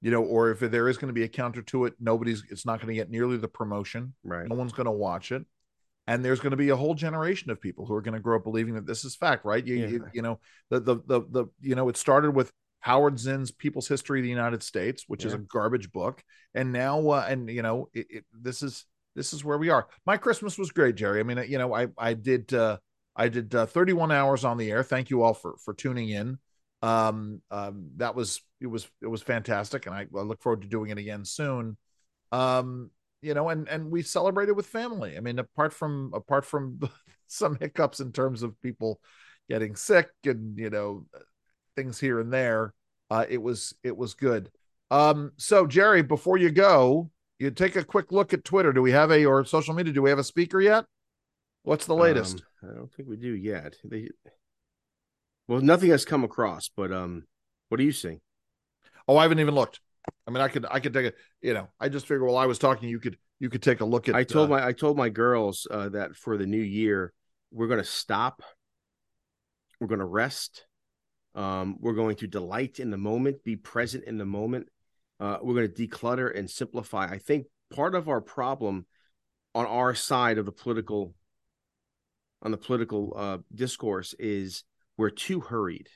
you 0.00 0.10
know, 0.10 0.22
or 0.22 0.50
if 0.50 0.60
there 0.60 0.88
is 0.88 0.98
going 0.98 1.08
to 1.08 1.14
be 1.14 1.24
a 1.24 1.28
counter 1.28 1.62
to 1.62 1.84
it, 1.84 1.94
nobody's 2.00 2.44
it's 2.50 2.64
not 2.64 2.80
going 2.80 2.88
to 2.88 2.94
get 2.94 3.10
nearly 3.10 3.36
the 3.36 3.48
promotion. 3.48 4.14
Right. 4.24 4.48
No 4.48 4.54
one's 4.54 4.72
going 4.72 4.86
to 4.86 4.92
watch 4.92 5.32
it. 5.32 5.44
And 6.06 6.24
there's 6.24 6.40
going 6.40 6.52
to 6.52 6.56
be 6.56 6.68
a 6.68 6.76
whole 6.76 6.94
generation 6.94 7.50
of 7.50 7.60
people 7.60 7.84
who 7.84 7.94
are 7.94 8.00
going 8.02 8.14
to 8.14 8.20
grow 8.20 8.36
up 8.36 8.44
believing 8.44 8.74
that 8.74 8.86
this 8.86 9.04
is 9.04 9.16
fact, 9.16 9.44
right? 9.44 9.66
You, 9.66 9.74
Yeah. 9.74 9.86
you, 9.88 10.06
you 10.14 10.22
know, 10.22 10.40
the, 10.70 10.80
the, 10.80 10.96
the, 11.06 11.20
the, 11.30 11.46
you 11.60 11.74
know, 11.74 11.88
it 11.88 11.96
started 11.96 12.30
with 12.30 12.52
Howard 12.80 13.18
Zinn's 13.18 13.50
People's 13.50 13.88
History 13.88 14.20
of 14.20 14.22
the 14.22 14.30
United 14.30 14.62
States, 14.62 15.04
which 15.08 15.24
is 15.24 15.32
a 15.34 15.38
garbage 15.38 15.90
book. 15.90 16.22
And 16.54 16.72
now, 16.72 17.08
uh, 17.08 17.26
and, 17.28 17.50
you 17.50 17.62
know, 17.62 17.88
it, 17.92 18.06
it, 18.08 18.24
this 18.32 18.62
is, 18.62 18.84
this 19.16 19.32
is 19.32 19.44
where 19.44 19.58
we 19.58 19.70
are. 19.70 19.88
My 20.04 20.16
Christmas 20.16 20.56
was 20.56 20.70
great, 20.70 20.94
Jerry. 20.94 21.18
I 21.18 21.24
mean, 21.24 21.42
you 21.48 21.58
know, 21.58 21.74
I, 21.74 21.88
I 21.98 22.14
did, 22.14 22.54
uh, 22.54 22.78
I 23.16 23.28
did 23.28 23.52
uh, 23.54 23.66
31 23.66 24.12
hours 24.12 24.44
on 24.44 24.58
the 24.58 24.70
air. 24.70 24.84
Thank 24.84 25.10
you 25.10 25.22
all 25.22 25.34
for, 25.34 25.56
for 25.64 25.74
tuning 25.74 26.10
in. 26.10 26.38
Um, 26.82 27.40
um, 27.50 27.88
that 27.96 28.14
was, 28.14 28.42
it 28.60 28.68
was, 28.68 28.86
it 29.02 29.08
was 29.08 29.22
fantastic. 29.22 29.86
And 29.86 29.94
I, 29.94 30.06
I 30.14 30.20
look 30.20 30.40
forward 30.42 30.62
to 30.62 30.68
doing 30.68 30.90
it 30.90 30.98
again 30.98 31.24
soon. 31.24 31.76
Um, 32.30 32.90
you 33.22 33.34
know 33.34 33.48
and 33.48 33.68
and 33.68 33.90
we 33.90 34.02
celebrated 34.02 34.52
with 34.52 34.66
family. 34.66 35.16
I 35.16 35.20
mean 35.20 35.38
apart 35.38 35.72
from 35.72 36.12
apart 36.14 36.44
from 36.44 36.80
some 37.26 37.56
hiccups 37.56 38.00
in 38.00 38.12
terms 38.12 38.42
of 38.42 38.60
people 38.60 39.00
getting 39.48 39.76
sick 39.76 40.08
and 40.24 40.58
you 40.58 40.70
know 40.70 41.06
things 41.74 42.00
here 42.00 42.20
and 42.20 42.32
there 42.32 42.72
uh 43.10 43.24
it 43.28 43.40
was 43.40 43.74
it 43.82 43.96
was 43.96 44.14
good. 44.14 44.50
Um 44.90 45.32
so 45.36 45.66
jerry 45.66 46.02
before 46.02 46.36
you 46.36 46.50
go 46.50 47.10
you 47.38 47.50
take 47.50 47.76
a 47.76 47.84
quick 47.84 48.12
look 48.12 48.32
at 48.32 48.44
twitter. 48.44 48.72
Do 48.72 48.82
we 48.82 48.92
have 48.92 49.10
a 49.10 49.24
or 49.26 49.44
social 49.44 49.74
media? 49.74 49.92
Do 49.92 50.02
we 50.02 50.10
have 50.10 50.18
a 50.18 50.24
speaker 50.24 50.60
yet? 50.60 50.84
What's 51.62 51.86
the 51.86 51.94
latest? 51.94 52.42
Um, 52.62 52.70
I 52.70 52.74
don't 52.74 52.92
think 52.92 53.08
we 53.08 53.16
do 53.16 53.34
yet. 53.34 53.74
They, 53.82 54.08
well, 55.48 55.60
nothing 55.60 55.90
has 55.90 56.04
come 56.04 56.22
across, 56.22 56.70
but 56.76 56.92
um, 56.92 57.24
what 57.68 57.78
do 57.78 57.84
you 57.84 57.90
see? 57.90 58.20
oh 59.08 59.16
i 59.16 59.22
haven't 59.22 59.40
even 59.40 59.54
looked 59.54 59.80
i 60.26 60.30
mean 60.30 60.40
i 60.40 60.48
could 60.48 60.66
i 60.70 60.80
could 60.80 60.92
take 60.92 61.06
a 61.06 61.12
you 61.42 61.54
know 61.54 61.68
i 61.80 61.88
just 61.88 62.06
figured 62.06 62.22
while 62.22 62.36
i 62.36 62.46
was 62.46 62.58
talking 62.58 62.88
you 62.88 62.98
could 62.98 63.16
you 63.38 63.50
could 63.50 63.62
take 63.62 63.80
a 63.80 63.84
look 63.84 64.08
at 64.08 64.14
I 64.14 64.24
told 64.24 64.50
uh, 64.50 64.54
my 64.54 64.66
I 64.66 64.72
told 64.72 64.96
my 64.96 65.08
girls 65.08 65.66
uh, 65.70 65.90
that 65.90 66.16
for 66.16 66.38
the 66.38 66.46
new 66.46 66.62
year 66.62 67.12
we're 67.52 67.68
going 67.68 67.80
to 67.80 67.84
stop. 67.84 68.42
We're 69.80 69.88
going 69.88 70.00
to 70.00 70.06
rest. 70.06 70.66
Um, 71.34 71.76
we're 71.80 71.92
going 71.92 72.16
to 72.16 72.26
delight 72.26 72.80
in 72.80 72.90
the 72.90 72.96
moment, 72.96 73.44
be 73.44 73.56
present 73.56 74.04
in 74.04 74.16
the 74.16 74.24
moment. 74.24 74.68
Uh, 75.20 75.38
we're 75.42 75.54
going 75.54 75.70
to 75.70 75.86
declutter 75.88 76.34
and 76.36 76.50
simplify. 76.50 77.04
I 77.06 77.18
think 77.18 77.46
part 77.74 77.94
of 77.94 78.08
our 78.08 78.20
problem 78.20 78.86
on 79.54 79.66
our 79.66 79.94
side 79.94 80.38
of 80.38 80.46
the 80.46 80.52
political 80.52 81.14
on 82.42 82.50
the 82.50 82.56
political 82.56 83.12
uh, 83.16 83.38
discourse 83.54 84.14
is 84.18 84.64
we're 84.96 85.10
too 85.10 85.40
hurried. 85.40 85.88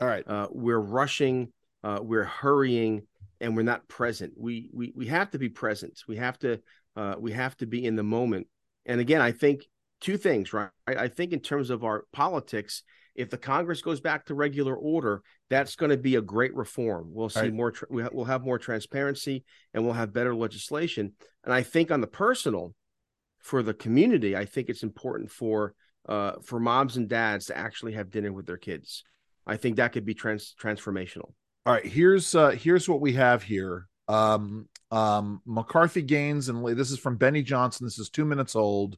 all 0.00 0.08
right 0.08 0.24
Uh, 0.26 0.48
we're 0.50 0.80
rushing. 0.80 1.52
Uh, 1.84 2.00
we're 2.02 2.24
hurrying, 2.24 3.06
and 3.40 3.56
we're 3.56 3.62
not 3.62 3.88
present. 3.88 4.32
We 4.36 4.70
we 4.72 4.92
we 4.94 5.06
have 5.06 5.30
to 5.30 5.38
be 5.38 5.48
present. 5.48 6.00
We 6.08 6.16
have 6.16 6.38
to 6.40 6.60
uh, 6.96 7.14
we 7.18 7.32
have 7.32 7.56
to 7.58 7.66
be 7.66 7.84
in 7.84 7.96
the 7.96 8.02
moment. 8.02 8.46
And 8.86 9.00
again, 9.00 9.20
I 9.20 9.32
think 9.32 9.66
two 10.00 10.16
things, 10.16 10.52
right? 10.52 10.70
I 10.86 11.08
think 11.08 11.32
in 11.32 11.40
terms 11.40 11.70
of 11.70 11.84
our 11.84 12.04
politics, 12.12 12.82
if 13.14 13.30
the 13.30 13.38
Congress 13.38 13.82
goes 13.82 14.00
back 14.00 14.26
to 14.26 14.34
regular 14.34 14.74
order, 14.76 15.22
that's 15.50 15.76
going 15.76 15.90
to 15.90 15.96
be 15.96 16.16
a 16.16 16.22
great 16.22 16.54
reform. 16.54 17.10
We'll 17.12 17.28
see 17.28 17.40
Right. 17.40 17.52
more. 17.52 17.72
Tr- 17.72 17.84
we 17.90 18.02
ha- 18.02 18.10
we'll 18.12 18.24
have 18.24 18.44
more 18.44 18.58
transparency, 18.58 19.44
and 19.74 19.84
we'll 19.84 19.92
have 19.94 20.12
better 20.12 20.34
legislation. 20.34 21.12
And 21.44 21.52
I 21.52 21.62
think 21.62 21.90
on 21.90 22.00
the 22.00 22.06
personal, 22.06 22.74
for 23.40 23.62
the 23.62 23.74
community, 23.74 24.36
I 24.36 24.44
think 24.44 24.68
it's 24.68 24.82
important 24.82 25.30
for 25.30 25.74
uh, 26.08 26.32
for 26.42 26.58
moms 26.58 26.96
and 26.96 27.08
dads 27.08 27.46
to 27.46 27.58
actually 27.58 27.92
have 27.92 28.10
dinner 28.10 28.32
with 28.32 28.46
their 28.46 28.56
kids. 28.56 29.04
I 29.46 29.56
think 29.56 29.76
that 29.76 29.92
could 29.92 30.04
be 30.06 30.14
trans- 30.14 30.54
transformational. 30.60 31.32
All 31.68 31.74
right, 31.74 31.84
here's 31.84 32.34
uh 32.34 32.48
here's 32.52 32.88
what 32.88 33.02
we 33.02 33.12
have 33.12 33.42
here. 33.42 33.88
Um 34.08 34.70
um 34.90 35.42
McCarthy 35.44 36.00
gains 36.00 36.48
and 36.48 36.66
this 36.66 36.90
is 36.90 36.98
from 36.98 37.18
Benny 37.18 37.42
Johnson. 37.42 37.84
This 37.84 37.98
is 37.98 38.08
2 38.08 38.24
minutes 38.24 38.56
old. 38.56 38.96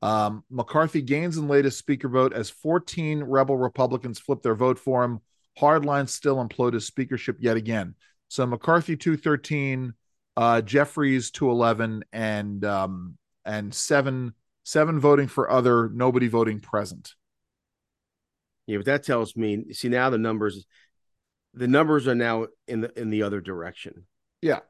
Um 0.00 0.42
McCarthy 0.48 1.02
gains 1.02 1.36
in 1.36 1.48
latest 1.48 1.76
speaker 1.78 2.08
vote 2.08 2.32
as 2.32 2.48
14 2.48 3.24
rebel 3.24 3.58
Republicans 3.58 4.18
flip 4.18 4.40
their 4.40 4.54
vote 4.54 4.78
for 4.78 5.04
him. 5.04 5.20
Hardline 5.60 6.08
still 6.08 6.36
implode 6.42 6.72
his 6.72 6.86
speakership 6.86 7.36
yet 7.40 7.58
again. 7.58 7.94
So 8.28 8.46
McCarthy 8.46 8.96
213, 8.96 9.92
uh 10.38 10.62
Jeffries 10.62 11.30
211 11.30 12.04
and 12.14 12.64
um 12.64 13.18
and 13.44 13.74
7 13.74 14.32
7 14.64 14.98
voting 14.98 15.28
for 15.28 15.50
other, 15.50 15.90
nobody 15.90 16.28
voting 16.28 16.60
present. 16.60 17.12
Yeah, 18.66 18.76
but 18.76 18.86
that 18.86 19.02
tells 19.02 19.34
me. 19.34 19.72
See 19.72 19.88
now 19.88 20.10
the 20.10 20.18
numbers, 20.18 20.66
the 21.54 21.68
numbers 21.68 22.06
are 22.06 22.14
now 22.14 22.46
in 22.66 22.82
the 22.82 22.98
in 22.98 23.10
the 23.10 23.22
other 23.22 23.40
direction. 23.40 24.04
Yeah. 24.42 24.60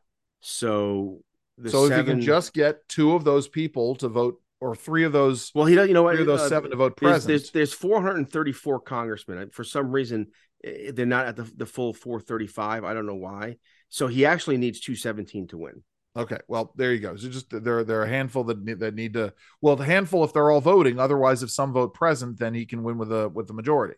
So 0.41 1.21
the 1.57 1.71
so 1.71 1.87
if 1.87 1.97
you 1.97 2.05
can 2.05 2.21
just 2.21 2.53
get 2.55 2.89
two 2.89 3.15
of 3.15 3.25
those 3.25 3.49
people 3.49 3.97
to 3.97 4.09
vote 4.09 4.41
or 4.61 4.75
three 4.75 5.05
of 5.05 5.13
those 5.13 5.51
well, 5.55 5.67
he 5.67 5.75
does. 5.75 5.89
You 5.89 5.95
know 5.95 6.03
what? 6.03 6.15
three 6.15 6.23
of 6.23 6.27
those 6.27 6.41
uh, 6.41 6.49
seven 6.49 6.71
to 6.71 6.77
vote 6.77 6.99
There's, 6.99 7.13
present. 7.13 7.29
there's 7.29 7.51
there's 7.51 7.73
434 7.73 8.81
congressmen. 8.81 9.51
For 9.51 9.65
some 9.65 9.91
reason, 9.91 10.29
eh, 10.65 10.93
they're 10.93 11.07
not 11.07 11.27
at 11.27 11.37
the 11.37 11.51
the 11.57 11.67
full 11.67 11.93
435. 11.93 12.85
I 12.85 12.95
don't 12.95 13.07
know 13.07 13.15
why. 13.15 13.57
So 13.89 14.07
he 14.07 14.27
actually 14.27 14.59
needs 14.59 14.81
217 14.81 15.49
to 15.49 15.59
win. 15.59 15.83
Okay, 16.17 16.39
well 16.49 16.73
there 16.77 16.93
you 16.93 17.01
go. 17.01 17.17
So 17.17 17.29
just 17.29 17.51
there 17.51 17.85
there 17.85 18.01
are 18.01 18.05
a 18.05 18.09
handful 18.09 18.45
that 18.45 18.63
need, 18.63 18.81
that 18.81 18.95
need 18.95 19.15
to 19.15 19.33
well 19.61 19.77
the 19.77 19.85
handful 19.85 20.25
if 20.25 20.33
they're 20.33 20.51
all 20.51 20.61
voting. 20.61 20.99
Otherwise, 20.99 21.43
if 21.43 21.51
some 21.51 21.73
vote 21.73 21.95
present, 21.95 22.39
then 22.39 22.55
he 22.55 22.67
can 22.67 22.83
win 22.83 22.99
with 22.99 23.13
a 23.13 23.29
with 23.29 23.47
the 23.47 23.55
majority. 23.55 23.95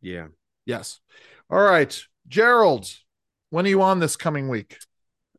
Yeah. 0.00 0.28
Yes. 0.66 1.00
All 1.48 1.62
right, 1.62 1.98
Gerald. 2.28 2.88
When 3.50 3.64
are 3.64 3.68
you 3.68 3.80
on 3.80 4.00
this 4.00 4.16
coming 4.16 4.48
week? 4.48 4.78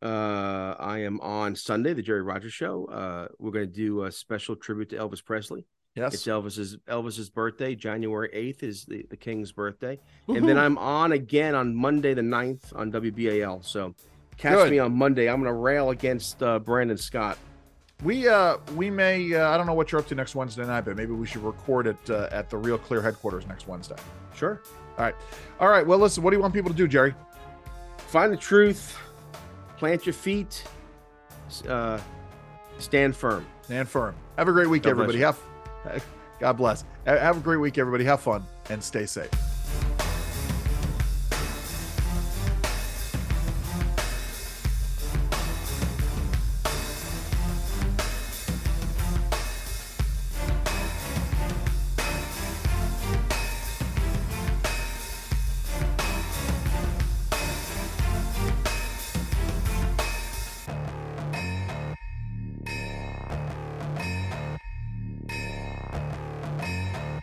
Uh, 0.02 0.76
I 0.80 1.00
am 1.00 1.20
on 1.20 1.56
Sunday, 1.56 1.94
the 1.94 2.02
Jerry 2.02 2.22
Rogers 2.22 2.54
Show. 2.54 2.86
Uh, 2.86 3.28
we're 3.38 3.52
going 3.52 3.68
to 3.68 3.74
do 3.74 4.04
a 4.04 4.12
special 4.12 4.56
tribute 4.56 4.90
to 4.90 4.96
Elvis 4.96 5.24
Presley. 5.24 5.66
Yes. 5.96 6.14
It's 6.14 6.28
Elvis's 6.28 6.78
Elvis's 6.88 7.30
birthday. 7.30 7.74
January 7.74 8.30
8th 8.30 8.62
is 8.62 8.86
the, 8.86 9.06
the 9.10 9.18
King's 9.18 9.52
birthday. 9.52 10.00
And 10.28 10.48
then 10.48 10.58
I'm 10.58 10.78
on 10.78 11.14
again 11.14 11.56
on 11.56 11.76
Monday 11.76 12.14
the 12.14 12.22
9th 12.22 12.76
on 12.76 12.92
WBAL. 12.92 13.66
So 13.66 13.96
catch 14.38 14.54
Good. 14.54 14.72
me 14.72 14.80
on 14.80 14.96
Monday. 14.96 15.28
I'm 15.28 15.42
going 15.42 15.52
to 15.52 15.60
rail 15.60 15.90
against 15.90 16.44
uh, 16.44 16.60
Brandon 16.60 16.98
Scott. 16.98 17.40
we 18.04 18.28
uh 18.28 18.58
we 18.76 18.92
may 18.92 19.34
uh, 19.34 19.50
I 19.50 19.58
don't 19.58 19.66
know 19.66 19.74
what 19.74 19.92
you're 19.92 20.00
up 20.00 20.08
to 20.10 20.16
next 20.16 20.36
Wednesday 20.36 20.68
night, 20.68 20.86
but 20.86 20.96
maybe 20.96 21.14
we 21.14 21.26
should 21.26 21.44
record 21.44 21.88
it 21.88 22.10
uh, 22.12 22.30
at 22.32 22.52
the 22.52 22.58
Real 22.58 22.78
Clear 22.78 23.02
headquarters 23.02 23.48
next 23.48 23.68
Wednesday. 23.68 23.98
Sure. 24.36 24.62
All 24.98 25.06
right. 25.06 25.16
All 25.60 25.70
right. 25.70 25.86
Well, 25.86 26.00
listen. 26.00 26.24
What 26.24 26.32
do 26.32 26.38
you 26.38 26.42
want 26.42 26.54
people 26.54 26.72
to 26.72 26.78
do, 26.78 26.88
Jerry? 26.88 27.14
Find 27.98 28.32
the 28.32 28.38
truth. 28.38 28.98
Plant 29.78 30.06
your 30.06 30.14
feet. 30.14 30.64
Uh, 31.68 32.00
stand 32.80 33.16
firm. 33.16 33.46
Stand 33.64 33.88
firm. 33.88 34.16
Have 34.38 34.48
a 34.48 34.52
great 34.52 34.70
week, 34.70 34.84
God 34.84 34.92
everybody. 34.92 35.20
Have 35.20 35.40
God 36.40 36.54
bless. 36.54 36.84
Have 37.06 37.38
a 37.38 37.40
great 37.40 37.58
week, 37.58 37.78
everybody. 37.78 38.04
Have 38.06 38.22
fun 38.22 38.44
and 38.70 38.84
stay 38.84 39.06
safe. 39.06 39.30